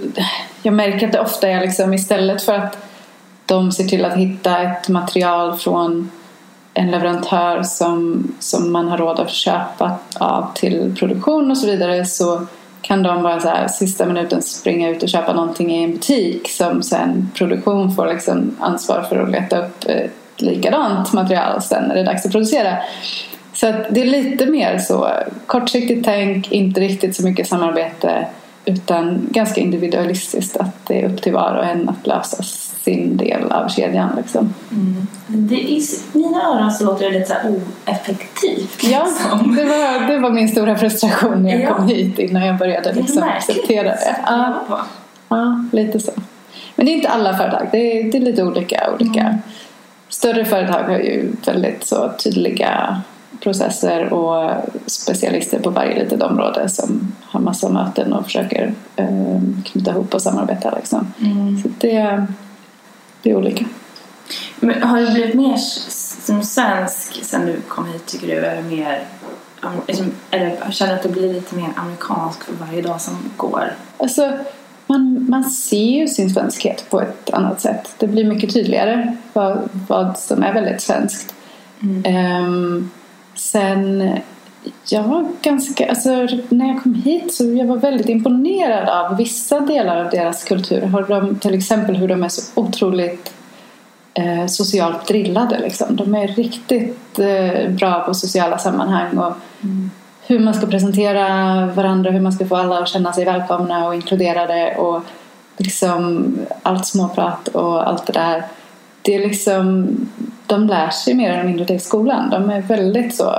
jag 0.61 0.73
märker 0.73 1.05
att 1.05 1.13
det 1.13 1.19
ofta 1.19 1.49
är 1.49 1.61
liksom 1.61 1.93
istället 1.93 2.41
för 2.41 2.53
att 2.53 2.77
de 3.45 3.71
ser 3.71 3.83
till 3.83 4.05
att 4.05 4.17
hitta 4.17 4.61
ett 4.61 4.89
material 4.89 5.57
från 5.57 6.11
en 6.73 6.91
leverantör 6.91 7.63
som, 7.63 8.27
som 8.39 8.71
man 8.71 8.87
har 8.87 8.97
råd 8.97 9.19
att 9.19 9.29
köpa 9.29 9.97
av 10.19 10.53
till 10.55 10.95
produktion 10.99 11.51
och 11.51 11.57
så 11.57 11.67
vidare 11.67 12.05
så 12.05 12.41
kan 12.81 13.03
de 13.03 13.23
bara 13.23 13.39
så 13.39 13.47
här, 13.47 13.67
sista 13.67 14.05
minuten 14.05 14.41
springa 14.41 14.89
ut 14.89 15.03
och 15.03 15.09
köpa 15.09 15.33
någonting 15.33 15.71
i 15.71 15.83
en 15.83 15.91
butik 15.91 16.49
som 16.49 16.83
sen 16.83 17.31
produktion 17.35 17.95
får 17.95 18.07
liksom 18.07 18.55
ansvar 18.59 19.01
för 19.01 19.19
att 19.19 19.31
leta 19.31 19.65
upp 19.65 19.85
ett 19.85 20.41
likadant 20.41 21.13
material 21.13 21.61
sen 21.61 21.83
när 21.83 21.95
det 21.95 22.01
är 22.01 22.05
dags 22.05 22.25
att 22.25 22.31
producera. 22.31 22.77
Så 23.53 23.67
att 23.67 23.75
det 23.89 24.01
är 24.01 24.05
lite 24.05 24.45
mer 24.45 24.77
så 24.77 25.09
kortsiktigt 25.45 26.05
tänk, 26.05 26.51
inte 26.51 26.81
riktigt 26.81 27.15
så 27.15 27.23
mycket 27.23 27.47
samarbete 27.47 28.25
utan 28.65 29.27
ganska 29.31 29.61
individualistiskt 29.61 30.57
att 30.57 30.85
det 30.87 31.01
är 31.01 31.09
upp 31.09 31.21
till 31.21 31.33
var 31.33 31.55
och 31.55 31.65
en 31.65 31.89
att 31.89 32.07
lösa 32.07 32.43
sin 32.83 33.17
del 33.17 33.51
av 33.51 33.69
kedjan. 33.69 34.09
Liksom. 34.17 34.53
Mm. 34.71 35.07
Det, 35.27 35.55
I 35.55 35.81
mina 36.13 36.43
öron 36.43 36.71
så 36.71 36.85
låter 36.85 37.11
det 37.11 37.19
lite 37.19 37.27
så 37.43 37.49
oeffektivt. 37.49 38.83
Ja, 38.83 39.05
liksom. 39.07 39.55
det 39.55 39.63
var, 39.65 40.07
det 40.07 40.19
var 40.19 40.29
min 40.29 40.49
stora 40.49 40.77
frustration 40.77 41.43
när 41.43 41.51
jag 41.51 41.61
Ja. 41.61 41.75
kom 41.75 41.87
hit 41.87 42.19
innan 42.19 42.45
jag 42.45 42.57
började 42.57 42.91
Det 42.91 42.99
är 42.99 43.03
liksom 43.03 43.19
märkligt 43.19 43.57
acceptera 43.57 43.83
det. 43.83 44.15
Ja, 44.25 44.53
ja, 45.29 45.65
lite 45.71 45.99
så. 45.99 46.11
Men 46.75 46.85
det 46.85 46.91
är 46.91 46.95
inte 46.95 47.09
alla 47.09 47.37
företag, 47.37 47.67
det 47.71 47.77
är, 47.77 48.11
det 48.11 48.17
är 48.17 48.21
lite 48.21 48.43
olika. 48.43 48.89
olika. 48.99 49.21
Mm. 49.21 49.37
Större 50.09 50.45
företag 50.45 50.83
har 50.83 50.97
ju 50.97 51.31
väldigt 51.45 51.83
så 51.83 52.11
tydliga 52.23 53.01
processer 53.39 54.13
och 54.13 54.61
specialister 54.85 55.59
på 55.59 55.69
varje 55.69 56.03
litet 56.03 56.21
område 56.21 56.69
som 56.69 57.13
har 57.21 57.39
massa 57.39 57.69
möten 57.69 58.13
och 58.13 58.25
försöker 58.25 58.73
eh, 58.95 59.39
knyta 59.65 59.91
ihop 59.91 60.13
och 60.13 60.21
samarbeta. 60.21 60.75
Liksom. 60.75 61.13
Mm. 61.21 61.61
Så 61.61 61.69
det, 61.79 62.25
det 63.21 63.31
är 63.31 63.35
olika. 63.35 63.65
Men 64.59 64.83
har 64.83 65.01
du 65.01 65.11
blivit 65.11 65.35
mer 65.35 65.57
som 66.25 66.43
svensk 66.43 67.23
sen 67.23 67.45
du 67.45 67.61
kom 67.67 67.85
hit 67.85 68.05
tycker 68.05 68.27
du? 68.27 68.45
Är 68.45 68.55
det 68.55 68.75
mer, 68.75 69.03
liksom, 69.87 70.11
eller 70.31 70.71
känner 70.71 70.91
du 70.91 70.97
att 70.97 71.03
du 71.03 71.09
blir 71.09 71.33
lite 71.33 71.55
mer 71.55 71.69
amerikansk 71.75 72.43
för 72.43 72.53
varje 72.65 72.81
dag 72.81 73.01
som 73.01 73.17
går? 73.37 73.75
Alltså, 73.97 74.31
man, 74.87 75.25
man 75.29 75.43
ser 75.43 75.99
ju 75.99 76.07
sin 76.07 76.29
svenskhet 76.29 76.89
på 76.89 77.01
ett 77.01 77.29
annat 77.29 77.61
sätt. 77.61 77.95
Det 77.97 78.07
blir 78.07 78.25
mycket 78.25 78.53
tydligare 78.53 79.17
vad, 79.33 79.69
vad 79.87 80.17
som 80.17 80.43
är 80.43 80.53
väldigt 80.53 80.81
svenskt. 80.81 81.35
Ehm, 82.03 82.91
sen, 83.35 84.11
jag 84.89 85.03
var 85.03 85.27
ganska, 85.41 85.89
alltså 85.89 86.27
när 86.49 86.67
jag 86.67 86.83
kom 86.83 86.93
hit 86.93 87.33
så 87.33 87.43
jag 87.43 87.65
var 87.65 87.77
väldigt 87.77 88.09
imponerad 88.09 88.89
av 88.89 89.17
vissa 89.17 89.59
delar 89.59 90.05
av 90.05 90.09
deras 90.09 90.43
kultur. 90.43 90.81
Har 90.81 91.03
de, 91.03 91.39
till 91.39 91.53
exempel 91.53 91.95
hur 91.95 92.07
de 92.07 92.23
är 92.23 92.29
så 92.29 92.61
otroligt 92.61 93.33
eh, 94.13 94.45
socialt 94.47 95.07
drillade. 95.07 95.59
Liksom. 95.59 95.95
De 95.95 96.15
är 96.15 96.27
riktigt 96.27 97.19
eh, 97.19 97.69
bra 97.69 98.03
på 98.03 98.13
sociala 98.13 98.57
sammanhang 98.57 99.17
och 99.17 99.33
hur 100.27 100.39
man 100.39 100.53
ska 100.53 100.67
presentera 100.67 101.25
varandra, 101.65 102.11
hur 102.11 102.21
man 102.21 102.33
ska 102.33 102.45
få 102.45 102.55
alla 102.55 102.79
att 102.79 102.87
känna 102.87 103.13
sig 103.13 103.25
välkomna 103.25 103.87
och 103.87 103.95
inkluderade 103.95 104.75
och 104.75 105.01
liksom 105.57 106.33
allt 106.63 106.87
småprat 106.87 107.47
och 107.47 107.87
allt 107.87 108.07
det 108.07 108.13
där. 108.13 108.43
Det 109.01 109.15
är 109.15 109.19
liksom, 109.19 109.87
de 110.45 110.67
lär 110.67 110.89
sig 110.89 111.13
mer 111.13 111.31
eller 111.31 111.43
mindre 111.43 111.65
det 111.65 111.73
i 111.73 111.79
skolan. 111.79 112.29
De 112.29 112.49
är 112.49 112.61
väldigt 112.61 113.15
så 113.15 113.35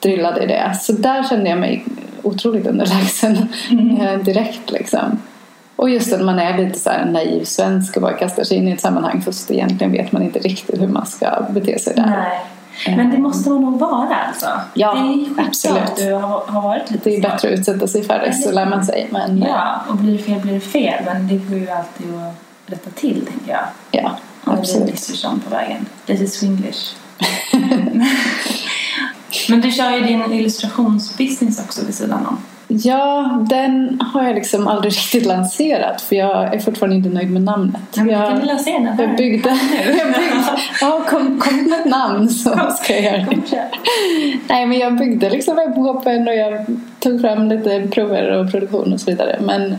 drillade 0.00 0.42
i 0.42 0.46
det. 0.46 0.78
Så 0.80 0.92
där 0.92 1.22
kände 1.22 1.50
jag 1.50 1.58
mig 1.58 1.84
otroligt 2.22 2.66
underlägsen 2.66 3.48
eh, 4.00 4.18
direkt 4.18 4.70
liksom. 4.70 5.18
Och 5.76 5.90
just 5.90 6.12
att 6.12 6.20
man 6.20 6.38
är 6.38 6.58
lite 6.58 6.78
så 6.78 6.90
naiv 7.06 7.44
svensk 7.44 7.96
och 7.96 8.02
bara 8.02 8.12
kastar 8.12 8.44
sig 8.44 8.56
in 8.56 8.68
i 8.68 8.72
ett 8.72 8.80
sammanhang 8.80 9.22
fast 9.22 9.50
egentligen 9.50 9.92
vet 9.92 10.12
man 10.12 10.22
inte 10.22 10.38
riktigt 10.38 10.80
hur 10.80 10.88
man 10.88 11.06
ska 11.06 11.46
bete 11.50 11.78
sig 11.78 11.94
där. 11.94 12.06
Nej. 12.06 12.96
Men 12.96 13.10
det 13.10 13.18
måste 13.18 13.50
man 13.50 13.62
nog 13.62 13.78
vara 13.78 14.14
alltså. 14.28 14.46
Ja, 14.74 14.94
det 14.94 15.00
är 15.00 15.46
absolut. 15.46 15.82
att 15.82 15.96
du 15.96 16.12
har, 16.12 16.40
har 16.46 16.62
varit 16.62 16.90
lite 16.90 17.10
Det 17.10 17.16
är 17.16 17.22
bättre 17.22 17.48
att 17.48 17.58
utsätta 17.58 17.86
sig 17.86 18.02
för 18.02 18.18
det 18.18 18.32
så 18.32 18.52
lär 18.52 18.66
man 18.66 18.84
sig. 18.84 19.08
Men 19.10 19.38
Ja, 19.38 19.80
och 19.88 19.96
blir 19.96 20.12
det 20.12 20.22
fel 20.22 20.40
blir 20.40 20.54
det 20.54 20.60
fel. 20.60 21.04
Men 21.04 21.28
det 21.28 21.36
går 21.36 21.58
ju 21.58 21.70
alltid 21.70 22.14
att 22.14 22.72
rätta 22.72 22.90
till 22.90 23.26
tänker 23.26 23.52
jag. 23.52 23.60
ja 23.90 24.10
Om 24.44 24.58
absolut. 24.58 24.90
missförstånd 24.90 25.44
på 25.44 25.50
vägen. 25.50 25.86
Lite 26.06 26.26
swinglish. 26.26 26.94
Men 29.48 29.60
du 29.60 29.72
kör 29.72 29.90
ju 29.90 30.00
din 30.00 30.32
illustrationsbusiness 30.32 31.60
också 31.60 31.84
vid 31.84 31.94
sidan 31.94 32.26
om. 32.26 32.38
Ja, 32.72 33.38
den 33.48 34.00
har 34.12 34.24
jag 34.24 34.34
liksom 34.34 34.68
aldrig 34.68 34.92
riktigt 34.96 35.26
lanserat 35.26 36.02
för 36.02 36.16
jag 36.16 36.54
är 36.54 36.58
fortfarande 36.58 36.96
inte 36.96 37.08
nöjd 37.08 37.30
med 37.30 37.42
namnet. 37.42 37.82
Men 37.96 38.06
vi 38.06 38.12
jag, 38.12 38.28
kan 38.28 38.40
väl 38.40 38.58
se 38.58 38.72
den 38.72 38.86
här. 38.86 39.02
jag 39.02 39.16
byggde... 39.16 39.48
jag 39.86 40.06
byggde 40.06 40.58
ja, 40.80 41.04
kom, 41.08 41.40
kom 41.40 41.56
med 41.56 41.80
ett 41.80 41.86
namn 41.86 42.28
så 42.28 42.50
ska 42.82 42.94
jag 42.94 43.02
göra 43.02 43.26
det. 43.50 43.70
Nej, 44.48 44.66
men 44.66 44.78
jag 44.78 44.98
byggde 44.98 45.30
liksom 45.30 45.56
webbshoppen 45.56 46.28
och 46.28 46.34
jag 46.34 46.66
tog 46.98 47.20
fram 47.20 47.48
lite 47.48 47.88
prover 47.90 48.30
och 48.30 48.50
produktion 48.50 48.92
och 48.92 49.00
så 49.00 49.10
vidare. 49.10 49.38
Men 49.40 49.78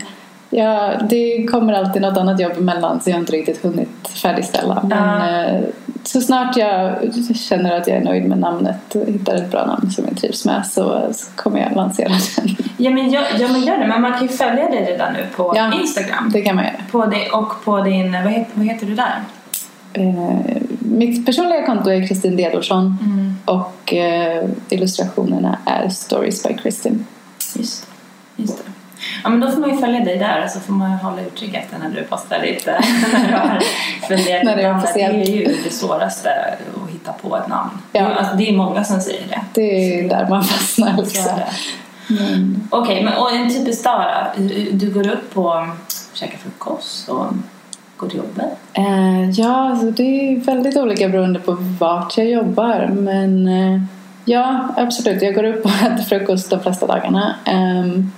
ja, 0.52 0.92
det 1.10 1.46
kommer 1.50 1.72
alltid 1.72 2.02
något 2.02 2.16
annat 2.18 2.40
jobb 2.40 2.52
emellan 2.58 3.00
så 3.00 3.10
jag 3.10 3.14
har 3.14 3.20
inte 3.20 3.32
riktigt 3.32 3.62
hunnit 3.64 4.08
färdigställa. 4.22 4.82
Men 4.84 5.44
eh, 5.54 5.60
så 6.04 6.20
snart 6.20 6.56
jag 6.56 6.94
känner 7.36 7.76
att 7.80 7.86
jag 7.86 7.96
är 7.96 8.04
nöjd 8.04 8.24
med 8.28 8.38
namnet 8.38 8.94
och 8.94 9.06
hittar 9.06 9.34
ett 9.34 9.50
bra 9.50 9.66
namn 9.66 9.90
som 9.90 10.04
jag 10.08 10.16
trivs 10.16 10.44
med 10.44 10.66
så, 10.66 11.08
så 11.12 11.26
kommer 11.36 11.60
jag 11.60 11.76
lansera 11.76 12.08
den. 12.08 12.56
Ja 12.76 12.90
men, 12.90 13.10
gör, 13.10 13.22
ja 13.38 13.48
men 13.48 13.60
gör 13.62 13.78
det. 13.78 13.86
Men 13.86 14.02
man 14.02 14.12
kan 14.12 14.22
ju 14.22 14.28
följa 14.28 14.68
dig 14.70 14.84
redan 14.92 15.12
nu 15.12 15.26
på 15.36 15.52
Ja. 15.56 15.72
Instagram. 15.80 16.30
Det 16.32 16.42
kan 16.42 16.56
man 16.56 16.64
göra. 16.64 16.74
På 16.90 17.06
det, 17.06 17.30
och 17.30 17.64
på 17.64 17.80
din, 17.80 18.12
vad 18.12 18.32
heter, 18.32 18.46
vad 18.54 18.66
heter 18.66 18.86
du 18.86 18.94
där? 18.94 19.20
Eh, 19.92 20.40
mitt 20.78 21.26
personliga 21.26 21.66
konto 21.66 21.90
är 21.90 22.06
Kristin 22.08 22.36
Dedorsson 22.36 22.98
Mm. 23.02 23.36
och 23.44 23.94
eh, 23.94 24.44
illustrationerna 24.68 25.58
är 25.66 25.88
Stories 25.88 26.42
by 26.42 26.54
Kristin. 26.54 27.06
Just. 27.56 27.86
Just 28.36 28.58
det. 28.58 28.71
Ja 29.24 29.30
men 29.30 29.40
då 29.40 29.50
får 29.50 29.60
man 29.60 29.70
ju 29.70 29.76
följa 29.76 30.00
dig 30.00 30.18
där 30.18 30.44
och 30.44 30.50
så 30.50 30.60
får 30.60 30.72
man 30.72 30.90
ju 30.90 30.96
hålla 30.96 31.22
utkik 31.22 31.54
efter 31.54 31.78
när 31.78 31.88
du 31.88 32.02
postar 32.02 32.42
lite. 32.42 32.70
du 33.28 33.34
har 33.34 33.60
funderat 34.08 34.44
När 34.44 34.56
det 34.56 34.62
är. 34.62 35.12
Det 35.12 35.22
är 35.22 35.36
ju 35.36 35.56
det 35.64 35.70
svåraste 35.70 36.30
att 36.84 36.90
hitta 36.90 37.12
på 37.12 37.36
ett 37.36 37.48
namn. 37.48 37.70
Ja. 37.92 38.02
Det, 38.02 38.14
alltså, 38.14 38.36
det 38.36 38.48
är 38.48 38.56
många 38.56 38.84
som 38.84 39.00
säger 39.00 39.28
det. 39.28 39.40
Det 39.52 40.00
är 40.00 40.08
där 40.08 40.28
man 40.28 40.44
fastnar. 40.44 41.04
Så 41.04 41.28
är 41.28 41.36
det. 41.36 41.46
Okej, 42.70 43.04
men 43.04 43.16
och 43.16 43.32
en 43.32 43.54
typisk 43.54 43.84
dag 43.84 44.04
då? 44.36 44.42
Du 44.72 44.90
går 44.90 45.08
upp 45.08 45.38
och 45.38 45.54
käkar 46.14 46.38
frukost 46.38 47.08
och 47.08 47.26
går 47.96 48.08
till 48.08 48.18
jobbet? 48.18 48.58
Eh, 48.72 49.30
ja, 49.30 49.70
alltså 49.70 49.90
det 49.90 50.02
är 50.02 50.36
väldigt 50.36 50.76
olika 50.76 51.08
beroende 51.08 51.40
på 51.40 51.56
vart 51.78 52.18
jag 52.18 52.26
jobbar. 52.26 52.86
Men 52.86 53.48
eh, 53.48 53.80
ja, 54.24 54.68
absolut. 54.76 55.22
Jag 55.22 55.34
går 55.34 55.44
upp 55.44 55.64
och 55.64 55.70
äter 55.70 56.04
frukost 56.04 56.50
de 56.50 56.60
flesta 56.60 56.86
dagarna. 56.86 57.34
Ehm, 57.44 58.12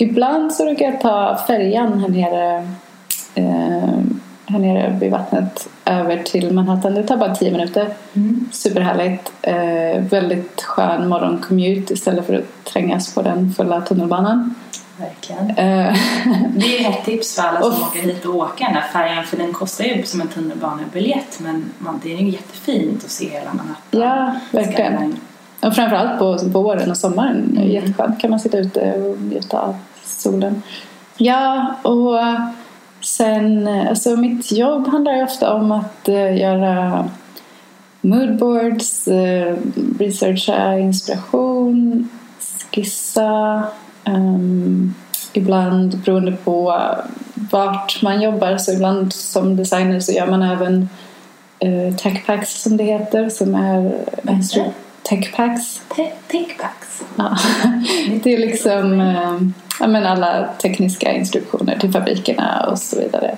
ibland 0.00 0.52
så 0.52 0.64
brukar 0.64 0.84
jag 0.86 1.00
ta 1.00 1.38
färjan 1.46 1.98
här 2.00 2.08
nere, 2.08 2.56
eh, 3.34 3.98
här 4.46 4.58
nere 4.58 4.96
vid 5.00 5.10
vattnet 5.10 5.68
över 5.84 6.22
till 6.22 6.52
Manhattan. 6.52 6.94
Det 6.94 7.02
tar 7.02 7.16
bara 7.16 7.34
tio 7.34 7.50
minuter. 7.52 7.88
Superhärligt. 8.52 9.32
Eh, 9.42 10.02
väldigt 10.10 10.62
skön 10.62 11.08
morgoncommute 11.08 11.92
istället 11.92 12.26
för 12.26 12.34
att 12.34 12.64
trängas 12.64 13.14
på 13.14 13.22
den 13.22 13.52
fulla 13.56 13.80
tunnelbanan. 13.80 14.54
Verkligen. 14.98 15.50
Eh, 15.50 15.96
Det 16.56 16.84
är 16.84 16.90
ett 16.90 17.04
tips 17.04 17.34
för 17.36 17.42
alla 17.42 17.60
som 17.60 17.72
Och- 17.72 17.82
åker 17.88 18.00
hit 18.00 18.24
och 18.24 18.34
åka 18.34 18.64
den 18.64 18.74
där 18.74 18.80
färjan 18.92 19.24
för 19.24 19.36
den 19.36 19.52
kostar 19.52 19.84
ju 19.84 20.02
som 20.02 20.20
en 20.20 20.28
tunnelbanebiljett 20.28 21.38
men 21.40 21.64
man, 21.78 22.00
det 22.02 22.12
är 22.14 22.18
ju 22.18 22.30
jättefint 22.30 23.04
att 23.04 23.10
se 23.10 23.28
hela 23.28 23.52
Manhattan. 23.52 24.00
ja, 24.00 24.34
verkligen. 24.50 24.96
Skyline. 24.96 25.16
Och 25.62 25.74
framförallt 25.74 26.18
på 26.52 26.60
våren 26.60 26.90
och 26.90 26.96
sommaren. 26.96 27.56
Mm. 27.56 27.68
Jätteskönt 27.70 28.20
kan 28.20 28.30
man 28.30 28.40
sitta 28.40 28.58
ute 28.58 28.92
och 28.92 29.20
njuta 29.22 29.58
av 29.60 29.76
solen. 30.18 30.62
Ja, 31.16 31.74
och 31.82 32.18
sen, 33.04 33.68
alltså 33.88 34.16
mitt 34.16 34.52
jobb 34.52 34.88
handlar 34.88 35.16
ju 35.16 35.22
ofta 35.22 35.54
om 35.54 35.72
att 35.72 36.08
eh, 36.08 36.36
göra 36.38 37.08
moodboards, 38.00 39.08
eh, 39.08 39.56
researcha 39.98 40.78
inspiration, 40.78 42.08
skissa. 42.72 43.62
ehm, 44.04 44.94
ibland 45.32 45.98
beroende 45.98 46.32
på 46.32 46.80
vart 47.34 48.02
man 48.02 48.22
jobbar, 48.22 48.56
så 48.56 48.72
ibland 48.72 49.12
som 49.12 49.56
designer 49.56 50.00
så 50.00 50.12
gör 50.12 50.26
man 50.26 50.42
även 50.42 50.88
eh, 51.58 51.96
techpacks 51.96 52.62
som 52.62 52.76
det 52.76 52.84
heter, 52.84 53.28
som 53.28 53.54
är 53.54 53.92
techpacks. 55.02 55.80
Te- 55.96 56.12
Takebacks. 56.26 57.02
Ja. 57.16 57.36
Det 58.22 58.34
är 58.34 58.38
liksom 58.38 59.00
eh, 59.00 59.38
ja, 59.80 59.86
men 59.86 60.06
alla 60.06 60.48
tekniska 60.62 61.12
instruktioner 61.12 61.78
till 61.78 61.92
fabrikerna 61.92 62.68
och 62.70 62.78
så 62.78 63.00
vidare. 63.00 63.36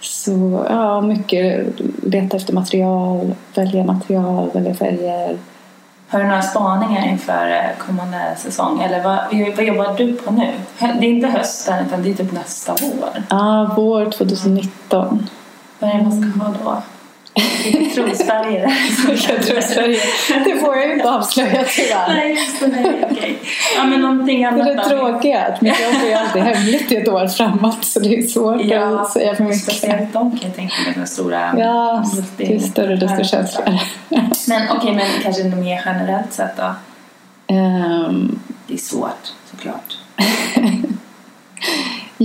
Så 0.00 0.66
ja, 0.68 1.00
mycket 1.00 1.66
leta 2.02 2.36
efter 2.36 2.52
material, 2.52 3.34
välja 3.54 3.84
material, 3.84 4.50
välja 4.54 4.74
färger. 4.74 5.38
Har 6.08 6.20
du 6.20 6.26
några 6.26 6.42
spaningar 6.42 7.06
inför 7.06 7.50
eh, 7.50 7.86
kommande 7.86 8.18
säsong? 8.36 8.82
Eller 8.82 9.02
vad, 9.02 9.18
vad 9.56 9.64
jobbar 9.64 9.94
du 9.96 10.12
på 10.12 10.32
nu? 10.32 10.52
Det 10.78 10.86
är 10.86 11.02
inte 11.02 11.28
hösten 11.28 11.86
utan 11.86 12.02
det 12.02 12.10
är 12.10 12.14
typ 12.14 12.32
nästa 12.32 12.74
vår. 12.82 13.22
Ja, 13.28 13.74
vår 13.76 14.10
2019. 14.10 15.28
Vad 15.78 15.90
är 15.90 15.94
det 15.94 16.02
man 16.02 16.22
ska 16.32 16.44
ha 16.44 16.54
då? 16.64 16.82
Trosfärger. 17.94 18.66
Det 20.44 20.60
får 20.60 20.76
jag 20.76 20.86
ju 20.88 20.94
inte 20.94 21.10
avslöja 21.10 21.64
tyvärr. 21.76 22.08
Nej, 22.14 22.30
just 22.30 22.60
det. 22.60 22.66
Nej, 22.66 23.04
okej. 23.10 23.38
Ja, 23.76 23.84
men 23.84 24.00
någonting 24.00 24.42
Det 24.42 24.48
annat 24.48 24.68
är 24.68 24.74
det 24.74 24.84
tråkiga 24.84 25.44
att 25.44 25.60
mitt 25.60 25.80
jobb 25.80 26.02
är 26.04 26.08
ju 26.08 26.12
alltid 26.14 26.42
hemligt 26.42 26.92
i 26.92 26.96
ett 26.96 27.08
år 27.08 27.26
framåt 27.26 27.84
så 27.84 28.00
det 28.00 28.18
är 28.18 28.22
svårt 28.22 28.60
Ja, 28.64 29.00
att 29.00 29.10
säga 29.12 29.34
för 29.34 29.44
mycket. 29.44 29.62
speciellt 29.62 30.12
de 30.12 30.30
kan 30.30 30.40
jag 30.48 30.56
tänka 30.56 30.74
mig, 30.86 30.94
de 30.96 31.06
stora 31.06 31.54
Ja, 31.58 32.04
multi- 32.14 32.52
ju 32.52 32.60
större 32.60 32.96
desto 32.96 33.24
känsligare. 33.24 33.78
Men 34.48 34.62
okej, 34.70 34.92
men 34.94 35.06
kanske 35.22 35.44
mer 35.44 35.82
generellt 35.84 36.32
sett 36.32 36.56
då? 36.56 36.74
Ehm, 37.54 38.38
Det 38.66 38.74
är 38.74 38.78
svårt, 38.78 39.32
såklart. 39.50 39.96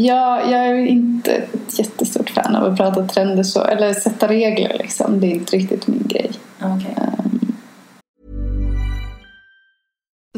Ja, 0.01 0.51
jag 0.51 0.65
är 0.65 0.85
inte 0.85 1.35
ett 1.35 1.79
jättestort 1.79 2.29
fan 2.29 2.55
av 2.55 2.71
att 2.71 2.77
prata 2.77 3.07
trender 3.07 3.43
så, 3.43 3.63
eller 3.63 3.93
sätta 3.93 4.27
regler 4.27 4.77
liksom. 4.79 5.19
Det 5.19 5.27
är 5.27 5.31
inte 5.31 5.55
riktigt 5.55 5.87
min 5.87 6.07
grej. 6.07 6.31
Okej. 6.61 6.95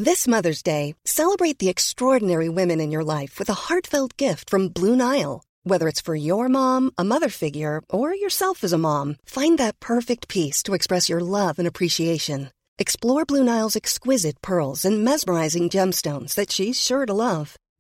This 0.06 0.28
Mother's 0.28 0.64
Day, 0.64 0.96
celebrate 1.06 1.60
the 1.60 1.70
extraordinary 1.70 2.50
women 2.50 2.82
in 2.82 2.92
your 2.92 3.04
life 3.04 3.40
with 3.40 3.50
a 3.50 3.70
heartfelt 3.70 4.22
gift 4.22 4.50
from 4.50 4.70
Blue 4.70 4.96
Nile. 4.96 5.42
Whether 5.64 5.88
it's 5.88 6.02
for 6.02 6.16
your 6.16 6.48
mom, 6.48 6.92
a 6.98 7.04
mother 7.04 7.30
figure, 7.30 7.82
or 7.90 8.16
yourself 8.16 8.64
as 8.64 8.74
a 8.74 8.78
mom, 8.78 9.16
find 9.26 9.60
that 9.60 9.80
perfect 9.80 10.28
piece 10.28 10.64
to 10.64 10.74
express 10.74 11.10
your 11.10 11.22
love 11.22 11.60
and 11.60 11.68
appreciation. 11.68 12.50
Explore 12.80 13.26
Blue 13.26 13.44
Nile's 13.44 13.76
exquisite 13.76 14.42
pearls 14.42 14.86
and 14.86 15.04
mesmerizing 15.04 15.70
gemstones 15.70 16.34
that 16.34 16.52
she's 16.52 16.82
sure 16.82 17.06
to 17.06 17.14
love. 17.14 17.58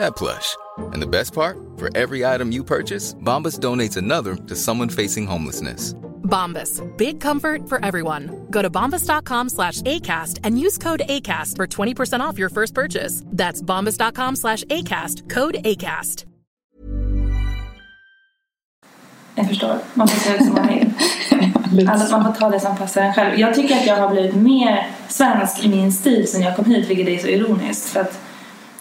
that 0.00 0.16
plush. 0.16 0.56
And 0.92 1.00
the 1.00 1.06
best 1.06 1.32
part? 1.32 1.56
For 1.76 1.88
every 1.96 2.26
item 2.26 2.52
you 2.52 2.64
purchase, 2.64 3.14
Bombas 3.14 3.58
donates 3.58 3.96
another 3.96 4.36
to 4.36 4.56
someone 4.56 4.88
facing 4.88 5.26
homelessness. 5.26 5.94
Bombas. 6.30 6.80
Big 6.96 7.20
comfort 7.20 7.68
for 7.68 7.84
everyone. 7.84 8.46
Go 8.50 8.62
to 8.62 8.70
bombas.com 8.70 9.48
slash 9.48 9.82
ACAST 9.82 10.40
and 10.44 10.58
use 10.58 10.78
code 10.78 11.02
ACAST 11.08 11.56
for 11.56 11.66
20% 11.66 12.20
off 12.20 12.38
your 12.38 12.48
first 12.50 12.74
purchase. 12.74 13.22
That's 13.26 13.60
bombas.com 13.62 14.36
slash 14.36 14.64
ACAST. 14.64 15.28
Code 15.28 15.56
ACAST. 15.64 16.26
Jag 19.34 19.48
förstår. 19.48 19.78
Man 19.94 20.08
får 20.08 20.20
se 20.20 20.34
ut 20.34 20.44
som 20.44 20.54
man 20.54 20.68
vill. 20.68 20.92
Lite 21.72 21.92
Alltså, 21.92 22.18
man 22.18 22.24
får 22.24 22.40
ta 22.40 22.50
det 22.50 22.60
som 22.60 22.76
passar 22.76 23.02
en 23.02 23.14
själv. 23.14 23.40
Jag 23.40 23.54
tycker 23.54 23.76
att 23.76 23.86
jag 23.86 23.96
har 23.96 24.10
blivit 24.10 24.34
mer 24.34 24.86
svensk 25.08 25.64
i 25.64 25.68
min 25.68 25.92
stil 25.92 26.28
sen 26.28 26.42
jag 26.42 26.56
kom 26.56 26.64
hit, 26.64 26.90
vilket 26.90 27.08
är 27.08 27.18
så 27.18 27.26
ironiskt. 27.26 27.88
För 27.88 28.00
att 28.00 28.20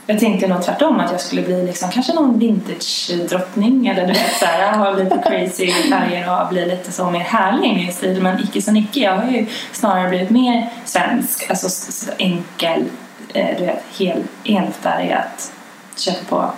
jag 0.10 0.20
tänkte 0.20 0.47
nog 0.47 0.64
tvärtom 0.64 0.99
att 0.99 1.12
jag 1.12 1.22
skulle 1.22 1.41
bli 1.41 1.66
liksom, 1.66 1.89
kanske 1.89 2.14
någon 2.14 2.39
vintage-drottning 2.39 3.88
eller 3.88 4.07
du 4.07 4.14
vet 4.14 4.38
såhär, 4.39 4.78
ha 4.78 4.91
lite 4.91 5.24
crazy 5.26 5.72
färger 5.72 6.41
och 6.41 6.49
bli 6.49 6.66
lite 6.66 6.91
så 6.91 7.12
mer 7.12 7.20
härlig 7.20 7.72
i 7.72 7.76
min 7.76 7.93
stil. 7.93 8.22
Men 8.22 8.43
icke 8.43 8.62
så 8.62 8.76
icke. 8.76 8.99
Jag 8.99 9.16
har 9.16 9.32
ju 9.32 9.45
snarare 9.72 10.10
blivit 10.10 10.30
mer 10.30 10.70
svensk, 10.86 11.49
alltså 11.49 12.12
enkel, 12.18 12.86
eh, 13.34 13.57
du 13.57 13.66
vet, 13.66 13.84
hel, 13.97 14.24
enfärgat, 14.43 15.51
köpt 15.95 16.30
på 16.30 16.51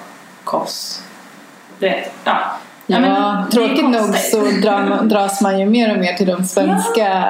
koss. 0.43 1.03
Du 1.79 1.89
vet, 1.89 2.11
ja. 2.23 2.57
Ja, 2.85 2.97
är 2.97 3.51
tråkigt 3.51 3.83
nog 3.83 3.93
konstigt. 4.01 4.31
så 4.31 4.67
drar 4.67 5.03
dras 5.03 5.41
man 5.41 5.59
ju 5.59 5.65
mer 5.65 5.91
och 5.93 5.99
mer 5.99 6.13
till 6.13 6.27
de 6.27 6.43
svenska 6.43 7.25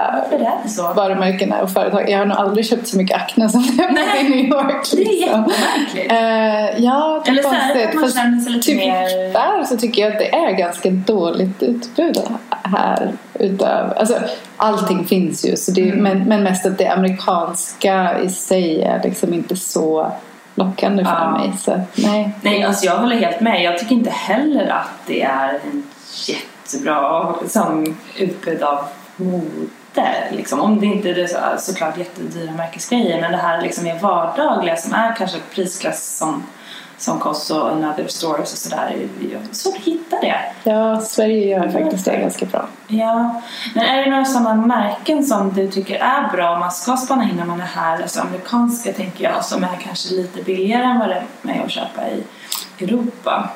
så? 0.68 0.94
varumärkena 0.94 1.62
och 1.62 1.72
företag. 1.72 2.10
Jag 2.10 2.18
har 2.18 2.26
nog 2.26 2.38
aldrig 2.38 2.66
köpt 2.66 2.88
så 2.88 2.98
mycket 2.98 3.16
Acne 3.18 3.50
som 3.50 3.64
jag 3.78 3.88
var 3.94 4.20
i 4.20 4.30
New 4.30 4.46
York. 4.46 4.88
Det 4.92 5.02
är 5.02 5.06
Liksom. 5.06 5.46
jättemärkligt. 5.50 6.12
Eh, 6.12 6.84
ja, 6.86 7.22
det 7.26 7.32
Eller 7.32 7.44
så 7.44 7.50
är 7.50 7.76
det 7.76 7.84
konstigt. 7.84 7.94
man 7.94 8.04
Fast 8.04 8.16
känner 8.18 8.40
sig 8.42 8.52
lite 8.54 8.66
typ 8.68 8.78
mer- 8.78 9.34
där 9.34 9.64
så 9.64 9.78
tycker 9.78 10.02
jag 10.02 10.12
att 10.12 10.20
det 10.20 10.34
är 10.36 10.52
ganska 10.52 10.90
dåligt 10.90 11.64
utbud 11.64 12.18
här. 12.64 13.12
Utav, 13.34 13.94
alltså, 13.98 14.16
allting 14.58 15.06
finns 15.06 15.46
ju, 15.46 15.56
så 15.56 15.72
det, 15.72 15.82
Mm. 15.90 16.04
men, 16.04 16.20
men 16.24 16.44
mest 16.44 16.66
att 16.66 16.78
det 16.78 16.88
amerikanska 16.88 18.20
i 18.24 18.30
sig 18.30 18.82
är 18.84 19.02
liksom 19.04 19.34
inte 19.34 19.56
så 19.56 20.12
lockande 20.56 21.04
för 21.04 21.12
Ja. 21.12 21.32
mig. 21.32 21.54
Så, 21.58 21.82
nej. 21.96 22.32
Nej, 22.42 22.64
alltså 22.64 22.86
jag 22.86 22.98
håller 22.98 23.16
helt 23.16 23.42
med. 23.42 23.64
Jag 23.64 23.80
tycker 23.80 23.96
inte 23.96 24.10
heller 24.10 24.68
att 24.68 24.92
det 25.06 25.22
är 25.22 25.60
en 25.72 25.84
jättebra 26.28 27.36
liksom, 27.42 27.98
utbud 28.18 28.64
av 28.64 28.86
mode. 29.16 30.14
Liksom. 30.32 30.60
Om 30.60 30.80
det 30.80 30.86
inte 30.86 31.10
är 31.10 31.28
så, 31.28 31.38
såklart 31.72 31.98
jättedyra 31.98 32.52
märkesgrejer 32.52 33.22
men 33.22 33.32
det 33.32 33.38
här 33.38 33.62
liksom 33.62 33.88
är 33.88 34.00
vardagliga 34.00 34.76
som 34.76 34.94
är 34.94 35.16
kanske 35.16 35.38
prisklass 35.56 36.18
som, 36.18 36.44
som 37.02 37.20
Koss 37.20 37.52
och 37.52 37.72
Another 37.72 38.08
Stores 38.08 38.54
och 38.54 38.58
sådär. 38.58 39.08
Svårt 39.52 39.76
att 39.76 39.82
hitta 39.82 40.20
det. 40.22 40.36
Ja, 40.64 41.02
Sverige 41.02 41.48
gör 41.48 41.70
faktiskt 41.70 42.06
det 42.06 42.18
ganska 42.18 42.46
bra. 42.46 42.68
Ja, 42.88 43.42
men 43.76 43.86
är 43.86 44.06
det 44.06 44.12
några 44.12 44.26
sådana 44.26 44.56
märken 44.56 45.24
som 45.24 45.54
du 45.54 45.68
tycker 45.68 45.96
är 45.96 46.32
bra 46.32 46.54
om 46.54 46.60
man 46.60 46.72
ska 46.72 46.98
spana 46.98 47.24
in 47.24 47.36
när 47.36 47.46
man 47.46 47.62
är 47.62 47.66
här? 47.66 48.02
Alltså 48.02 48.22
amerikanska 48.22 48.94
tänker 48.94 49.24
jag 49.24 49.46
som 49.46 49.64
är 49.64 49.78
kanske 49.84 50.14
lite 50.14 50.44
billigare 50.44 50.84
än 50.84 51.00
vad 51.00 51.10
det 51.10 51.24
är 51.44 51.64
att 51.66 51.72
köpa 51.72 52.02
i 52.10 52.24
Europa. 52.84 53.50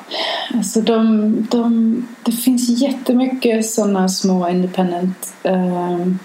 Alltså 0.54 0.80
de, 0.80 1.32
de, 1.50 2.08
det 2.22 2.32
finns 2.32 2.68
jättemycket 2.68 3.66
sådana 3.66 4.08
små 4.08 4.48
independent 4.48 5.34
ehm, 5.42 6.18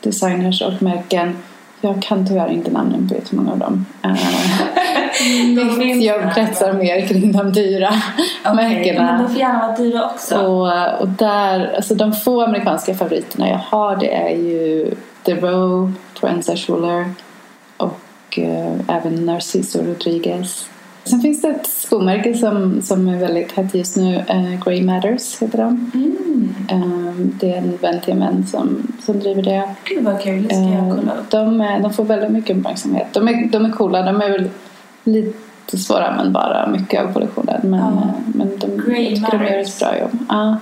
designers 0.00 0.62
och 0.62 0.82
märken. 0.82 1.36
Jag 1.80 2.02
kan 2.02 2.26
tyvärr 2.26 2.48
inte 2.48 2.70
namnen 2.70 3.08
på 3.08 3.14
jättemånga 3.14 3.52
av 3.52 3.58
dem. 3.58 3.86
Eh, 4.02 4.10
Mitt 5.78 6.02
jobb 6.02 6.34
kretsar 6.34 6.72
mer 6.72 7.06
kring 7.06 7.32
de 7.32 7.52
dyra 7.52 7.90
okay, 8.40 8.54
märkena. 8.54 9.02
Men 9.02 9.22
de 9.22 9.30
får 9.30 9.40
gärna 9.40 9.66
vara 9.66 9.76
dyra 9.76 10.04
också. 10.04 10.36
Och, 10.38 11.00
och 11.00 11.08
där, 11.08 11.72
alltså 11.76 11.94
de 11.94 12.12
få 12.12 12.42
amerikanska 12.42 12.94
favoriterna 12.94 13.48
jag 13.48 13.58
har 13.58 13.96
det 13.96 14.14
är 14.14 14.36
ju 14.36 14.94
The 15.22 15.34
Row, 15.34 15.92
Frances 16.14 16.66
Schuller 16.66 17.10
och 17.76 18.38
eh, 18.38 18.96
även 18.96 19.26
Narciso 19.26 19.82
Rodriguez. 19.82 20.68
Sen 21.04 21.20
finns 21.20 21.42
det 21.42 21.48
ett 21.48 21.66
skomärke 21.66 22.34
som, 22.34 22.82
som 22.82 23.08
är 23.08 23.18
väldigt 23.18 23.52
hett 23.52 23.74
just 23.74 23.96
nu. 23.96 24.24
Eh, 24.28 24.64
Grey 24.64 24.82
Matters 24.82 25.42
heter 25.42 25.58
de. 25.58 25.90
Mm. 25.94 26.54
Eh, 26.70 27.12
det 27.16 27.52
är 27.52 27.56
en 27.56 27.76
vän 27.76 28.00
till 28.00 28.14
män 28.14 28.46
som, 28.46 28.92
som 29.04 29.20
driver 29.20 29.42
det. 29.42 29.74
Gud 29.84 30.04
vad 30.04 30.22
kul, 30.22 30.42
det 30.42 30.54
ska 30.54 30.64
jag 30.64 30.96
kolla 30.96 31.12
upp. 31.12 31.30
De, 31.30 31.60
är, 31.60 31.80
de 31.80 31.92
får 31.92 32.04
väldigt 32.04 32.30
mycket 32.30 32.56
uppmärksamhet. 32.56 33.06
De 33.12 33.28
är, 33.28 33.48
de 33.48 33.64
är 33.64 33.70
coola, 33.70 34.02
de 34.02 34.20
är 34.20 34.30
väl 34.30 34.50
lite 35.06 35.78
svåranvändbara 35.78 36.66
mycket 36.66 37.02
av 37.04 37.12
kollektionen. 37.12 37.60
Men, 37.64 37.80
Ja. 37.80 38.10
men 38.34 38.58
de, 38.58 38.66
Grey 38.66 39.04
jag 39.14 39.14
tycker 39.30 39.38
de 39.38 39.44
gör 39.52 39.58
ett 39.60 39.78
bra 39.80 39.98
jobb. 39.98 40.18
Ja. 40.28 40.56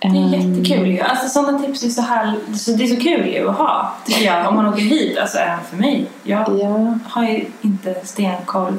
Det 0.00 0.08
är 0.08 0.10
Ehm, 0.10 0.32
jättekul 0.54 0.86
ju. 0.90 1.00
Alltså 1.00 1.28
sådana 1.28 1.58
tips 1.58 1.84
är 1.84 1.88
så 1.88 2.02
här, 2.02 2.34
så 2.54 2.70
det 2.70 2.84
är 2.84 2.88
så 2.88 3.00
kul 3.00 3.26
ju 3.28 3.48
att 3.48 3.56
ha 3.56 3.92
tycker 4.06 4.24
jag 4.24 4.48
om 4.48 4.54
man 4.56 4.66
åker 4.66 4.82
hit. 4.82 5.18
Alltså 5.18 5.38
även 5.38 5.64
för 5.70 5.76
mig. 5.76 6.06
Jag 6.22 6.58
Ja. 6.60 6.94
har 7.04 7.24
ju 7.24 7.44
inte 7.60 7.94
stenkoll. 8.04 8.74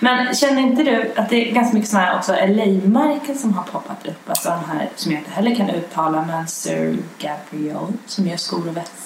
Men 0.00 0.34
känner 0.34 0.62
inte 0.62 0.82
du 0.82 1.12
att 1.16 1.28
det 1.28 1.50
är 1.50 1.54
ganska 1.54 1.74
mycket 1.74 1.90
sådana 1.90 2.06
här 2.06 2.16
också 2.18 2.32
LA-märken 2.32 3.34
som 3.38 3.54
har 3.54 3.62
poppat 3.62 4.06
upp? 4.06 4.28
Alltså 4.30 4.48
de 4.48 4.70
här 4.78 4.88
som 4.96 5.12
jag 5.12 5.20
inte 5.20 5.30
heller 5.30 5.54
kan 5.54 5.70
uttala 5.70 6.24
men 6.26 6.46
Sir 6.48 6.96
Gabriel 7.18 7.86
som 8.06 8.26
gör 8.26 8.36
skor 8.36 8.68
och 8.68 8.76
väskor. 8.76 8.96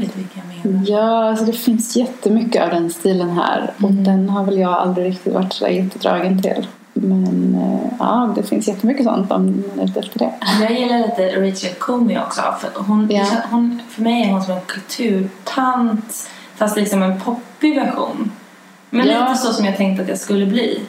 Vet 0.00 0.12
du 0.14 0.18
vilka 0.20 0.40
jag 0.62 0.70
menar? 0.72 0.84
Ja, 0.88 1.28
alltså 1.30 1.44
det 1.44 1.52
finns 1.52 1.96
jättemycket 1.96 2.62
av 2.62 2.70
den 2.70 2.90
stilen 2.90 3.30
här. 3.30 3.70
Och 3.82 3.90
Mm. 3.90 4.04
den 4.04 4.28
har 4.28 4.44
väl 4.44 4.58
jag 4.58 4.72
aldrig 4.72 5.06
riktigt 5.06 5.34
varit 5.34 5.52
så 5.52 5.68
jättedragen 5.68 6.42
till. 6.42 6.66
Men 6.92 7.54
eh, 7.54 7.90
ja, 7.98 8.32
det 8.36 8.42
finns 8.42 8.68
jättemycket 8.68 9.04
sånt 9.04 9.32
om 9.32 9.64
man 9.68 9.80
är 9.80 9.84
ute 9.90 10.00
efter 10.00 10.18
det. 10.18 10.32
Jag 10.60 10.72
gillar 10.80 10.98
lite 10.98 11.40
Rachel 11.40 11.74
Comey 11.78 12.18
också. 12.18 12.42
För, 12.60 12.82
hon, 12.82 13.08
Ja. 13.10 13.24
hon, 13.50 13.82
för 13.88 14.02
mig 14.02 14.22
är 14.24 14.32
hon 14.32 14.42
som 14.42 14.54
en 14.54 14.60
kulturtant 14.66 16.28
fast 16.56 16.76
liksom 16.76 17.02
en 17.02 17.20
poppig 17.20 17.74
version. 17.74 18.30
Men 18.90 19.06
Ja. 19.06 19.28
lite 19.28 19.40
så 19.40 19.52
som 19.52 19.64
jag 19.64 19.76
tänkte 19.76 20.02
att 20.02 20.08
jag 20.08 20.18
skulle 20.18 20.46
bli. 20.46 20.80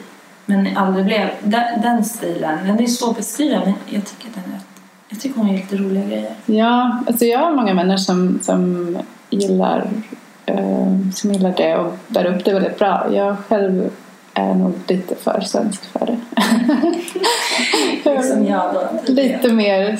Men 0.46 0.76
aldrig 0.76 1.04
blev. 1.04 1.28
Den, 1.42 1.80
den 1.82 2.04
stilen, 2.04 2.66
den 2.66 2.80
är 2.80 2.86
svår 2.86 3.10
att 3.10 3.16
beskriva 3.16 3.58
men 3.58 3.74
jag 3.86 4.04
tycker 4.06 4.28
att 4.28 4.34
den 4.34 4.54
är 4.54 4.60
jag 5.12 5.20
tycker 5.20 5.38
hon 5.40 5.48
gör 5.48 5.56
lite 5.56 5.76
roliga 5.76 6.04
grejer. 6.04 6.34
Ja, 6.46 6.98
alltså 7.06 7.24
jag 7.24 7.38
har 7.38 7.52
många 7.52 7.74
vänner 7.74 7.96
som, 7.96 8.40
som, 8.42 8.98
gillar, 9.30 9.90
eh, 10.46 10.96
som 11.14 11.32
gillar 11.32 11.54
det 11.56 11.76
och 11.76 11.92
bär 12.08 12.26
upp 12.26 12.44
det 12.44 12.52
väldigt 12.52 12.78
bra. 12.78 13.06
Jag 13.12 13.36
själv 13.48 13.90
är 14.34 14.54
nog 14.54 14.72
lite 14.88 15.14
för 15.14 15.40
svensk 15.40 15.84
för 15.84 16.06
det. 16.06 16.18
Liksom 18.10 18.46
jag 18.46 18.74
då. 18.74 19.12
Lite 19.12 19.52
mer 19.52 19.96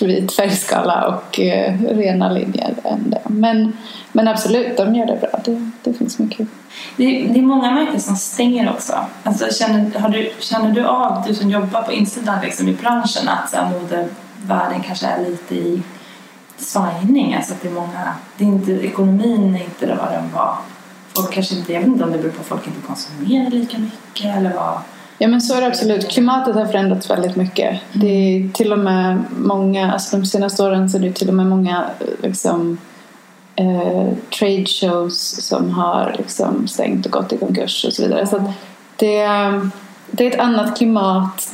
vit 0.00 0.32
färgskala 0.32 1.06
och 1.06 1.40
eh, 1.40 1.80
rena 1.80 2.30
linjer 2.30 2.74
än 2.84 3.10
det. 3.10 3.20
Men, 3.24 3.72
men 4.12 4.28
absolut, 4.28 4.76
de 4.76 4.94
gör 4.94 5.06
det 5.06 5.20
bra. 5.20 5.40
Det, 5.44 5.70
det 5.82 5.92
finns 5.92 6.18
mycket. 6.18 6.48
Det, 6.96 7.04
det 7.04 7.38
är 7.38 7.42
många 7.42 7.70
märken 7.70 8.00
som 8.00 8.16
stänger 8.16 8.70
också. 8.70 8.94
Alltså, 9.22 9.46
känner, 9.54 9.98
har 9.98 10.08
du, 10.08 10.32
känner 10.38 10.70
du 10.70 10.84
av, 10.84 11.24
du 11.26 11.34
som 11.34 11.50
jobbar 11.50 11.82
på 11.82 11.92
insidan 11.92 12.38
liksom, 12.42 12.68
i 12.68 12.72
branschen, 12.72 13.28
att 13.28 13.50
så 13.50 13.56
här, 13.56 13.70
modevärlden 13.70 14.82
kanske 14.86 15.06
är 15.06 15.24
lite 15.30 15.54
i 15.54 15.82
svajning? 16.56 17.34
Alltså 17.34 17.52
att 17.54 17.62
det 17.62 17.68
är 17.68 17.72
många, 17.72 18.14
det 18.38 18.44
är 18.44 18.48
inte, 18.48 18.72
ekonomin 18.72 19.56
är 19.56 19.64
inte 19.64 19.86
vad 19.86 20.12
den 20.12 20.32
var. 20.34 20.56
Folk 21.16 21.34
kanske 21.34 21.54
inte, 21.54 21.72
jag 21.72 21.80
vet 21.80 21.88
inte 21.88 22.04
om 22.04 22.12
det 22.12 22.18
beror 22.18 22.32
på 22.32 22.40
att 22.40 22.46
folk 22.46 22.66
inte 22.66 22.86
konsumerar 22.86 23.50
lika 23.50 23.78
mycket 23.78 24.36
eller 24.36 24.54
vad. 24.54 24.78
Ja 25.22 25.28
men 25.28 25.40
så 25.40 25.54
är 25.54 25.60
det 25.60 25.66
absolut. 25.66 26.08
Klimatet 26.08 26.54
har 26.54 26.66
förändrats 26.66 27.10
väldigt 27.10 27.36
mycket. 27.36 27.80
Det 27.92 28.06
är 28.06 28.48
till 28.48 28.72
och 28.72 28.78
med 28.78 29.22
många, 29.36 29.92
alltså 29.92 30.16
de 30.16 30.26
senaste 30.26 30.62
åren 30.62 30.90
så 30.90 30.98
är 30.98 31.02
det 31.02 31.12
till 31.12 31.28
och 31.28 31.34
med 31.34 31.46
många 31.46 31.84
liksom 32.22 32.78
eh, 33.56 34.08
trade 34.38 34.64
shows 34.66 35.46
som 35.46 35.70
har 35.70 36.14
liksom 36.18 36.68
stängt 36.68 37.06
och 37.06 37.12
gått 37.12 37.32
i 37.32 37.38
konkurs 37.38 37.84
och 37.84 37.92
så 37.92 38.02
vidare. 38.02 38.26
Så 38.26 38.52
det, 38.96 39.26
det 40.10 40.26
är 40.26 40.30
ett 40.30 40.40
annat 40.40 40.78
klimat. 40.78 41.52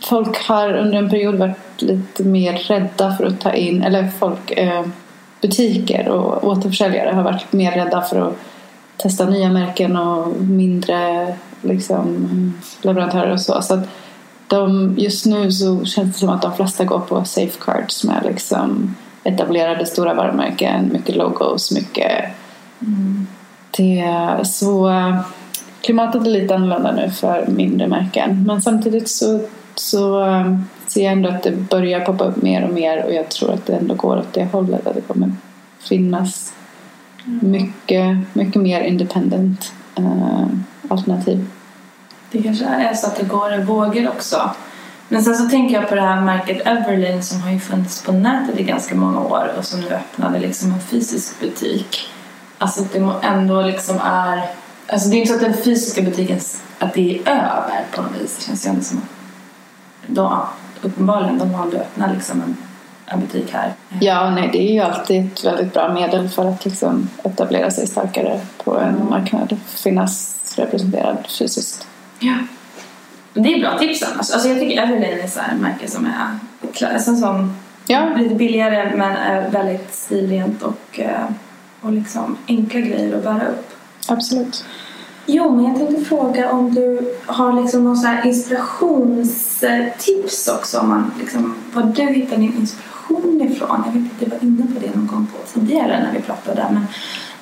Folk 0.00 0.48
har 0.48 0.72
under 0.72 0.98
en 0.98 1.10
period 1.10 1.34
varit 1.34 1.82
lite 1.82 2.24
mer 2.24 2.52
rädda 2.52 3.16
för 3.16 3.26
att 3.26 3.40
ta 3.40 3.52
in, 3.52 3.82
eller 3.82 4.10
folk, 4.18 4.50
eh, 4.50 4.84
butiker 5.40 6.08
och 6.08 6.44
återförsäljare 6.44 7.14
har 7.14 7.22
varit 7.22 7.52
mer 7.52 7.72
rädda 7.72 8.00
för 8.00 8.28
att 8.28 8.34
testa 8.96 9.24
nya 9.24 9.48
märken 9.48 9.96
och 9.96 10.32
mindre 10.40 11.34
liksom, 11.62 12.28
leverantörer 12.82 13.30
och 13.30 13.40
så. 13.40 13.62
så 13.62 13.74
att 13.74 13.88
de, 14.46 14.94
just 14.98 15.26
nu 15.26 15.52
så 15.52 15.84
känns 15.84 16.12
det 16.12 16.18
som 16.18 16.28
att 16.28 16.42
de 16.42 16.56
flesta 16.56 16.84
går 16.84 17.00
på 17.00 17.24
safecards 17.24 18.04
med 18.04 18.22
liksom 18.24 18.96
etablerade 19.24 19.86
stora 19.86 20.14
varumärken, 20.14 20.92
mycket 20.92 21.16
logos, 21.16 21.72
mycket 21.72 22.24
det, 23.76 24.46
så 24.46 24.92
klimatet 25.80 26.26
är 26.26 26.30
lite 26.30 26.54
annorlunda 26.54 26.92
nu 26.92 27.10
för 27.10 27.46
mindre 27.46 27.86
märken. 27.86 28.44
Men 28.46 28.62
samtidigt 28.62 29.08
så, 29.08 29.40
så 29.74 30.24
eh, 30.24 30.58
ser 30.86 31.04
jag 31.04 31.12
ändå 31.12 31.28
att 31.28 31.42
det 31.42 31.50
börjar 31.50 32.00
poppa 32.00 32.24
upp 32.24 32.42
mer 32.42 32.64
och 32.64 32.74
mer 32.74 33.04
och 33.04 33.12
jag 33.12 33.28
tror 33.28 33.52
att 33.52 33.66
det 33.66 33.76
ändå 33.76 33.94
går 33.94 34.16
åt 34.16 34.32
det 34.32 34.44
hållet. 34.44 34.86
Att 34.86 34.94
det 34.94 35.00
kommer 35.00 35.32
finnas 35.78 36.54
mycket, 37.24 38.16
mycket 38.32 38.62
mer 38.62 38.80
independent 38.80 39.72
eh, 39.98 40.46
alternativ. 40.88 41.46
Det 42.30 42.42
kanske 42.42 42.64
är 42.64 42.94
så 42.94 43.06
att 43.06 43.16
det 43.16 43.26
går 43.26 43.54
i 43.54 43.64
vågor 43.64 44.08
också. 44.08 44.50
Men 45.08 45.22
sen 45.22 45.36
så 45.36 45.48
tänker 45.48 45.74
jag 45.74 45.88
på 45.88 45.94
det 45.94 46.00
här 46.00 46.20
märket 46.20 46.66
Everlane 46.66 47.22
som 47.22 47.40
har 47.40 47.50
ju 47.50 47.60
funnits 47.60 48.02
på 48.02 48.12
nätet 48.12 48.60
i 48.60 48.62
ganska 48.62 48.94
många 48.94 49.20
år 49.20 49.52
och 49.58 49.64
som 49.64 49.80
nu 49.80 49.88
öppnade 49.88 50.38
liksom 50.38 50.72
en 50.72 50.80
fysisk 50.80 51.40
butik. 51.40 52.10
Alltså 52.58 52.82
att 52.82 52.92
det 52.92 53.12
ändå 53.22 53.62
liksom 53.62 53.98
är... 54.04 54.42
Alltså 54.86 55.08
det 55.08 55.16
är 55.16 55.18
inte 55.18 55.28
så 55.28 55.34
att 55.34 55.40
den 55.40 55.62
fysiska 55.62 56.02
butiken, 56.02 56.40
att 56.78 56.94
det 56.94 57.18
är 57.18 57.28
över 57.30 57.84
på 57.94 58.02
något 58.02 58.20
vis. 58.20 58.36
Det 58.38 58.44
känns 58.44 58.66
ju 58.66 58.70
ändå 58.70 58.82
som 58.82 58.98
att 58.98 59.04
de, 60.06 60.40
uppenbarligen, 60.82 61.38
de 61.38 61.52
valde 61.52 61.76
att 61.76 61.82
öppna 61.82 62.12
liksom 62.12 62.42
en, 62.42 62.56
en 63.12 63.20
butik 63.20 63.52
här. 63.52 63.72
Ja, 64.00 64.30
nej, 64.30 64.50
det 64.52 64.68
är 64.68 64.72
ju 64.72 64.80
alltid 64.80 65.26
ett 65.26 65.44
väldigt 65.44 65.72
bra 65.74 65.92
medel 65.94 66.28
för 66.28 66.48
att 66.48 66.64
liksom 66.64 67.08
etablera 67.24 67.70
sig 67.70 67.86
starkare 67.86 68.40
på 68.64 68.78
en 68.78 69.08
marknad. 69.10 69.56
Finnas 69.66 70.38
representerad 70.56 71.16
fysiskt. 71.38 71.86
Ja. 72.18 72.34
Det 73.34 73.54
är 73.54 73.60
bra 73.60 73.78
tips 73.78 74.02
annars. 74.02 74.30
Alltså 74.30 74.48
jag 74.48 74.60
tycker 74.60 74.82
Everlane 74.82 75.22
är 75.22 75.28
så 75.28 75.40
här 75.40 75.54
märke 75.56 75.90
som 75.90 76.06
är 76.06 76.38
alltså 76.94 77.16
som 77.16 77.54
Ja. 77.86 78.08
lite 78.16 78.34
billigare 78.34 78.96
men 78.96 79.16
är 79.16 79.50
väldigt 79.50 79.94
stilrent 79.94 80.62
och, 80.62 81.00
eh, 81.00 81.24
och 81.80 81.92
liksom 81.92 82.36
enkla 82.48 82.80
grejer 82.80 83.16
att 83.16 83.24
bära 83.24 83.46
upp. 83.48 83.70
Absolut. 84.08 84.64
Jo, 85.26 85.56
men 85.56 85.64
jag 85.64 85.76
tänkte 85.76 86.04
fråga 86.04 86.50
om 86.50 86.74
du 86.74 87.14
har 87.26 87.62
liksom 87.62 87.84
någon 87.84 87.96
så 87.96 88.06
här 88.06 88.26
inspirationstips 88.26 90.48
också. 90.48 90.78
Om 90.78 90.88
man 90.88 91.12
liksom, 91.20 91.54
var 91.72 91.82
du 91.82 92.02
hittar 92.02 92.36
din 92.36 92.56
inspiration 92.56 93.40
ifrån. 93.40 93.82
Jag 93.86 93.92
vet 93.92 94.12
att 94.12 94.20
du 94.20 94.26
var 94.26 94.42
inne 94.42 94.66
på 94.74 94.80
det 94.80 94.94
någon 94.94 95.06
gång 95.06 95.26
på 95.26 95.38
tidigare 95.52 96.02
när 96.02 96.12
vi 96.12 96.20
pratade. 96.20 96.66
Men 96.70 96.86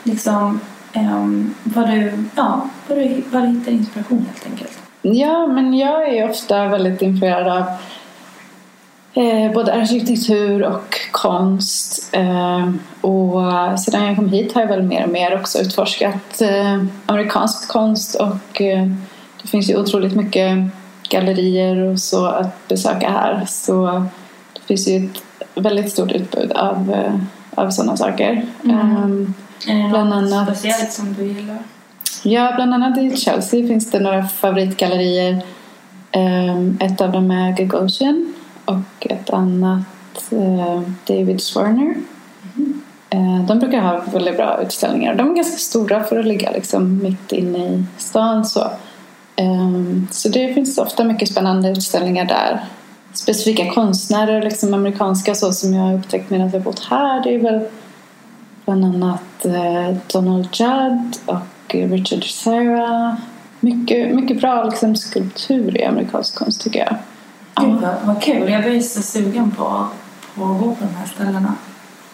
liksom 0.02 0.60
um, 0.96 1.54
var, 1.64 1.86
du, 1.86 2.12
ja, 2.34 2.68
var, 2.88 2.96
du, 2.96 3.22
var 3.30 3.40
du 3.40 3.46
hittar 3.46 3.72
inspiration 3.72 4.26
helt 4.32 4.46
enkelt. 4.46 4.78
Ja, 5.02 5.46
men 5.46 5.74
jag 5.74 6.08
är 6.08 6.30
ofta 6.30 6.68
väldigt 6.68 7.02
influerad 7.02 7.48
av 7.48 7.64
eh, 9.14 9.52
både 9.52 9.72
arkitektur 9.74 10.62
och 10.62 10.94
konst. 11.10 12.08
Eh, 12.12 12.70
och 13.00 13.42
sedan 13.80 14.04
jag 14.06 14.16
kom 14.16 14.28
hit 14.28 14.52
har 14.52 14.60
jag 14.60 14.68
väl 14.68 14.82
mer 14.82 15.04
och 15.04 15.10
mer 15.12 15.34
också 15.40 15.58
utforskat 15.58 16.40
eh, 16.42 16.82
amerikansk 17.06 17.68
konst 17.68 18.14
och 18.14 18.60
eh, 18.62 18.86
det 19.42 19.48
finns 19.48 19.70
ju 19.70 19.76
otroligt 19.76 20.16
mycket 20.16 20.58
gallerier 21.08 21.76
och 21.76 21.98
så 21.98 22.26
att 22.26 22.68
besöka 22.68 23.10
här. 23.10 23.44
Så 23.48 24.06
det 24.52 24.60
finns 24.66 24.88
ju 24.88 24.96
ett 25.06 25.22
väldigt 25.54 25.92
stort 25.92 26.12
utbud 26.12 26.52
av, 26.52 26.92
eh, 26.94 27.14
av 27.54 27.70
sådana 27.70 27.96
saker. 27.96 28.42
Är 28.64 29.82
det 29.84 29.88
Bland 29.90 30.12
annat- 30.12 30.48
speciellt 30.58 30.92
som 30.92 31.12
du 31.14 31.24
gillar? 31.26 31.58
Ja, 32.22 32.52
bland 32.56 32.74
annat 32.74 32.98
i 32.98 33.16
Chelsea 33.16 33.66
finns 33.66 33.90
det 33.90 34.00
några 34.00 34.22
favoritgallerier. 34.28 35.42
Ehm, 36.12 36.78
Ett 36.80 37.00
av 37.00 37.12
dem 37.12 37.30
är 37.30 37.52
Gagosian 37.56 38.34
och 38.64 39.06
ett 39.06 39.30
annat 39.30 39.84
eh, 40.30 40.82
David 41.06 41.40
Swarner. 41.40 41.94
Eh, 43.10 43.44
De 43.46 43.58
brukar 43.58 43.80
ha 43.80 44.00
väldigt 44.12 44.36
bra 44.36 44.62
utställningar. 44.62 45.14
De 45.14 45.30
är 45.30 45.34
ganska 45.34 45.56
stora 45.56 46.04
för 46.04 46.18
att 46.18 46.26
ligga 46.26 46.50
liksom 46.50 47.02
mitt 47.02 47.32
inne 47.32 47.58
i 47.58 47.84
stan. 47.98 48.44
Så, 48.44 48.60
eh, 49.36 49.70
så 50.10 50.28
det 50.28 50.54
finns 50.54 50.78
ofta 50.78 51.04
mycket 51.04 51.28
spännande 51.28 51.68
utställningar 51.68 52.24
där. 52.24 52.64
Specifika 53.12 53.70
konstnärer, 53.70 54.42
liksom 54.42 54.74
amerikanska 54.74 55.34
så 55.34 55.52
som 55.52 55.74
jag 55.74 55.82
har 55.82 55.94
upptäckt 55.94 56.30
medan 56.30 56.50
jag 56.50 56.62
bott 56.62 56.84
här. 56.84 57.22
Det 57.22 57.34
är 57.34 57.38
väl 57.38 57.60
bland 58.64 58.84
annat 58.84 59.44
eh, 59.44 59.96
Donald 60.12 60.48
Judd 60.52 61.16
och 61.26 61.74
Richard 61.74 62.30
Serra. 62.30 63.16
Mycket, 63.60 64.14
mycket 64.14 64.40
bra 64.40 64.64
liksom, 64.64 64.96
skulptur 64.96 65.76
i 65.76 65.84
amerikansk 65.84 66.34
konst 66.34 66.60
tycker 66.60 66.78
jag. 66.78 66.96
Gud 67.54 67.80
vad, 67.80 67.94
vad 68.04 68.22
kul. 68.22 68.50
Jag 68.50 68.62
blir 68.62 68.80
så 68.80 69.02
sugen 69.02 69.50
på, 69.50 69.86
på 70.34 70.44
att 70.44 70.58
gå 70.60 70.74
på 70.74 70.84
de 70.84 70.94
här 70.98 71.06
ställena. 71.06 71.54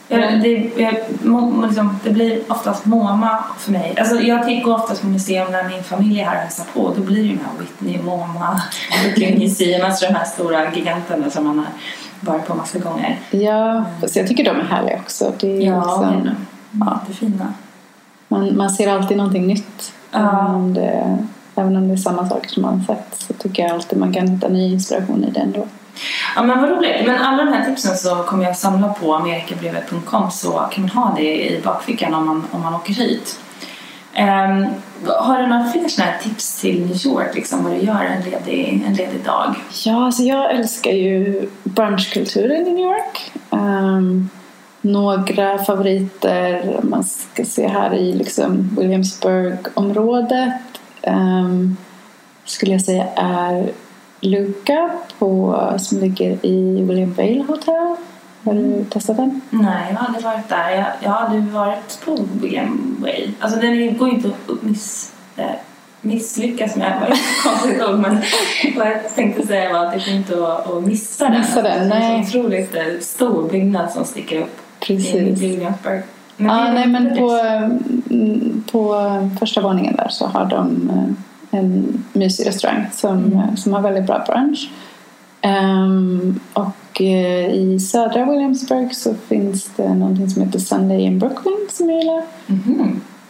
Jag, 0.08 0.42
det, 0.42 0.70
jag, 0.76 0.94
må, 1.22 1.66
liksom, 1.66 1.98
det 2.04 2.10
blir 2.10 2.40
oftast 2.52 2.84
MoMA 2.86 3.44
för 3.58 3.72
mig. 3.72 3.94
Alltså, 3.98 4.20
jag 4.20 4.62
går 4.64 4.74
oftast 4.74 5.00
på 5.00 5.06
museum 5.06 5.52
när 5.52 5.68
min 5.68 5.84
familj 5.84 6.20
är 6.20 6.24
här 6.24 6.34
och 6.34 6.40
hälsar 6.40 6.64
på. 6.74 6.92
Då 6.96 7.00
blir 7.02 7.22
det 7.22 7.28
ju 7.28 7.36
här 7.38 7.58
Whitney, 7.60 8.02
MoMA, 8.02 8.62
Brooklyn 9.02 9.38
Museum, 9.38 9.84
alltså 9.86 10.06
de 10.06 10.14
här 10.14 10.24
stora 10.24 10.74
giganterna 10.74 11.30
som 11.30 11.44
man 11.46 11.58
har 11.58 11.66
varit 12.20 12.46
på 12.46 12.54
massa 12.54 12.78
gånger. 12.78 13.18
Ja, 13.30 13.84
fast 14.00 14.16
jag 14.16 14.26
tycker 14.28 14.44
de 14.44 14.56
är 14.60 14.64
härliga 14.64 14.96
också. 14.96 15.32
Det 15.40 15.46
är 15.56 15.60
Ja, 15.60 15.76
liksom, 15.80 16.00
det 16.02 16.30
är 16.30 16.34
de. 16.34 16.36
ja, 16.86 17.00
Jättefina. 17.08 17.54
man, 18.28 18.56
man 18.56 18.70
ser 18.70 18.92
alltid 18.92 19.16
någonting 19.16 19.46
nytt. 19.46 19.92
Ja. 20.10 20.46
Om 20.46 20.74
det, 20.74 21.18
även 21.56 21.76
om 21.76 21.88
det 21.88 21.94
är 21.94 21.96
samma 21.96 22.28
saker 22.28 22.48
som 22.48 22.62
man 22.62 22.84
sett 22.84 23.14
så 23.18 23.32
tycker 23.32 23.62
jag 23.62 23.72
alltid 23.72 23.98
man 23.98 24.12
kan 24.12 24.28
hitta 24.28 24.48
ny 24.48 24.72
inspiration 24.72 25.24
i 25.24 25.30
det 25.30 25.40
ändå. 25.40 25.66
Ja 26.36 26.42
men 26.42 26.60
vad 26.60 26.70
roligt. 26.70 27.06
Men 27.06 27.22
alla 27.22 27.44
de 27.44 27.52
här 27.52 27.64
tipsen 27.64 27.96
så 27.96 28.14
kommer 28.14 28.44
jag 28.44 28.56
samla 28.56 28.88
på 28.88 29.14
amerikabrevet.com 29.14 30.30
så 30.30 30.50
kan 30.72 30.82
man 30.82 30.90
ha 30.90 31.14
det 31.16 31.50
i 31.50 31.60
bakfickan 31.64 32.14
om 32.14 32.26
man, 32.26 32.44
om 32.50 32.62
man 32.62 32.74
åker 32.74 32.92
hit. 32.92 33.38
Ehm, 34.14 34.66
har 35.06 35.38
du 35.38 35.46
några 35.46 35.64
fler 35.64 35.88
sådana 35.88 36.12
här 36.12 36.18
tips 36.18 36.60
till 36.60 36.80
New 36.80 37.06
York, 37.06 37.34
liksom, 37.34 37.64
vad 37.64 37.72
du 37.72 37.78
gör 37.78 38.04
en 38.04 38.22
ledig, 38.22 38.84
en 38.86 38.94
ledig 38.94 39.24
dag? 39.24 39.54
Ja, 39.84 40.04
alltså 40.04 40.22
jag 40.22 40.50
älskar 40.50 40.90
ju 40.90 41.48
brunchkulturen 41.64 42.66
i 42.66 42.70
New 42.70 42.86
York. 42.86 43.32
Ehm, 43.50 44.28
några 44.80 45.58
favoriter 45.58 46.76
man 46.82 47.04
ska 47.04 47.44
se 47.44 47.68
här 47.68 47.94
i 47.94 48.12
liksom 48.12 48.76
Williamsburg-området 48.78 50.75
ehm, 51.06 51.76
skulle 52.44 52.72
jag 52.72 52.80
säga 52.80 53.06
är 53.16 53.70
Luca 54.20 54.90
på, 55.18 55.60
som 55.78 55.98
ligger 55.98 56.46
i 56.46 56.82
William 56.82 57.12
Vale 57.14 57.44
Hotel. 57.48 57.96
Har 58.44 58.54
du 58.54 58.84
testat 58.84 59.16
den? 59.16 59.40
Nej, 59.50 59.86
jag 59.90 59.96
har 59.98 60.06
aldrig 60.06 60.24
varit 60.24 60.48
där. 60.48 60.70
Jag, 60.70 60.86
jag 61.00 61.10
har 61.10 61.26
aldrig 61.26 61.44
varit 61.44 62.00
på 62.04 62.18
William 62.40 62.96
Way. 63.02 63.28
Alltså 63.40 63.60
den 63.60 63.96
går 63.98 64.08
ju 64.08 64.14
inte 64.14 64.28
att 64.28 64.62
miss, 64.62 65.12
eh, 65.36 65.44
misslyckas 66.00 66.76
med. 66.76 66.92
Det 66.92 67.00
var 67.00 67.06
ett 67.14 67.42
konstigt 67.44 67.82
ord 67.88 67.98
men 67.98 68.22
vad 68.76 68.86
jag 68.86 69.14
tänkte 69.14 69.46
säga 69.46 69.72
var 69.72 69.86
att 69.86 69.92
det 69.92 69.98
går 69.98 70.14
inte 70.14 70.34
att, 70.52 70.70
att 70.70 70.82
missa 70.82 71.28
den. 71.28 71.40
Missa 71.40 71.62
den, 71.62 71.88
Det 71.88 71.94
är 71.94 72.00
en 72.00 72.20
nej. 72.20 72.26
otroligt 72.28 72.74
eh, 72.74 72.82
stor 73.00 73.48
byggnad 73.50 73.90
som 73.90 74.04
sticker 74.04 74.40
upp 74.40 74.60
i 74.80 74.86
Precis. 74.86 75.40
Williamsburg. 75.40 76.02
Det 76.36 76.44
är 76.44 76.72
nej, 76.72 76.86
men 76.86 77.16
på, 77.16 77.30
mm, 78.10 78.64
på 78.72 78.94
första 79.38 79.60
våningen 79.60 79.96
där 79.96 80.08
så 80.08 80.26
har 80.26 80.44
de 80.44 80.90
eh, 80.90 81.58
en 81.58 82.04
mysig 82.12 82.46
restaurang 82.46 82.86
som, 82.92 83.24
Mm. 83.24 83.56
som 83.56 83.72
har 83.72 83.80
väldigt 83.80 84.06
bra 84.06 84.24
brunch. 84.26 84.70
Ehm, 85.40 86.40
och 86.52 87.00
eh, 87.00 87.50
i 87.50 87.80
södra 87.80 88.24
Williamsburg 88.24 88.94
så 88.94 89.14
finns 89.14 89.70
det 89.76 89.94
någonting 89.94 90.30
som 90.30 90.42
heter 90.42 90.58
Sunday 90.58 91.00
in 91.00 91.18
Brooklyn 91.18 91.66
som 91.70 91.90
jag 91.90 91.98
gillar. 91.98 92.22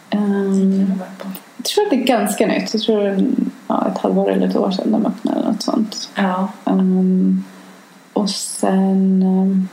Det 0.09 0.17
har 0.19 1.07
jag 1.57 1.65
tror 1.65 1.85
att 1.85 1.91
det 1.91 1.97
är 1.97 2.19
ganska 2.19 2.47
nytt. 2.47 2.75
Jag 2.75 2.83
tror 2.83 3.07
mm, 3.07 3.51
ja, 3.69 3.89
ett 3.93 3.99
halvår 3.99 4.31
eller 4.31 4.47
ett 4.47 4.57
år 4.57 4.71
sedan 4.71 4.93
de 4.93 5.07
öppnade 5.07 5.49
något 5.49 5.63
sånt. 5.63 6.11
Ja. 6.15 6.49
Ehm, 6.65 7.45
och 8.13 8.31
sen... 8.31 9.69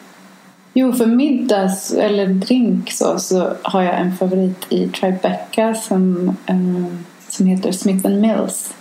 jo, 0.74 0.93
för 0.93 1.05
middags 1.05 1.93
eller 1.93 2.28
drink 2.28 2.91
så, 2.91 3.19
så 3.19 3.53
har 3.61 3.82
jag 3.82 3.99
en 3.99 4.17
favorit 4.17 4.65
i 4.69 4.88
Tribeca 4.88 5.76
som, 5.76 6.36
ehm, 6.45 7.05
som 7.30 7.47
heter 7.47 7.71
Smith 7.71 8.09
Mills. 8.09 8.74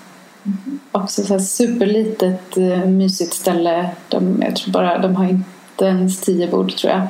Också 0.92 1.22
så 1.22 1.32
här 1.32 1.40
superlitet 1.40 2.56
uh, 2.56 2.86
mysigt 2.86 3.34
ställe. 3.34 3.90
De, 4.08 4.42
jag 4.42 4.56
tror 4.56 4.72
bara, 4.72 4.98
de 4.98 5.16
har 5.16 5.24
inte 5.24 5.84
ens 5.84 6.20
tio 6.20 6.48
bord 6.48 6.76
tror 6.76 6.92
jag. 6.92 7.06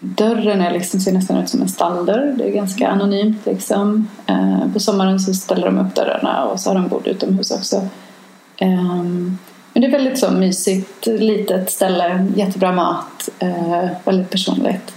Dörren 0.00 0.60
är 0.60 0.72
liksom, 0.72 1.00
ser 1.00 1.12
nästan 1.12 1.36
ut 1.36 1.48
som 1.48 1.62
en 1.62 1.68
stalldörr. 1.68 2.34
Det 2.38 2.44
är 2.44 2.52
ganska 2.52 2.88
anonymt 2.88 3.46
liksom. 3.46 4.08
Eh, 4.26 4.72
på 4.72 4.80
sommaren 4.80 5.20
så 5.20 5.34
ställer 5.34 5.66
de 5.66 5.78
upp 5.78 5.94
dörrarna 5.94 6.44
och 6.44 6.60
så 6.60 6.70
har 6.70 6.74
de 6.74 6.88
bord 6.88 7.06
utomhus 7.06 7.50
också. 7.50 7.88
Ehm, 8.56 9.38
men 9.72 9.80
det 9.80 9.86
är 9.88 9.92
väldigt 9.92 10.18
så 10.18 10.30
mysigt, 10.30 11.06
litet 11.06 11.70
ställe, 11.70 12.26
jättebra 12.36 12.72
mat, 12.72 13.15
eh, 13.38 13.88
väldigt 14.04 14.30
personligt. 14.30 14.94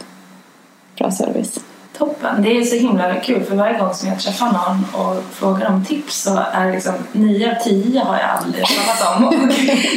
Bra 0.97 1.11
service. 1.11 1.59
Toppen. 1.97 2.41
Det 2.41 2.57
är 2.57 2.63
så 2.63 2.75
himla 2.75 3.15
kul 3.15 3.43
för 3.43 3.55
varje 3.55 3.77
gång 3.77 3.93
som 3.93 4.09
jag 4.09 4.19
träffar 4.19 4.45
någon 4.45 4.86
och 4.93 5.23
frågar 5.32 5.69
om 5.69 5.86
tips 5.86 6.21
så 6.21 6.39
är 6.51 6.65
det 6.65 6.71
liksom 6.71 6.93
nio 7.11 7.51
av 7.51 7.63
tio 7.63 8.03
har 8.03 8.19
jag 8.19 8.30
aldrig 8.30 8.63
talat 8.65 9.17
om. 9.17 9.27
Och 9.27 9.34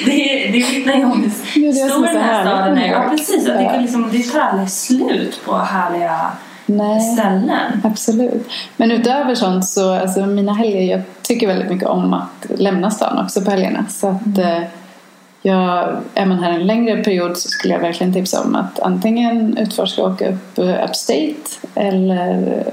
det, 0.06 0.50
det 0.52 0.58
vittnar 0.58 0.94
ju 0.94 1.04
om 1.04 1.24
är 1.54 1.60
hur 1.60 1.72
stor 1.72 2.06
är 2.08 2.12
den 2.12 2.22
här 2.22 2.42
staden 2.42 2.78
är. 2.78 2.92
Ja, 2.92 3.08
precis. 3.10 3.44
Det, 3.44 3.70
kan 3.72 3.82
liksom, 3.82 4.08
det 4.12 4.22
tar 4.22 4.40
aldrig 4.40 4.70
slut 4.70 5.40
på 5.44 5.56
härliga 5.56 6.30
Nej. 6.66 7.00
ställen. 7.00 7.80
Absolut. 7.84 8.48
Men 8.76 8.90
utöver 8.90 9.34
sånt 9.34 9.64
så, 9.68 9.94
alltså 9.94 10.26
mina 10.26 10.54
helger, 10.54 10.96
jag 10.96 11.02
tycker 11.22 11.46
väldigt 11.46 11.70
mycket 11.70 11.88
om 11.88 12.14
att 12.14 12.46
lämna 12.60 12.90
stan 12.90 13.24
också 13.24 13.40
på 13.40 13.50
helgerna. 13.50 13.84
Så 13.88 14.08
att 14.08 14.38
eh, 14.38 14.62
jag, 15.42 15.96
är 16.14 16.26
man 16.26 16.38
här 16.38 16.50
en 16.52 16.66
längre 16.66 17.04
period 17.04 17.36
så 17.36 17.48
skulle 17.48 17.74
jag 17.74 17.80
verkligen 17.80 18.12
tipsa 18.12 18.40
om 18.42 18.54
att 18.56 18.80
antingen 18.80 19.58
utforska 19.58 20.02
och 20.02 20.12
åka 20.12 20.28
upp 20.28 20.58
eh, 20.58 20.84
upstate 20.84 21.34
eller 21.74 22.64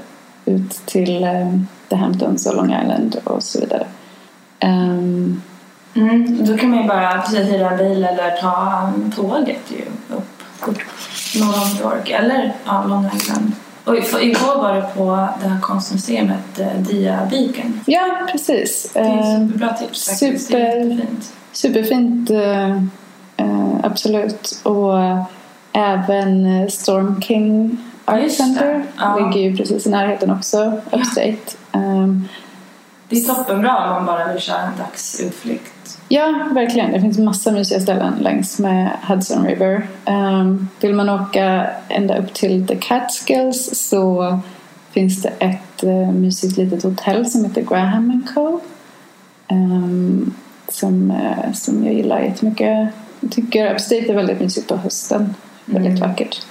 ut 0.44 0.70
till 0.86 1.24
eh, 1.24 1.52
The 1.88 1.96
Hamptons 1.96 2.46
och 2.46 2.56
Long 2.56 2.74
Island 2.82 3.16
och 3.24 3.42
så 3.42 3.60
vidare. 3.60 3.86
Ehm, 4.58 5.42
Mm, 5.94 6.44
då 6.46 6.56
kan 6.58 6.70
man 6.70 6.82
ju 6.82 6.88
bara 6.88 7.20
precis 7.22 7.48
hyra 7.52 7.70
en 7.70 7.78
bil 7.78 8.04
eller 8.04 8.30
ta 8.40 8.92
tåget 9.16 9.58
ju 9.68 9.84
upp, 10.16 10.42
upp 10.68 10.78
norr 11.40 11.54
om 11.62 11.68
New 11.74 11.80
York 11.82 12.10
eller 12.10 12.52
ja, 12.64 12.84
Long 12.88 13.10
Island. 13.16 13.52
Och 13.84 13.96
igår 14.22 14.62
var 14.62 14.74
det 14.74 14.82
på 14.96 15.28
det 15.42 15.48
här 15.48 15.60
konstmuseet 15.60 16.58
eh, 16.58 16.66
Dia 16.78 17.18
Beacon. 17.30 17.80
ja, 17.86 18.26
precis. 18.32 18.90
Det 18.94 19.00
är 19.00 19.34
Ehm, 19.36 19.48
superbra 19.48 19.72
tips 19.72 20.06
faktiskt. 20.08 20.50
Det 20.50 20.58
är 20.60 20.72
super- 20.72 20.90
jättefint. 20.90 21.32
Superfint, 21.52 22.30
eh, 22.30 22.76
eh, 23.36 23.74
absolut. 23.82 24.60
Och 24.62 24.94
även 25.72 26.46
eh, 26.46 26.68
Storm 26.68 27.20
King 27.22 27.78
Art 28.04 28.32
Center 28.32 28.84
ja. 28.96 29.16
ligger 29.16 29.50
ju 29.50 29.56
precis 29.56 29.86
i 29.86 29.90
närheten 29.90 30.30
också, 30.30 30.80
upstate. 30.90 31.56
Um, 31.72 32.28
Det 33.08 33.16
är 33.16 33.34
toppenbra 33.34 33.76
om 33.76 33.94
man 33.94 34.06
bara 34.06 34.32
vill 34.32 34.42
köra 34.42 34.60
en 34.60 34.78
dagsutflykt. 34.78 35.98
ja, 36.08 36.48
verkligen. 36.54 36.92
Det 36.92 37.00
finns 37.00 37.18
massa 37.18 37.52
mysiga 37.52 37.80
ställen 37.80 38.14
längs 38.20 38.58
med 38.58 38.90
Hudson 39.08 39.46
River. 39.46 39.88
Um, 40.06 40.68
vill 40.80 40.94
man 40.94 41.08
åka 41.08 41.70
ända 41.88 42.18
upp 42.18 42.34
till 42.34 42.66
The 42.66 42.76
Catskills 42.76 43.88
så 43.88 44.38
finns 44.90 45.22
det 45.22 45.28
ett 45.38 45.82
mysigt 46.14 46.56
litet 46.56 46.82
hotell 46.82 47.30
som 47.30 47.44
heter 47.44 47.62
Graham 47.62 48.26
Co. 48.34 48.60
Som, 50.70 51.10
eh, 51.10 51.52
som 51.52 51.84
jag 51.84 51.94
gillar 51.94 52.20
jättemycket. 52.20 52.88
Jag 53.20 53.30
tycker 53.30 53.74
Upstate 53.74 54.06
är 54.12 54.14
väldigt 54.14 54.40
mysigt 54.40 54.68
på 54.68 54.76
hösten. 54.76 55.34
Väldigt 55.64 55.98
Mm. 55.98 56.08
vackert. 56.08 56.42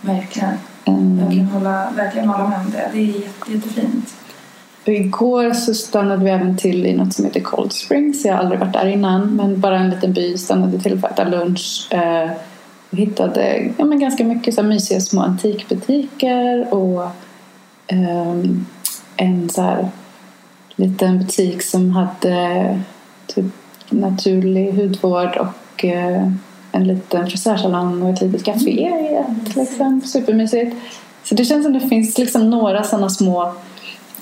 Verkligen. 0.00 0.54
Um, 0.86 1.18
Jag 1.20 1.30
kan 1.30 1.46
hålla, 1.46 1.90
verkligen 1.96 2.28
hålla 2.28 2.48
med 2.48 2.58
om 2.60 2.70
det. 2.70 2.90
Det 2.92 2.98
är 2.98 3.04
jätte, 3.06 3.52
jättefint. 3.52 4.14
och 4.82 4.88
igår 4.92 5.52
så 5.52 5.74
stannade 5.74 6.24
vi 6.24 6.30
även 6.30 6.56
till 6.56 6.86
i 6.86 6.96
något 6.96 7.14
som 7.14 7.24
heter 7.24 7.40
Cold 7.40 7.72
Springs. 7.72 8.24
Jag 8.24 8.32
har 8.34 8.40
aldrig 8.40 8.60
varit 8.60 8.72
där 8.72 8.86
innan. 8.86 9.36
Men 9.36 9.60
bara 9.60 9.78
en 9.78 9.90
liten 9.90 10.12
by 10.12 10.38
stannade 10.38 10.78
till 10.80 10.98
för 11.00 11.08
att 11.08 11.18
äta 11.18 11.28
lunch. 11.28 11.88
Eh, 11.90 12.30
och 12.90 12.98
hittade 12.98 13.70
ja, 13.78 13.84
men 13.84 14.00
ganska 14.00 14.24
mycket 14.24 14.54
så 14.54 14.60
här 14.62 14.68
mysiga 14.68 15.00
små 15.00 15.20
antikbutiker. 15.22 16.74
Och 16.74 17.06
ehm, 17.86 18.66
en 19.16 19.48
så 19.50 19.62
här 19.62 19.88
liten 20.76 21.18
butik 21.18 21.62
som 21.62 21.90
hade 21.90 22.80
typ 23.34 23.44
naturlig 23.90 24.72
hudvård 24.72 25.36
och 25.36 25.84
eh, 25.84 26.28
en 26.72 26.84
liten 26.88 27.26
frisörsalong 27.26 28.02
och 28.02 28.10
ett 28.10 28.20
litet 28.22 28.44
café 28.44 28.70
i 28.70 29.16
ett. 29.16 29.56
Liksom. 29.56 30.00
Supermysigt. 30.00 30.76
Så 31.24 31.34
det 31.34 31.44
känns 31.44 31.64
som 31.64 31.72
det 31.72 31.80
finns 31.80 32.18
liksom 32.18 32.50
några 32.50 32.82
sådana 32.84 33.08
små 33.10 33.52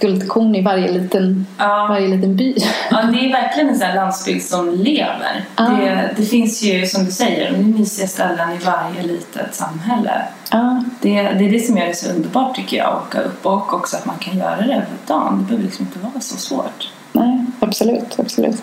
guldkorn 0.01 0.55
i 0.55 0.63
varje 0.63 0.93
liten, 0.93 1.47
Ja. 1.59 1.87
varje 1.89 2.09
liten 2.09 2.37
by. 2.37 2.55
Ja, 2.91 3.03
det 3.03 3.19
är 3.27 3.33
verkligen 3.33 3.69
en 3.69 3.79
sån 3.79 3.87
här 3.87 3.95
landsbygd 3.97 4.43
som 4.43 4.71
lever. 4.75 5.45
Ja. 5.57 5.65
Det, 5.65 6.11
det 6.17 6.23
finns 6.23 6.63
ju, 6.63 6.87
som 6.87 7.05
du 7.05 7.11
säger, 7.11 7.53
de 7.53 7.59
mysiga 7.59 8.07
ställen 8.09 8.51
i 8.53 8.59
varje 8.65 9.03
litet 9.03 9.55
samhälle. 9.55 10.23
Ja, 10.51 10.85
Det, 11.01 11.23
det 11.23 11.47
är 11.47 11.53
det 11.53 11.61
som 11.61 11.77
gör 11.77 11.87
det 11.87 11.95
så 11.95 12.11
underbart 12.11 12.57
tycker 12.57 12.77
jag, 12.77 12.87
att 12.87 13.03
åka 13.07 13.21
upp 13.21 13.47
och 13.47 13.75
också 13.75 13.97
att 13.97 14.07
man 14.07 14.19
kan 14.19 14.39
göra 14.39 14.57
det 14.57 14.63
över 14.75 14.87
dagen. 15.07 15.39
Det 15.39 15.45
behöver 15.45 15.65
liksom 15.65 15.87
inte 15.87 15.99
vara 15.99 16.21
så 16.21 16.37
svårt. 16.37 16.89
nej, 17.13 17.45
absolut, 17.61 18.19
absolut. 18.19 18.63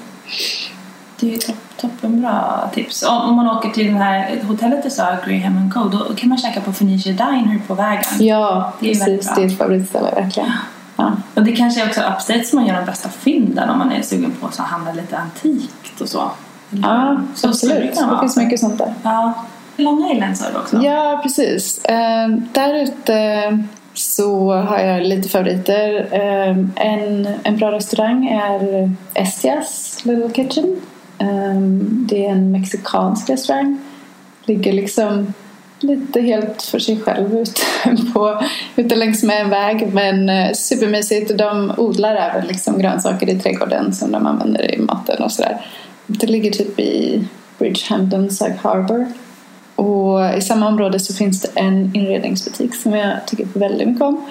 Det 1.19 1.27
är 1.27 1.31
ju 1.31 1.37
top, 1.37 1.55
toppenbra 1.77 2.69
tips. 2.73 3.03
Om, 3.03 3.17
om 3.17 3.35
man 3.35 3.47
åker 3.57 3.69
till 3.69 3.85
det 3.93 3.99
här 3.99 4.39
hotellet 4.47 4.83
du 4.83 4.89
sa, 4.89 5.15
Graham 5.25 5.71
Co, 5.73 5.83
då 5.83 6.15
kan 6.15 6.29
man 6.29 6.37
käka 6.37 6.61
på 6.61 6.73
Phoenicia 6.73 7.13
Diner 7.13 7.59
på 7.67 7.73
vägen. 7.73 8.03
Ja, 8.19 8.73
Det 8.79 8.91
är 8.91 8.95
precis. 9.05 9.31
Det 9.35 9.41
är 9.41 9.45
ett 9.45 9.57
favoritställe, 9.57 10.11
verkligen. 10.15 10.51
Ja. 10.95 11.11
Och 11.35 11.43
det 11.43 11.51
kanske 11.51 11.81
är 11.83 11.87
också 11.87 12.01
upstate 12.01 12.43
som 12.43 12.59
man 12.59 12.67
gör 12.67 12.75
de 12.75 12.85
bästa 12.85 13.09
fynden 13.09 13.69
om 13.69 13.77
man 13.79 13.91
är 13.91 14.01
sugen 14.01 14.31
på 14.41 14.47
att 14.47 14.57
handla 14.57 14.91
lite 14.91 15.17
antikt 15.17 16.01
och 16.01 16.09
så. 16.09 16.31
Ja, 16.69 17.17
Så 17.35 17.49
absolut. 17.49 17.95
Det 17.95 18.05
vara. 18.05 18.19
finns 18.19 18.37
mycket 18.37 18.59
sånt 18.59 18.77
där. 18.77 18.93
Ja. 19.03 19.33
Long 19.77 20.11
Island 20.11 20.37
sa 20.37 20.45
du 20.53 20.57
också? 20.59 20.77
Ja, 20.83 21.19
precis. 21.23 21.85
Eh, 21.85 22.27
där 22.51 22.73
ute 22.73 23.63
så 23.95 24.53
har 24.53 24.79
jag 24.79 25.03
lite 25.03 25.29
favoriter. 25.29 26.07
Ehm, 26.11 26.71
en, 26.75 27.29
en 27.43 27.57
bra 27.57 27.71
restaurang 27.71 28.27
är 28.27 28.91
Estias 29.13 29.99
Little 30.03 30.29
Kitchen. 30.33 30.81
Ehm, 31.17 32.07
det 32.09 32.25
är 32.25 32.31
en 32.31 32.51
mexikansk 32.51 33.29
restaurang. 33.29 33.77
Ligger 34.45 34.73
liksom 34.73 35.33
lite 35.79 36.21
helt 36.21 36.61
för 36.61 36.79
sig 36.79 36.99
själv 37.01 37.37
ute, 37.37 37.61
på, 38.13 38.41
ute 38.75 38.95
längs 38.95 39.23
med 39.23 39.41
en 39.41 39.49
väg. 39.49 39.93
Men 39.93 40.29
eh, 40.29 40.53
supermysigt. 40.53 41.37
De 41.37 41.73
odlar 41.77 42.15
även 42.15 42.47
liksom 42.47 42.79
grönsaker 42.79 43.29
i 43.29 43.39
trädgården 43.39 43.93
som 43.93 44.11
de 44.11 44.25
använder 44.25 44.75
i 44.75 44.77
maten 44.77 45.23
och 45.23 45.31
sådär. 45.31 45.65
Det 46.07 46.27
ligger 46.27 46.51
typ 46.51 46.79
i 46.79 47.23
Bridgehampton, 47.57 48.31
Sag 48.31 48.53
Harbor. 48.61 49.05
Och 49.75 50.37
i 50.37 50.41
samma 50.41 50.67
område 50.67 50.99
så 50.99 51.13
finns 51.13 51.41
det 51.41 51.47
en 51.55 51.95
inredningsbutik 51.95 52.75
som 52.75 52.93
jag 52.93 53.25
tycker 53.27 53.47
väldigt 53.53 53.87
mycket 53.87 54.01
om. 54.03 54.25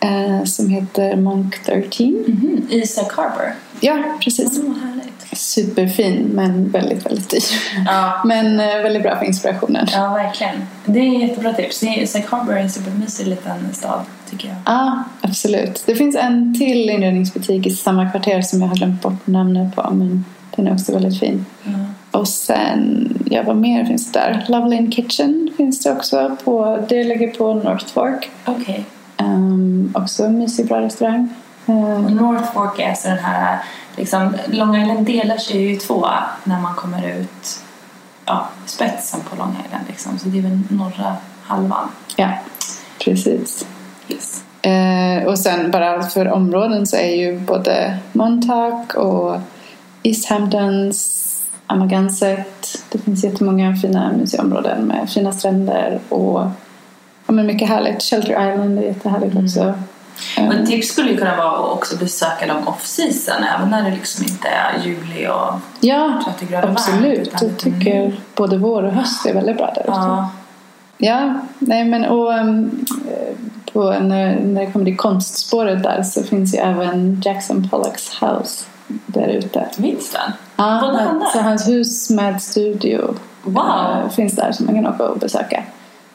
Eh, 0.00 0.44
som 0.44 0.70
heter 0.70 1.16
Monk 1.16 1.64
13. 1.64 2.06
Mhm, 2.26 2.66
I 2.70 2.86
Sag 2.86 3.12
Harbor? 3.12 3.54
Ja, 3.80 4.02
precis. 4.20 4.58
Mm, 4.58 4.74
härligt. 4.74 5.38
Superfin 5.38 6.30
men 6.32 6.68
väldigt, 6.70 7.06
väldigt 7.06 7.30
dyr. 7.30 7.42
Ja. 7.86 8.22
Men 8.24 8.60
eh, 8.60 8.82
väldigt 8.82 9.02
bra 9.02 9.16
för 9.18 9.24
inspirationen. 9.26 9.86
ja, 9.92 10.14
verkligen. 10.14 10.56
Det 10.84 11.00
är 11.00 11.28
jättebra 11.28 11.52
tips. 11.52 11.84
Sag 12.06 12.22
Harbor 12.28 12.56
är 12.56 12.60
en 12.60 12.70
supermysig 12.70 13.26
liten 13.26 13.74
stad, 13.74 14.00
tycker 14.30 14.48
jag. 14.48 14.56
Ja, 14.66 15.04
absolut. 15.20 15.82
Det 15.86 15.94
finns 15.94 16.16
en 16.16 16.58
till 16.58 16.90
inredningsbutik 16.90 17.66
i 17.66 17.70
samma 17.70 18.10
kvarter 18.10 18.42
som 18.42 18.60
jag 18.60 18.68
har 18.68 18.76
glömt 18.76 19.02
bort 19.02 19.26
namnet 19.26 19.76
på. 19.76 19.90
Men 19.90 20.24
den 20.56 20.66
är 20.66 20.72
också 20.74 20.92
väldigt 20.92 21.20
fin. 21.20 21.46
Ja. 21.64 21.70
Och 22.16 22.28
sen, 22.28 23.08
ja 23.30 23.42
vad 23.42 23.56
mer 23.56 23.84
finns 23.84 24.12
det 24.12 24.18
där? 24.18 24.44
Lovelane 24.48 24.90
Kitchen 24.90 25.50
finns 25.56 25.82
det 25.82 25.92
också. 25.92 26.36
På, 26.44 26.84
det 26.88 27.04
ligger 27.04 27.28
på 27.28 27.54
North 27.54 27.86
Fork. 27.86 28.30
Okej. 28.44 28.84
Um, 29.18 29.92
också 29.94 30.24
en 30.24 30.38
mysig 30.38 30.66
bra 30.66 30.80
restaurang. 30.80 31.28
Um, 31.66 32.02
North 32.02 32.52
Fork 32.52 32.78
är 32.78 32.88
alltså 32.88 33.08
den 33.08 33.18
här, 33.18 33.58
liksom, 33.96 34.34
Long 34.46 34.76
Island 34.76 35.06
delar 35.06 35.36
sig 35.36 35.62
ju 35.62 35.72
i 35.72 35.76
två 35.76 36.06
när 36.44 36.60
man 36.60 36.74
kommer 36.74 37.08
ut 37.08 37.60
ja, 38.26 38.48
spetsen 38.66 39.20
på 39.30 39.36
Long 39.36 39.56
Island 39.66 39.84
liksom. 39.88 40.18
Så 40.18 40.28
det 40.28 40.38
är 40.38 40.42
väl 40.42 40.58
norra 40.70 41.16
halvan. 41.42 41.88
ja, 42.16 42.28
precis. 43.04 43.66
Yes. 44.08 44.44
Eh, 44.62 45.26
och 45.26 45.38
sen 45.38 45.70
bara 45.70 46.02
för 46.02 46.32
områden 46.32 46.86
så 46.86 46.96
är 46.96 47.14
ju 47.16 47.40
både 47.40 47.98
Montauk 48.12 48.94
och 48.94 49.40
East 50.02 50.28
Hamptons, 50.28 51.26
Amagansett. 51.66 52.78
Det 52.88 52.98
finns 52.98 53.24
jättemånga 53.24 53.76
fina 53.76 54.12
museiområden 54.12 54.82
med 54.82 55.10
fina 55.10 55.32
stränder 55.32 55.98
och 56.08 56.40
ja, 57.26 57.32
men 57.32 57.46
mycket 57.46 57.68
härligt. 57.68 58.02
Shelter 58.02 58.52
Island 58.52 58.78
är 58.78 58.82
jättehärligt 58.82 59.36
också. 59.36 59.74
Och 60.36 60.38
Eh, 60.38 60.60
ett 60.60 60.66
tips 60.66 60.88
skulle 60.88 61.10
ju 61.10 61.16
kunna 61.16 61.36
vara 61.36 61.50
att 61.50 61.72
också 61.72 61.96
besöka 61.96 62.46
dem 62.46 62.68
off-season 62.68 63.44
även 63.56 63.70
när 63.70 63.84
det 63.84 63.90
liksom 63.90 64.24
inte 64.24 64.48
är 64.48 64.84
juli 64.84 65.26
och 65.26 65.60
ja, 65.80 66.22
30 66.38 66.52
grader 66.52 66.66
varmt, 66.66 66.78
absolut. 66.78 67.28
utan 67.28 67.48
Jag 67.48 67.58
tycker 67.58 68.20
både 68.34 68.58
vår 68.58 68.82
och 68.82 68.92
höst 68.92 69.26
är 69.26 69.34
väldigt 69.34 69.56
bra 69.56 69.72
där 69.74 69.82
ute. 69.82 69.90
Ja, 69.90 70.30
Ja, 70.98 71.40
nej 71.58 71.84
men 71.84 72.04
och 72.04 72.32
um, 72.32 72.86
på, 73.72 73.90
när, 73.90 74.40
när 74.40 74.60
det 74.60 74.72
kommer 74.72 74.84
till 74.84 74.96
konstspåret 74.96 75.82
där 75.82 76.02
så 76.02 76.22
finns 76.22 76.54
ju 76.54 76.58
även 76.58 77.22
Jackson 77.24 77.68
Pollocks 77.68 78.22
house 78.22 78.64
där 78.86 79.28
ute. 79.28 79.68
minns 79.76 80.10
den? 80.10 80.32
Ja, 80.56 80.78
Bodde 80.80 80.98
han 81.02 81.22
så 81.32 81.40
hans 81.40 81.68
hus 81.68 82.10
med 82.10 82.42
studio 82.42 83.14
Wow. 83.42 83.56
eh, 84.04 84.08
finns 84.10 84.36
där 84.36 84.52
som 84.52 84.66
man 84.66 84.74
kan 84.74 84.86
åka 84.86 85.04
och 85.08 85.18
besöka. 85.18 85.62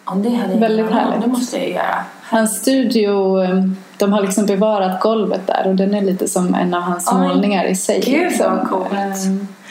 Ja, 0.06 0.12
det 0.16 0.30
hade 0.30 0.54
jag 0.54 0.60
Väldigt 0.60 0.86
gärna. 0.86 1.00
härligt. 1.02 1.22
Det 1.22 1.28
måste 1.28 1.58
jag 1.58 1.70
göra. 1.70 2.04
Hans 2.24 2.56
studio, 2.58 3.38
um, 3.44 3.78
de 3.98 4.14
har 4.14 4.22
liksom 4.22 4.46
bevarat 4.46 5.00
golvet 5.02 5.48
där 5.48 5.68
och 5.68 5.76
den 5.76 5.94
är 5.94 6.02
lite 6.02 6.28
som 6.28 6.56
en 6.56 6.74
av 6.74 6.82
hans 6.82 7.10
Oj. 7.14 7.20
målningar 7.20 7.66
i 7.66 7.76
sig. 7.76 8.02
Gud, 8.06 8.30
liksom. 8.32 8.58
vad 8.58 8.70
coolt. 8.70 8.92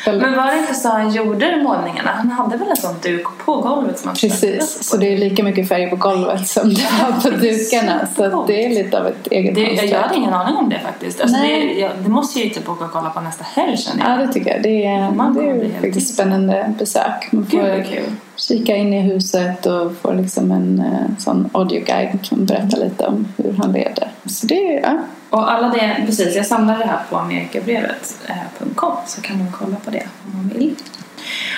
Men 0.07 0.36
var 0.36 0.46
det 0.46 0.59
inte 0.59 0.74
så 0.74 0.88
han 0.88 1.12
gjorde 1.12 1.62
målningarna? 1.62 2.11
Han 2.11 2.30
hade 2.30 2.57
väl 2.57 2.68
en 2.68 2.76
sån 2.76 2.94
duk 3.03 3.26
på 3.44 3.57
golvet 3.57 3.98
som 3.98 4.09
han 4.09 4.16
Precis, 4.16 4.88
så 4.88 4.96
det 4.96 5.12
är 5.12 5.18
lika 5.18 5.42
mycket 5.42 5.68
färg 5.68 5.90
på 5.90 5.96
golvet 5.96 6.48
som 6.48 6.74
det 6.74 6.88
var 7.03 7.20
på 7.20 7.30
dukarna. 7.30 8.09
Så 8.16 8.44
det 8.46 8.64
är 8.66 8.68
lite 8.68 9.01
av 9.01 9.07
ett 9.07 9.26
eget 9.30 9.55
Det, 9.55 9.61
jag, 9.61 10.01
hade 10.01 10.16
ingen 10.16 10.32
aning 10.32 10.57
om 10.57 10.68
det 10.68 10.78
faktiskt. 10.78 11.20
Alltså 11.20 11.36
det, 11.36 11.42
Nej. 11.42 11.80
jag, 11.80 11.90
det 12.03 12.09
måste 12.09 12.38
jag 12.38 12.48
ju 12.48 12.55
typ 12.55 12.68
åka 12.68 12.84
och 12.84 12.92
kolla 12.92 13.11
på 13.11 13.20
nästa 13.20 13.44
helg 13.44 13.76
känner 13.76 14.05
jag. 14.05 14.20
Ja, 14.20 14.26
det 14.26 14.32
tycker 14.32 14.51
jag. 14.51 14.62
Det 14.62 14.86
är, 14.86 15.11
Man 15.11 15.34
det 15.34 15.51
är 15.51 15.80
faktiskt 15.80 16.14
spännande 16.14 16.74
besök. 16.78 17.32
Man 17.32 17.46
Gud 17.51 17.61
får 17.61 17.68
vad 17.68 17.86
kul. 17.86 18.03
kika 18.36 18.76
in 18.76 18.94
i 18.94 19.01
huset 19.01 19.66
och 19.66 19.96
får 20.03 20.14
liksom 20.14 20.51
en 20.51 20.78
eh, 20.78 21.18
sån 21.18 21.51
audioguide 21.53 22.18
som 22.22 22.44
berättar 22.46 22.78
lite 22.78 23.07
om 23.07 23.28
hur 23.36 23.53
han 23.53 23.72
leder. 23.72 24.11
Så 24.26 24.46
det 24.46 24.74
är, 24.74 24.80
ja. 24.80 24.98
Och 25.31 25.53
alla 25.53 25.68
det, 25.68 26.03
precis, 26.07 26.37
jag 26.37 26.47
samlar 26.47 26.78
det 26.78 26.85
här 26.87 26.99
på 27.11 27.16
amerikabrevet.com 27.16 28.93
så 29.07 29.20
kan 29.22 29.39
man 29.39 29.47
kolla 29.53 29.76
på 29.85 29.91
det 29.91 30.07
om 30.26 30.37
man 30.37 30.49
vill. 30.49 30.74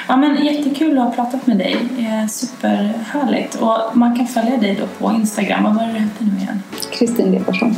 Ja 0.08 0.16
men 0.16 0.44
jättekul 0.44 0.98
att 0.98 1.04
ha 1.04 1.12
pratat 1.12 1.46
med 1.46 1.58
dig. 1.58 1.76
Eh, 1.98 2.28
Superhärligt. 2.28 3.54
Och 3.54 3.78
man 3.92 4.16
kan 4.16 4.26
följa 4.26 4.56
dig 4.56 4.78
då 4.80 4.86
på 4.86 5.12
Instagram. 5.14 5.64
Vad 5.64 5.74
var 5.74 5.82
det 5.86 5.92
du 5.92 5.98
hette 5.98 6.24
nu 6.24 6.38
igen? 6.42 6.62
Kristin 6.92 7.32
Lepersson. 7.32 7.76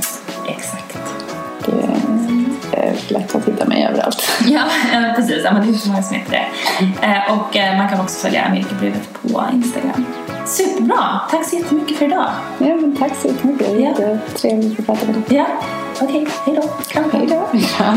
Exakt. 0.48 0.98
Det 1.66 1.72
är 2.80 2.94
lätt 3.12 3.34
att 3.34 3.48
hitta 3.48 3.64
mig 3.64 3.86
överallt. 3.90 4.22
Ja, 4.46 4.62
eh, 4.92 5.14
precis. 5.14 5.40
Ja, 5.44 5.52
men 5.52 5.66
det 5.66 5.72
är 5.72 5.78
så 5.78 5.88
många 5.88 6.02
som 6.02 6.16
heter 6.16 6.30
det. 7.00 7.06
Eh, 7.06 7.38
Och 7.38 7.56
eh, 7.56 7.76
man 7.78 7.88
kan 7.88 8.00
också 8.00 8.18
följa 8.18 8.44
Amerikabrevet 8.44 9.08
på 9.22 9.44
Instagram. 9.52 10.04
Superbra! 10.46 11.20
Tack 11.30 11.48
så 11.48 11.56
jättemycket 11.56 11.98
för 11.98 12.04
idag. 12.06 12.26
Ja, 12.58 12.66
men 12.66 12.96
tack 12.96 13.12
så 13.22 13.28
jättemycket. 13.28 13.66
Det 13.66 13.80
Ja. 13.80 13.94
var 13.98 14.08
jättetrevligt 14.14 14.80
att 14.80 14.86
prata 14.86 15.06
med 15.06 15.14
dig. 15.14 15.24
Ja, 15.38 15.46
okej. 16.02 16.26
Hej 16.44 16.54
då. 16.54 16.62
Kram, 16.88 17.10
Hej 17.12 17.26
då. 17.26 17.48
Ja. 17.78 17.96